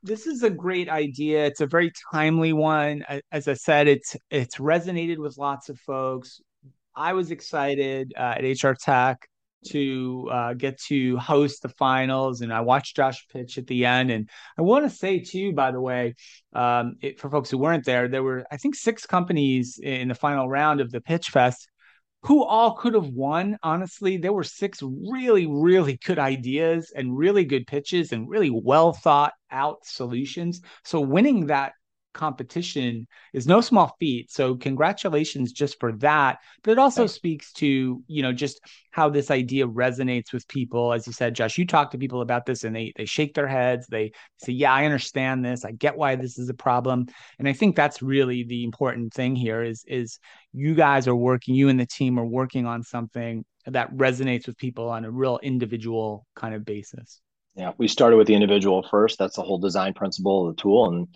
this 0.03 0.27
is 0.27 0.43
a 0.43 0.49
great 0.49 0.89
idea. 0.89 1.45
It's 1.45 1.61
a 1.61 1.67
very 1.67 1.91
timely 2.11 2.53
one. 2.53 3.03
As 3.31 3.47
I 3.47 3.53
said, 3.53 3.87
it's 3.87 4.15
it's 4.29 4.57
resonated 4.57 5.17
with 5.17 5.37
lots 5.37 5.69
of 5.69 5.79
folks. 5.79 6.41
I 6.95 7.13
was 7.13 7.31
excited 7.31 8.13
uh, 8.17 8.35
at 8.37 8.43
HR 8.43 8.73
Tech 8.73 9.27
to 9.67 10.27
uh, 10.31 10.53
get 10.55 10.79
to 10.81 11.17
host 11.17 11.61
the 11.61 11.69
finals, 11.69 12.41
and 12.41 12.51
I 12.51 12.61
watched 12.61 12.95
Josh 12.95 13.25
pitch 13.31 13.57
at 13.57 13.67
the 13.67 13.85
end. 13.85 14.11
And 14.11 14.29
I 14.57 14.63
want 14.63 14.89
to 14.89 14.89
say 14.89 15.19
too, 15.19 15.53
by 15.53 15.71
the 15.71 15.81
way, 15.81 16.15
um, 16.53 16.95
it, 17.01 17.19
for 17.19 17.29
folks 17.29 17.49
who 17.49 17.59
weren't 17.59 17.85
there, 17.85 18.07
there 18.07 18.23
were 18.23 18.43
I 18.51 18.57
think 18.57 18.75
six 18.75 19.05
companies 19.05 19.79
in 19.81 20.07
the 20.09 20.15
final 20.15 20.49
round 20.49 20.81
of 20.81 20.91
the 20.91 21.01
Pitch 21.01 21.29
Fest 21.29 21.69
who 22.23 22.43
all 22.43 22.73
could 22.73 22.93
have 22.93 23.09
won. 23.09 23.57
Honestly, 23.63 24.17
there 24.17 24.33
were 24.33 24.43
six 24.43 24.81
really, 24.83 25.47
really 25.47 25.99
good 26.05 26.19
ideas 26.19 26.91
and 26.95 27.17
really 27.17 27.45
good 27.45 27.65
pitches 27.65 28.11
and 28.11 28.29
really 28.29 28.51
well 28.51 28.93
thought 28.93 29.33
out 29.49 29.85
solutions. 29.85 30.61
So 30.83 30.99
winning 31.01 31.47
that 31.47 31.73
competition 32.13 33.07
is 33.33 33.47
no 33.47 33.61
small 33.61 33.95
feat. 33.99 34.31
So 34.31 34.55
congratulations 34.55 35.51
just 35.51 35.79
for 35.79 35.93
that. 35.93 36.39
But 36.63 36.71
it 36.71 36.79
also 36.79 37.01
Thanks. 37.01 37.13
speaks 37.13 37.53
to, 37.53 38.03
you 38.07 38.21
know, 38.21 38.33
just 38.33 38.59
how 38.91 39.09
this 39.09 39.31
idea 39.31 39.67
resonates 39.67 40.33
with 40.33 40.47
people. 40.47 40.93
As 40.93 41.07
you 41.07 41.13
said, 41.13 41.33
Josh, 41.33 41.57
you 41.57 41.65
talk 41.65 41.91
to 41.91 41.97
people 41.97 42.21
about 42.21 42.45
this 42.45 42.63
and 42.63 42.75
they 42.75 42.93
they 42.95 43.05
shake 43.05 43.33
their 43.33 43.47
heads. 43.47 43.87
They 43.87 44.11
say, 44.37 44.53
Yeah, 44.53 44.73
I 44.73 44.85
understand 44.85 45.43
this. 45.45 45.65
I 45.65 45.71
get 45.71 45.97
why 45.97 46.15
this 46.15 46.37
is 46.37 46.49
a 46.49 46.53
problem. 46.53 47.07
And 47.39 47.47
I 47.47 47.53
think 47.53 47.75
that's 47.75 48.01
really 48.01 48.43
the 48.43 48.63
important 48.63 49.13
thing 49.13 49.35
here 49.35 49.63
is 49.63 49.83
is 49.87 50.19
you 50.53 50.75
guys 50.75 51.07
are 51.07 51.15
working, 51.15 51.55
you 51.55 51.69
and 51.69 51.79
the 51.79 51.85
team 51.85 52.19
are 52.19 52.25
working 52.25 52.65
on 52.65 52.83
something 52.83 53.45
that 53.65 53.93
resonates 53.95 54.47
with 54.47 54.57
people 54.57 54.89
on 54.89 55.05
a 55.05 55.11
real 55.11 55.39
individual 55.43 56.25
kind 56.35 56.55
of 56.55 56.65
basis. 56.65 57.21
Yeah, 57.55 57.73
we 57.77 57.87
started 57.87 58.17
with 58.17 58.27
the 58.27 58.35
individual 58.35 58.85
first. 58.89 59.19
That's 59.19 59.35
the 59.35 59.41
whole 59.41 59.57
design 59.57 59.93
principle 59.93 60.47
of 60.47 60.55
the 60.55 60.61
tool, 60.61 60.87
and 60.87 61.07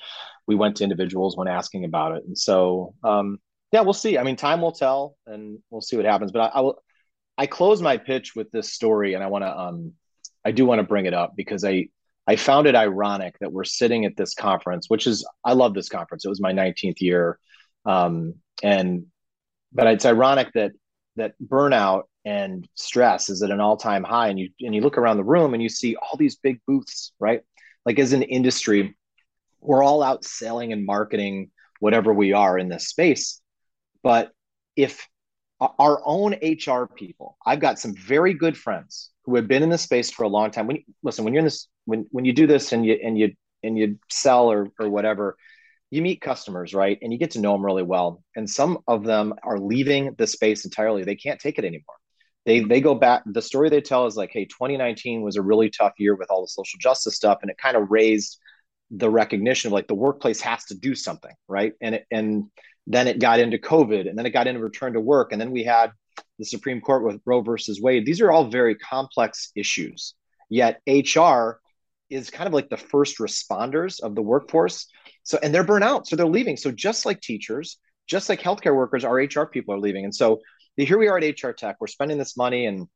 we 0.48 0.56
went 0.56 0.78
to 0.78 0.84
individuals 0.84 1.38
when 1.38 1.48
asking 1.48 1.86
about 1.86 2.18
it. 2.18 2.24
And 2.26 2.38
so, 2.38 2.94
um, 3.04 3.40
yeah, 3.72 3.82
we'll 3.82 3.94
see. 3.94 4.18
I 4.18 4.24
mean, 4.24 4.36
time 4.36 4.62
will 4.62 4.74
tell, 4.74 5.16
and 5.26 5.60
we'll 5.70 5.82
see 5.82 5.96
what 5.96 6.06
happens. 6.06 6.32
But 6.32 6.42
I, 6.54 6.60
I 6.60 6.62
will. 6.62 6.82
I 7.38 7.48
close 7.48 7.82
my 7.82 7.98
pitch 7.98 8.34
with 8.36 8.50
this 8.52 8.74
story, 8.74 9.14
and 9.14 9.24
I 9.24 9.28
want 9.28 9.44
to. 9.44 9.58
Um, 9.58 9.94
I 10.44 10.52
do 10.52 10.66
want 10.66 10.80
to 10.80 10.84
bring 10.84 11.06
it 11.06 11.14
up 11.14 11.34
because 11.36 11.64
I 11.64 11.88
I 12.28 12.36
found 12.36 12.68
it 12.68 12.76
ironic 12.76 13.36
that 13.40 13.52
we're 13.52 13.64
sitting 13.64 14.06
at 14.06 14.18
this 14.18 14.34
conference, 14.34 14.90
which 14.90 15.08
is 15.08 15.28
I 15.44 15.54
love 15.54 15.74
this 15.74 15.90
conference. 15.90 16.26
It 16.26 16.30
was 16.30 16.42
my 16.42 16.54
19th 16.54 17.02
year, 17.02 17.40
um, 17.86 18.36
and 18.64 19.06
but 19.72 19.88
it's 19.88 20.06
ironic 20.06 20.52
that 20.54 20.72
that 21.18 21.34
burnout 21.44 22.04
and 22.26 22.68
stress 22.74 23.30
is 23.30 23.44
at 23.44 23.52
an 23.52 23.62
all-time 23.62 24.04
high 24.04 24.30
and 24.30 24.40
you 24.40 24.50
and 24.62 24.74
you 24.74 24.82
look 24.82 24.98
around 24.98 25.18
the 25.18 25.24
room 25.24 25.54
and 25.54 25.62
you 25.62 25.70
see 25.70 25.96
all 25.96 26.18
these 26.18 26.36
big 26.36 26.60
booths 26.68 27.14
right 27.20 27.42
like 27.86 28.00
as 28.00 28.14
an 28.14 28.24
industry 28.24 28.96
we're 29.62 29.84
all 29.84 30.04
out 30.04 30.26
selling 30.26 30.74
and 30.74 30.86
marketing 30.86 31.52
whatever 31.80 32.14
we 32.14 32.34
are 32.34 32.58
in 32.58 32.68
this 32.68 32.88
space 32.88 33.42
but 34.04 34.32
if 34.76 35.08
our 35.80 36.02
own 36.04 36.34
hr 36.34 36.86
people 36.96 37.38
i've 37.46 37.60
got 37.60 37.80
some 37.80 37.94
very 37.96 38.34
good 38.34 38.58
friends 38.58 39.12
who 39.24 39.36
have 39.36 39.48
been 39.48 39.64
in 39.64 39.70
this 39.70 39.84
space 39.84 40.12
for 40.12 40.24
a 40.24 40.28
long 40.28 40.52
time 40.52 40.68
when 40.68 40.78
you, 40.78 40.84
listen 41.04 41.24
when 41.24 41.34
you're 41.34 41.40
in 41.40 41.46
this 41.46 41.68
when 41.86 42.06
when 42.12 42.26
you 42.26 42.34
do 42.34 42.48
this 42.48 42.74
and 42.74 42.86
you 42.86 43.00
and 43.04 43.18
you 43.18 43.32
and 43.64 43.78
you 43.78 43.98
sell 44.10 44.52
or 44.52 44.68
or 44.80 44.90
whatever 44.90 45.38
you 45.92 46.02
meet 46.02 46.20
customers, 46.20 46.74
right? 46.74 46.98
And 47.02 47.14
you 47.14 47.20
get 47.20 47.32
to 47.32 47.40
know 47.40 47.54
them 47.54 47.64
really 47.66 47.84
well. 47.84 48.24
And 48.36 48.50
some 48.50 48.80
of 48.88 49.04
them 49.04 49.34
are 49.44 49.60
leaving 49.60 50.14
the 50.18 50.28
space 50.28 50.66
entirely. 50.66 51.04
They 51.04 51.16
can't 51.16 51.40
take 51.40 51.58
it 51.58 51.64
anymore. 51.64 51.96
They 52.46 52.60
they 52.62 52.82
go 52.82 52.96
back. 52.96 53.24
The 53.26 53.42
story 53.42 53.70
they 53.70 53.82
tell 53.82 54.06
is 54.06 54.16
like, 54.16 54.32
hey, 54.32 54.46
2019 54.46 55.22
was 55.22 55.36
a 55.36 55.42
really 55.42 55.70
tough 55.70 55.94
year 55.98 56.16
with 56.16 56.30
all 56.30 56.42
the 56.42 56.48
social 56.48 56.78
justice 56.80 57.16
stuff, 57.16 57.40
and 57.42 57.50
it 57.50 57.58
kind 57.58 57.76
of 57.76 57.90
raised 57.90 58.40
the 58.92 59.10
recognition 59.10 59.70
of 59.70 59.74
like 59.74 59.88
the 59.88 59.96
workplace 59.96 60.42
has 60.42 60.64
to 60.66 60.76
do 60.76 60.94
something, 60.94 61.34
right? 61.48 61.74
And 61.82 61.96
it 61.96 62.06
and 62.12 62.46
then 62.88 63.08
it 63.08 63.20
got 63.20 63.40
into 63.40 63.58
COVID, 63.58 64.08
and 64.08 64.18
then 64.18 64.26
it 64.26 64.32
got 64.32 64.48
into 64.48 64.60
return 64.60 64.94
to 64.94 65.00
work, 65.00 65.32
and 65.32 65.42
then 65.42 65.52
we 65.52 65.64
had 65.64 65.92
the 66.38 66.46
Supreme 66.46 66.82
Court 66.82 67.04
with 67.04 67.22
Roe 67.26 67.42
versus 67.42 67.82
Wade. 67.82 68.06
These 68.06 68.22
are 68.22 68.32
all 68.32 68.46
very 68.46 68.76
complex 68.76 69.52
issues. 69.56 70.14
Yet 70.50 70.82
HR 70.88 71.60
is 72.10 72.30
kind 72.30 72.48
of 72.48 72.54
like 72.54 72.70
the 72.70 72.78
first 72.78 73.18
responders 73.18 74.00
of 74.00 74.16
the 74.16 74.22
workforce. 74.22 74.88
So, 75.24 75.40
and 75.42 75.54
they're 75.54 75.64
burnt 75.64 75.84
out. 75.84 76.08
So 76.08 76.16
they're 76.16 76.28
leaving. 76.28 76.58
So 76.58 76.72
just 76.72 77.06
like 77.06 77.22
teachers, 77.22 77.78
just 78.08 78.30
like 78.30 78.42
healthcare 78.42 78.76
workers, 78.76 79.04
our 79.04 79.16
HR 79.16 79.46
people 79.46 79.74
are 79.74 79.80
leaving. 79.80 80.06
And 80.06 80.14
so 80.14 80.42
here 80.78 80.98
we 80.98 81.08
are 81.08 81.18
at 81.18 81.44
HR 81.44 81.52
Tech. 81.52 81.78
We're 81.80 81.88
spending 81.88 82.18
this 82.18 82.36
money 82.36 82.66
and 82.66 82.88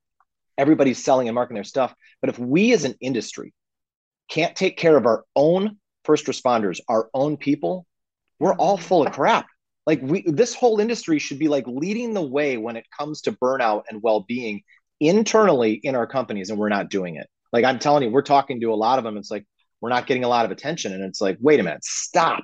everybody's 0.58 1.04
selling 1.04 1.28
and 1.28 1.36
marketing 1.36 1.56
their 1.56 1.64
stuff. 1.64 1.94
But 2.22 2.30
if 2.30 2.38
we 2.38 2.74
as 2.74 2.84
an 2.84 2.96
industry 3.00 3.54
can't 4.30 4.56
take 4.56 4.78
care 4.78 4.98
of 4.98 5.06
our 5.06 5.24
own 5.36 5.78
first 6.04 6.26
responders, 6.26 6.80
our 6.88 7.10
own 7.14 7.38
people, 7.38 7.86
we're 8.40 8.54
all 8.54 8.78
full 8.78 9.06
of 9.06 9.14
crap. 9.14 9.48
Like 9.86 10.02
we 10.02 10.24
this 10.28 10.54
whole 10.54 10.80
industry 10.80 11.20
should 11.20 11.40
be 11.40 11.48
like 11.48 11.66
leading 11.68 12.14
the 12.14 12.22
way 12.22 12.58
when 12.58 12.76
it 12.76 12.86
comes 12.98 13.22
to 13.22 13.32
burnout 13.32 13.84
and 13.90 14.04
well-being 14.04 14.62
internally 15.00 15.74
in 15.74 15.96
our 15.96 16.06
companies 16.06 16.50
and 16.50 16.60
we're 16.60 16.70
not 16.70 16.90
doing 16.90 17.16
it. 17.16 17.28
Like 17.52 17.66
I'm 17.66 17.80
telling 17.80 18.04
you, 18.04 18.12
we're 18.12 18.22
talking 18.22 18.60
to 18.62 18.74
a 18.74 18.76
lot 18.76 19.00
of 19.00 19.04
them. 19.04 19.18
It's 19.18 19.32
like 19.32 19.46
we're 19.82 19.90
not 19.90 20.06
getting 20.06 20.26
a 20.26 20.28
lot 20.28 20.46
of 20.46 20.52
attention. 20.52 20.94
And 20.94 21.04
it's 21.04 21.22
like, 21.22 21.38
wait 21.40 21.60
a 21.60 21.64
minute, 21.64 21.84
stop. 21.84 22.44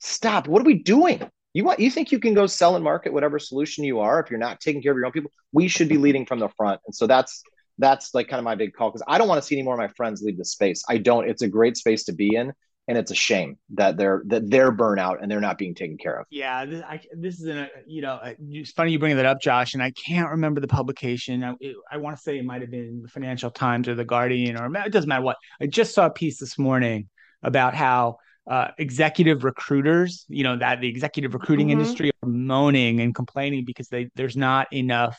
Stop. 0.00 0.48
What 0.48 0.60
are 0.60 0.66
we 0.66 0.82
doing? 0.82 1.22
You 1.54 1.64
want 1.64 1.80
you 1.80 1.90
think 1.90 2.12
you 2.12 2.18
can 2.18 2.34
go 2.34 2.46
sell 2.46 2.74
and 2.74 2.84
market 2.84 3.12
whatever 3.12 3.38
solution 3.38 3.84
you 3.84 4.00
are 4.00 4.20
if 4.20 4.30
you're 4.30 4.38
not 4.38 4.60
taking 4.60 4.82
care 4.82 4.92
of 4.92 4.96
your 4.96 5.06
own 5.06 5.12
people? 5.12 5.30
We 5.52 5.68
should 5.68 5.88
be 5.88 5.96
leading 5.96 6.26
from 6.26 6.40
the 6.40 6.48
front. 6.50 6.80
And 6.86 6.94
so 6.94 7.06
that's 7.06 7.42
that's 7.78 8.14
like 8.14 8.28
kind 8.28 8.38
of 8.38 8.44
my 8.44 8.54
big 8.54 8.74
call 8.74 8.90
because 8.90 9.04
I 9.08 9.18
don't 9.18 9.28
want 9.28 9.40
to 9.40 9.46
see 9.46 9.54
any 9.54 9.62
more 9.62 9.74
of 9.74 9.78
my 9.78 9.88
friends 9.88 10.22
leave 10.22 10.36
the 10.36 10.44
space. 10.44 10.82
I 10.88 10.98
don't. 10.98 11.28
It's 11.28 11.42
a 11.42 11.48
great 11.48 11.76
space 11.76 12.04
to 12.04 12.12
be 12.12 12.34
in 12.34 12.52
and 12.86 12.98
it's 12.98 13.10
a 13.10 13.14
shame 13.14 13.56
that 13.70 13.96
they're 13.96 14.22
that 14.26 14.50
they're 14.50 14.72
burnout 14.72 15.22
and 15.22 15.30
they're 15.30 15.40
not 15.40 15.58
being 15.58 15.74
taken 15.74 15.96
care 15.96 16.18
of. 16.18 16.26
Yeah, 16.30 16.66
this, 16.66 16.82
I, 16.82 17.00
this 17.16 17.40
is 17.40 17.48
a 17.48 17.68
you 17.86 18.02
know 18.02 18.14
uh, 18.14 18.34
it's 18.50 18.72
funny 18.72 18.92
you 18.92 18.98
bring 18.98 19.16
that 19.16 19.26
up, 19.26 19.40
Josh, 19.40 19.74
and 19.74 19.82
I 19.82 19.92
can't 19.92 20.30
remember 20.30 20.60
the 20.60 20.68
publication. 20.68 21.42
I, 21.42 21.54
I 21.90 21.96
want 21.96 22.16
to 22.16 22.22
say 22.22 22.38
it 22.38 22.44
might 22.44 22.60
have 22.60 22.70
been 22.70 23.02
the 23.02 23.08
Financial 23.08 23.50
Times 23.50 23.88
or 23.88 23.94
the 23.94 24.04
Guardian, 24.04 24.58
or 24.58 24.66
it 24.66 24.92
doesn't 24.92 25.08
matter 25.08 25.22
what. 25.22 25.36
I 25.60 25.66
just 25.66 25.94
saw 25.94 26.06
a 26.06 26.10
piece 26.10 26.38
this 26.38 26.58
morning 26.58 27.08
about 27.42 27.74
how 27.74 28.18
uh, 28.46 28.68
executive 28.78 29.44
recruiters, 29.44 30.26
you 30.28 30.44
know, 30.44 30.56
that 30.56 30.80
the 30.80 30.88
executive 30.88 31.34
recruiting 31.34 31.68
mm-hmm. 31.68 31.80
industry 31.80 32.10
are 32.22 32.28
moaning 32.28 33.00
and 33.00 33.14
complaining 33.14 33.64
because 33.64 33.88
they 33.88 34.10
there's 34.14 34.36
not 34.36 34.72
enough 34.72 35.18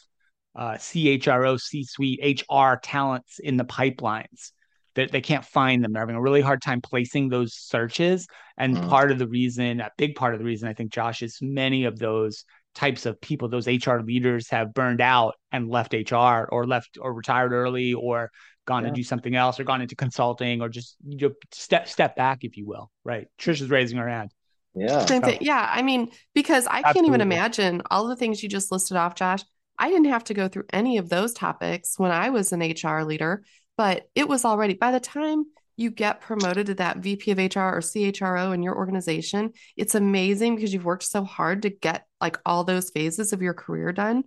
uh, 0.56 0.74
CHRO, 0.74 1.60
C-suite, 1.60 2.46
HR 2.50 2.76
talents 2.82 3.40
in 3.40 3.58
the 3.58 3.66
pipelines 3.66 4.52
they, 4.96 5.06
they 5.06 5.22
can't 5.22 5.46
find 5.46 5.84
them. 5.84 5.94
They're 5.94 6.02
having 6.02 6.16
a 6.16 6.22
really 6.22 6.42
hard 6.42 6.62
time 6.62 6.82
placing 6.82 7.30
those 7.30 7.54
searches. 7.54 8.28
And 8.58 8.76
mm. 8.76 8.90
part 8.90 9.12
of 9.12 9.20
the 9.20 9.28
reason, 9.28 9.82
a 9.82 9.92
big 9.98 10.16
part 10.16 10.34
of 10.34 10.40
the 10.40 10.46
reason, 10.46 10.68
I 10.68 10.74
think, 10.74 10.92
Josh, 10.92 11.22
is 11.22 11.38
many 11.42 11.84
of 11.84 12.00
those 12.00 12.46
types 12.74 13.06
of 13.06 13.22
people, 13.22 13.48
those 13.48 13.68
HR 13.68 14.00
leaders 14.00 14.50
have 14.50 14.74
burned 14.74 15.02
out 15.02 15.36
and 15.52 15.70
left 15.70 15.94
HR 15.94 16.48
or 16.50 16.66
left 16.66 16.98
or 17.00 17.14
retired 17.14 17.54
early 17.54 17.94
or 17.94 18.32
gone 18.66 18.84
yeah. 18.84 18.90
to 18.90 18.96
do 18.96 19.04
something 19.04 19.36
else 19.36 19.60
or 19.60 19.64
gone 19.64 19.82
into 19.82 19.96
consulting 19.96 20.62
or 20.62 20.70
just 20.70 20.96
you 21.06 21.18
know, 21.18 21.34
step 21.52 21.88
step 21.88 22.16
back, 22.16 22.40
if 22.44 22.58
you 22.58 22.66
will. 22.66 22.92
Right. 23.04 23.28
Trisha's 23.40 23.70
raising 23.70 23.98
her 23.98 24.08
hand. 24.08 24.32
Yeah. 24.74 25.06
Yeah. 25.40 25.70
I 25.72 25.82
mean, 25.82 26.12
because 26.34 26.68
I 26.68 26.80
Absolutely. 26.80 26.94
can't 26.94 27.08
even 27.08 27.22
imagine 27.22 27.82
all 27.90 28.08
the 28.08 28.16
things 28.16 28.44
you 28.44 28.50
just 28.50 28.72
listed 28.72 28.98
off, 28.98 29.16
Josh. 29.16 29.42
I 29.78 29.90
didn't 29.90 30.06
have 30.06 30.24
to 30.26 30.34
go 30.34 30.48
through 30.48 30.66
any 30.72 30.98
of 30.98 31.10
those 31.10 31.34
topics 31.34 31.98
when 31.98 32.12
I 32.12 32.30
was 32.30 32.54
an 32.54 32.60
HR 32.62 33.04
leader 33.04 33.44
but 33.78 34.10
it 34.16 34.28
was 34.28 34.46
already 34.46 34.74
by 34.74 34.92
the 34.92 35.00
time 35.00 35.46
you 35.78 35.92
get 35.92 36.22
promoted 36.22 36.68
to 36.68 36.76
that 36.76 36.98
VP 36.98 37.32
of 37.32 37.38
HR 37.38 37.60
or 37.60 37.82
CHRO 37.82 38.54
in 38.54 38.64
your 38.64 38.78
organization, 38.78 39.52
it's 39.76 39.96
amazing 39.96 40.56
because 40.56 40.74
you've 40.74 40.86
worked 40.86 41.04
so 41.04 41.26
hard 41.26 41.64
to 41.64 41.70
get 41.70 42.06
like 42.22 42.40
all 42.46 42.64
those 42.64 42.92
phases 42.92 43.34
of 43.34 43.42
your 43.42 43.54
career 43.54 43.92
done. 43.92 44.24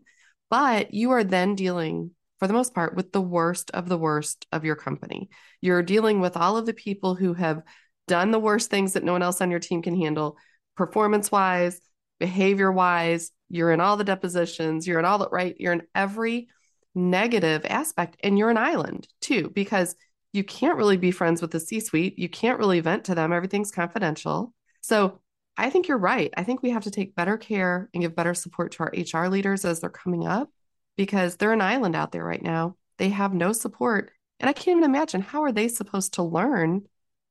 But 0.51 0.93
you 0.93 1.13
are 1.13 1.25
then 1.25 1.55
dealing, 1.55 2.11
for 2.39 2.47
the 2.47 2.55
most 2.55 2.75
part, 2.75 2.95
with 2.95 3.13
the 3.13 3.21
worst 3.21 3.71
of 3.73 3.89
the 3.89 3.99
worst 3.99 4.47
of 4.53 4.65
your 4.65 4.77
company. 4.77 5.29
You're 5.61 5.83
dealing 5.83 6.21
with 6.21 6.37
all 6.37 6.57
of 6.57 6.67
the 6.67 6.75
people 6.75 7.15
who 7.15 7.35
have 7.35 7.63
done 8.07 8.31
the 8.31 8.39
worst 8.39 8.71
things 8.71 8.95
that 8.95 9.05
no 9.05 9.13
one 9.13 9.23
else 9.23 9.41
on 9.41 9.51
your 9.51 9.61
team 9.61 9.83
can 9.83 10.01
handle, 10.01 10.37
performance 10.77 11.31
wise, 11.31 11.81
behavior 12.19 12.73
wise. 12.73 13.31
You're 13.49 13.73
in 13.73 13.81
all 13.81 13.97
the 13.97 14.05
depositions, 14.05 14.87
you're 14.87 14.99
in 14.99 15.05
all 15.05 15.19
the 15.19 15.29
right, 15.29 15.55
you're 15.59 15.73
in 15.73 15.83
every 15.95 16.49
negative 16.95 17.65
aspect 17.69 18.17
and 18.23 18.39
you're 18.39 18.51
an 18.51 18.57
island 18.57 19.07
too 19.21 19.51
because 19.55 19.95
you 20.33 20.45
can't 20.45 20.77
really 20.77 20.97
be 20.97 21.11
friends 21.11 21.41
with 21.41 21.51
the 21.51 21.61
C 21.61 21.81
suite. 21.81 22.19
You 22.19 22.29
can't 22.29 22.59
really 22.59 22.81
vent 22.81 23.05
to 23.05 23.15
them. 23.15 23.33
Everything's 23.33 23.71
confidential. 23.71 24.53
So 24.81 25.21
I 25.57 25.71
think 25.71 25.89
you're 25.89 25.99
right. 25.99 26.33
I 26.37 26.45
think 26.45 26.63
we 26.63 26.71
have 26.71 26.85
to 26.85 26.91
take 26.91 27.15
better 27.15 27.37
care 27.37 27.89
and 27.93 28.03
give 28.03 28.15
better 28.15 28.35
support 28.35 28.73
to 28.73 28.85
our 28.85 29.23
HR 29.23 29.29
leaders 29.29 29.65
as 29.65 29.81
they're 29.81 29.91
coming 29.91 30.27
up 30.27 30.51
because 30.99 31.37
they're 31.37 31.53
an 31.53 31.63
island 31.63 31.95
out 31.95 32.11
there 32.11 32.25
right 32.25 32.43
now. 32.43 32.77
They 32.99 33.11
have 33.11 33.33
no 33.33 33.53
support. 33.53 34.11
And 34.41 34.51
I 34.51 34.53
can't 34.53 34.79
even 34.79 34.85
imagine 34.85 35.23
how 35.23 35.45
are 35.45 35.53
they 35.53 35.69
supposed 35.69 36.15
to 36.15 36.25
learn 36.25 36.83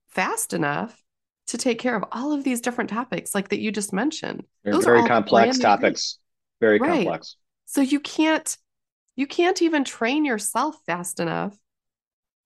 fast 0.07 0.53
enough 0.53 1.03
to 1.47 1.57
take 1.57 1.77
care 1.77 1.95
of 1.95 2.05
all 2.11 2.31
of 2.31 2.45
these 2.45 2.61
different 2.61 2.89
topics 2.89 3.35
like 3.35 3.49
that 3.49 3.59
you 3.59 3.71
just 3.71 3.91
mentioned. 3.91 4.45
They're 4.63 4.73
Those 4.73 4.85
very 4.85 5.05
complex 5.05 5.59
topics. 5.59 6.17
Very 6.61 6.79
right. 6.79 7.03
complex. 7.03 7.35
So 7.65 7.81
you 7.81 7.99
can't 7.99 8.57
you 9.17 9.27
can't 9.27 9.61
even 9.61 9.83
train 9.83 10.23
yourself 10.23 10.77
fast 10.85 11.19
enough 11.19 11.57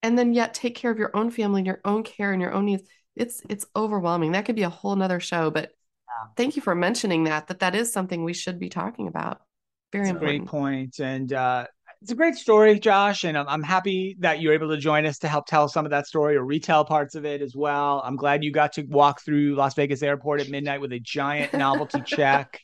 and 0.02 0.18
then 0.18 0.32
yet 0.32 0.54
take 0.54 0.74
care 0.74 0.90
of 0.90 0.98
your 0.98 1.16
own 1.16 1.30
family 1.30 1.60
and 1.60 1.66
your 1.66 1.80
own 1.84 2.02
care 2.02 2.32
and 2.32 2.42
your 2.42 2.52
own 2.52 2.66
needs. 2.66 2.82
It's 3.14 3.42
it's 3.48 3.66
overwhelming. 3.76 4.32
That 4.32 4.44
could 4.44 4.56
be 4.56 4.64
a 4.64 4.70
whole 4.70 4.96
nother 4.96 5.20
show, 5.20 5.50
but 5.50 5.70
thank 6.36 6.56
you 6.56 6.62
for 6.62 6.74
mentioning 6.74 7.24
that, 7.24 7.46
that 7.46 7.60
that 7.60 7.74
is 7.76 7.92
something 7.92 8.24
we 8.24 8.34
should 8.34 8.58
be 8.58 8.68
talking 8.68 9.06
about. 9.06 9.40
Very 9.92 10.04
That's 10.04 10.12
important. 10.12 10.40
great 10.40 10.48
point. 10.48 10.98
And 11.00 11.32
uh, 11.32 11.66
it's 12.00 12.10
a 12.10 12.16
great 12.16 12.34
story, 12.34 12.80
Josh, 12.80 13.24
and 13.24 13.38
I'm, 13.38 13.46
I'm 13.48 13.62
happy 13.62 14.16
that 14.20 14.40
you're 14.40 14.54
able 14.54 14.70
to 14.70 14.76
join 14.76 15.06
us 15.06 15.18
to 15.18 15.28
help 15.28 15.46
tell 15.46 15.68
some 15.68 15.84
of 15.84 15.90
that 15.90 16.06
story 16.06 16.36
or 16.36 16.44
retell 16.44 16.84
parts 16.84 17.14
of 17.14 17.24
it 17.24 17.42
as 17.42 17.54
well. 17.54 18.02
I'm 18.04 18.16
glad 18.16 18.42
you 18.42 18.50
got 18.50 18.72
to 18.74 18.82
walk 18.82 19.20
through 19.20 19.54
Las 19.54 19.74
Vegas 19.74 20.02
airport 20.02 20.40
at 20.40 20.48
midnight 20.48 20.80
with 20.80 20.92
a 20.92 20.98
giant 20.98 21.52
novelty 21.52 22.00
check 22.06 22.60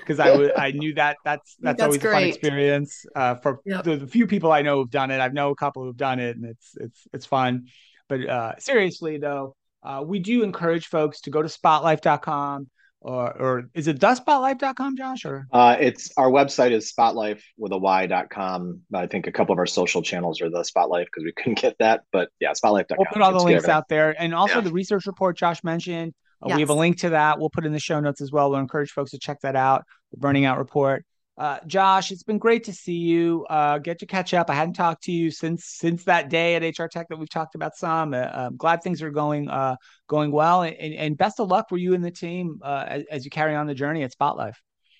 because 0.00 0.18
I 0.18 0.50
I 0.56 0.72
knew 0.72 0.94
that 0.94 1.18
that's 1.24 1.56
that's, 1.60 1.78
that's 1.78 1.82
always 1.82 1.98
great. 2.00 2.10
a 2.10 2.14
fun 2.14 2.22
experience 2.24 3.06
uh, 3.14 3.36
for 3.36 3.60
yep. 3.64 3.84
the, 3.84 3.96
the, 3.96 4.06
few 4.06 4.26
people 4.26 4.50
I 4.50 4.62
know 4.62 4.78
who've 4.78 4.90
done 4.90 5.10
it. 5.10 5.20
I've 5.20 5.34
know 5.34 5.50
a 5.50 5.56
couple 5.56 5.84
who've 5.84 5.96
done 5.96 6.18
it, 6.18 6.36
and 6.36 6.46
it's 6.46 6.72
it's 6.76 7.06
it's 7.12 7.26
fun. 7.26 7.66
But 8.08 8.28
uh, 8.28 8.58
seriously 8.58 9.18
though, 9.18 9.54
uh, 9.82 10.02
we 10.04 10.18
do 10.18 10.42
encourage 10.42 10.86
folks 10.86 11.20
to 11.22 11.30
go 11.30 11.42
to 11.42 11.48
spotlyfe.com 11.48 12.68
or 13.02 13.32
or 13.40 13.70
is 13.74 13.88
it 13.88 13.98
thespotlyfe.com, 13.98 14.96
Josh? 14.96 15.24
Or 15.24 15.46
uh, 15.52 15.76
it's 15.78 16.10
our 16.16 16.30
website 16.30 16.70
is 16.70 16.92
spotlyfe 16.92 17.42
with 17.58 17.72
a 17.72 17.78
y.com. 17.78 18.80
I 18.94 19.06
think 19.06 19.26
a 19.26 19.32
couple 19.32 19.52
of 19.52 19.58
our 19.58 19.66
social 19.66 20.02
channels 20.02 20.40
are 20.40 20.48
the 20.48 20.62
spotlyfe 20.62 21.06
because 21.06 21.24
we 21.24 21.32
couldn't 21.32 21.58
get 21.58 21.76
that. 21.78 22.02
But 22.12 22.30
yeah, 22.40 22.52
spotlyfe.com. 22.52 22.96
We'll 22.98 23.06
put 23.12 23.22
all 23.22 23.32
the 23.32 23.44
links 23.44 23.68
out 23.68 23.88
there. 23.88 24.14
And 24.18 24.34
also 24.34 24.56
yeah. 24.56 24.60
the 24.60 24.72
research 24.72 25.06
report 25.06 25.36
Josh 25.36 25.62
mentioned. 25.64 26.14
Uh, 26.42 26.48
yes. 26.48 26.56
We 26.56 26.62
have 26.62 26.70
a 26.70 26.74
link 26.74 26.98
to 26.98 27.10
that. 27.10 27.38
We'll 27.38 27.50
put 27.50 27.66
in 27.66 27.72
the 27.72 27.80
show 27.80 28.00
notes 28.00 28.20
as 28.20 28.32
well. 28.32 28.50
We'll 28.50 28.60
encourage 28.60 28.90
folks 28.90 29.12
to 29.12 29.18
check 29.18 29.40
that 29.42 29.56
out. 29.56 29.84
The 30.10 30.18
Burning 30.18 30.44
Out 30.44 30.58
Report. 30.58 31.04
Uh, 31.42 31.58
Josh, 31.66 32.12
it's 32.12 32.22
been 32.22 32.38
great 32.38 32.62
to 32.62 32.72
see 32.72 32.98
you. 32.98 33.44
Uh, 33.50 33.78
get 33.78 33.98
to 33.98 34.06
catch 34.06 34.32
up. 34.32 34.48
I 34.48 34.54
hadn't 34.54 34.74
talked 34.74 35.02
to 35.04 35.12
you 35.12 35.32
since 35.32 35.64
since 35.64 36.04
that 36.04 36.30
day 36.30 36.54
at 36.54 36.62
HR 36.62 36.86
Tech 36.86 37.08
that 37.08 37.18
we've 37.18 37.28
talked 37.28 37.56
about 37.56 37.74
some. 37.74 38.14
Uh, 38.14 38.28
I'm 38.32 38.56
glad 38.56 38.80
things 38.80 39.02
are 39.02 39.10
going 39.10 39.48
uh, 39.48 39.74
going 40.06 40.30
well, 40.30 40.62
and, 40.62 40.76
and, 40.76 41.18
best 41.18 41.40
of 41.40 41.48
luck 41.48 41.68
for 41.68 41.76
you 41.76 41.94
and 41.94 42.04
the 42.04 42.12
team 42.12 42.60
uh, 42.62 42.84
as, 42.86 43.04
as 43.10 43.24
you 43.24 43.32
carry 43.32 43.56
on 43.56 43.66
the 43.66 43.74
journey 43.74 44.04
at 44.04 44.12
Spotlyfe. 44.16 44.54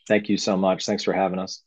Thank 0.09 0.28
you 0.28 0.36
so 0.36 0.57
much. 0.57 0.84
Thanks 0.84 1.05
for 1.05 1.12
having 1.12 1.38
us. 1.38 1.62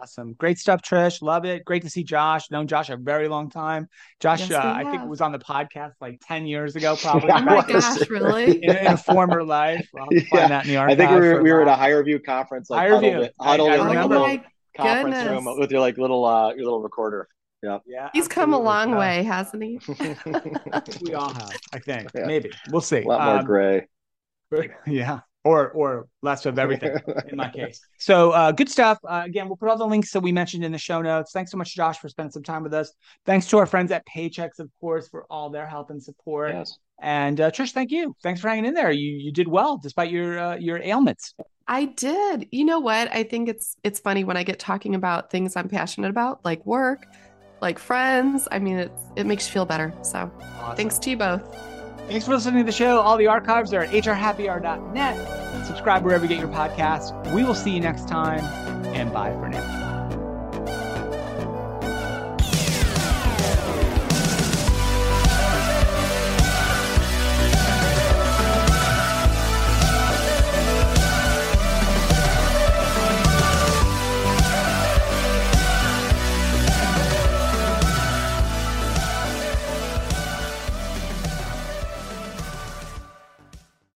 Awesome. 0.00 0.34
Great 0.34 0.58
stuff, 0.58 0.82
Trish. 0.82 1.22
Love 1.22 1.44
it. 1.44 1.64
Great 1.64 1.82
to 1.82 1.90
see 1.90 2.04
Josh. 2.04 2.50
Known 2.50 2.68
Josh 2.68 2.88
a 2.88 2.96
very 2.96 3.28
long 3.28 3.50
time. 3.50 3.88
Josh, 4.20 4.48
yes, 4.48 4.52
uh, 4.52 4.72
I 4.76 4.84
think 4.90 5.08
was 5.08 5.20
on 5.20 5.32
the 5.32 5.38
podcast 5.38 5.94
like 6.00 6.20
10 6.26 6.46
years 6.46 6.76
ago, 6.76 6.94
probably. 7.00 7.30
oh 7.30 7.40
my 7.40 7.66
gosh, 7.66 8.08
really? 8.08 8.62
In, 8.62 8.76
in, 8.76 8.86
a 8.86 8.96
former 8.96 9.42
life. 9.42 9.88
I'll 9.98 10.06
yeah. 10.10 10.20
find 10.30 10.50
that 10.50 10.66
in 10.66 10.72
the 10.72 10.78
I 10.78 10.94
think 10.94 11.10
we 11.10 11.16
were, 11.16 11.42
we 11.42 11.52
were 11.52 11.62
at 11.62 11.68
a 11.68 11.82
HireVue 11.82 12.24
conference, 12.24 12.70
like 12.70 12.88
HireVue. 12.88 13.30
huddled, 13.40 13.72
in 13.72 13.80
like 13.80 13.98
a 13.98 14.06
little 14.06 14.38
conference 14.76 15.16
goodness. 15.16 15.44
room 15.44 15.58
with 15.58 15.70
your 15.70 15.80
like 15.80 15.98
little 15.98 16.24
uh 16.24 16.54
your 16.54 16.64
little 16.64 16.80
recorder. 16.80 17.28
Yeah. 17.62 17.78
Yeah. 17.86 18.10
He's 18.12 18.26
absolutely. 18.26 18.34
come 18.34 18.54
a 18.54 18.60
long 18.60 18.94
way, 18.94 19.22
hasn't 19.24 19.62
he? 19.62 19.80
we 21.02 21.14
all 21.14 21.32
have, 21.32 21.50
I 21.72 21.78
think. 21.80 22.10
Yeah. 22.14 22.26
Maybe. 22.26 22.50
We'll 22.70 22.80
see. 22.80 23.02
A 23.02 23.08
lot 23.08 23.24
more 23.24 23.38
um, 23.38 23.44
gray. 23.44 23.88
Yeah 24.86 25.20
or 25.44 25.70
or 25.70 26.08
less 26.22 26.46
of 26.46 26.58
everything 26.58 26.96
in 27.28 27.36
my 27.36 27.48
case. 27.54 27.80
So 27.98 28.30
uh, 28.32 28.52
good 28.52 28.68
stuff. 28.68 28.98
Uh, 29.04 29.22
again, 29.24 29.48
we'll 29.48 29.56
put 29.56 29.68
all 29.68 29.78
the 29.78 29.86
links 29.86 30.12
that 30.12 30.20
we 30.20 30.32
mentioned 30.32 30.64
in 30.64 30.72
the 30.72 30.78
show 30.78 31.00
notes. 31.00 31.32
Thanks 31.32 31.50
so 31.50 31.56
much, 31.56 31.74
Josh, 31.74 31.98
for 31.98 32.08
spending 32.08 32.32
some 32.32 32.42
time 32.42 32.62
with 32.62 32.74
us. 32.74 32.92
Thanks 33.24 33.46
to 33.48 33.58
our 33.58 33.66
friends 33.66 33.92
at 33.92 34.04
Paychex, 34.06 34.58
of 34.58 34.70
course, 34.80 35.08
for 35.08 35.24
all 35.30 35.50
their 35.50 35.66
help 35.66 35.90
and 35.90 36.02
support. 36.02 36.52
Yes. 36.52 36.76
And 37.00 37.40
uh, 37.40 37.50
Trish, 37.50 37.72
thank 37.72 37.90
you. 37.90 38.14
Thanks 38.22 38.40
for 38.40 38.48
hanging 38.48 38.66
in 38.66 38.74
there. 38.74 38.90
You 38.90 39.12
you 39.12 39.32
did 39.32 39.48
well 39.48 39.78
despite 39.78 40.10
your 40.10 40.38
uh, 40.38 40.56
your 40.56 40.78
ailments. 40.82 41.34
I 41.68 41.84
did. 41.84 42.48
You 42.50 42.64
know 42.64 42.80
what? 42.80 43.12
I 43.12 43.22
think 43.22 43.48
it's 43.48 43.76
it's 43.84 44.00
funny 44.00 44.24
when 44.24 44.36
I 44.36 44.42
get 44.42 44.58
talking 44.58 44.94
about 44.94 45.30
things 45.30 45.54
I'm 45.54 45.68
passionate 45.68 46.08
about, 46.08 46.44
like 46.44 46.64
work, 46.66 47.06
like 47.60 47.78
friends. 47.78 48.48
I 48.50 48.58
mean, 48.58 48.78
it's 48.78 49.02
it 49.16 49.26
makes 49.26 49.46
you 49.46 49.52
feel 49.52 49.66
better. 49.66 49.94
So, 50.02 50.30
awesome. 50.40 50.76
thanks 50.76 50.98
to 50.98 51.10
you 51.10 51.16
both. 51.16 51.77
Thanks 52.08 52.24
for 52.24 52.32
listening 52.32 52.64
to 52.64 52.64
the 52.64 52.72
show. 52.72 53.00
All 53.00 53.18
the 53.18 53.26
archives 53.26 53.74
are 53.74 53.82
at 53.82 53.90
hrhappyhour.net. 53.90 55.66
Subscribe 55.66 56.02
wherever 56.02 56.24
you 56.24 56.28
get 56.30 56.38
your 56.38 56.48
podcasts. 56.48 57.12
We 57.34 57.44
will 57.44 57.54
see 57.54 57.70
you 57.70 57.80
next 57.80 58.08
time, 58.08 58.42
and 58.94 59.12
bye 59.12 59.32
for 59.32 59.48
now. 59.48 59.97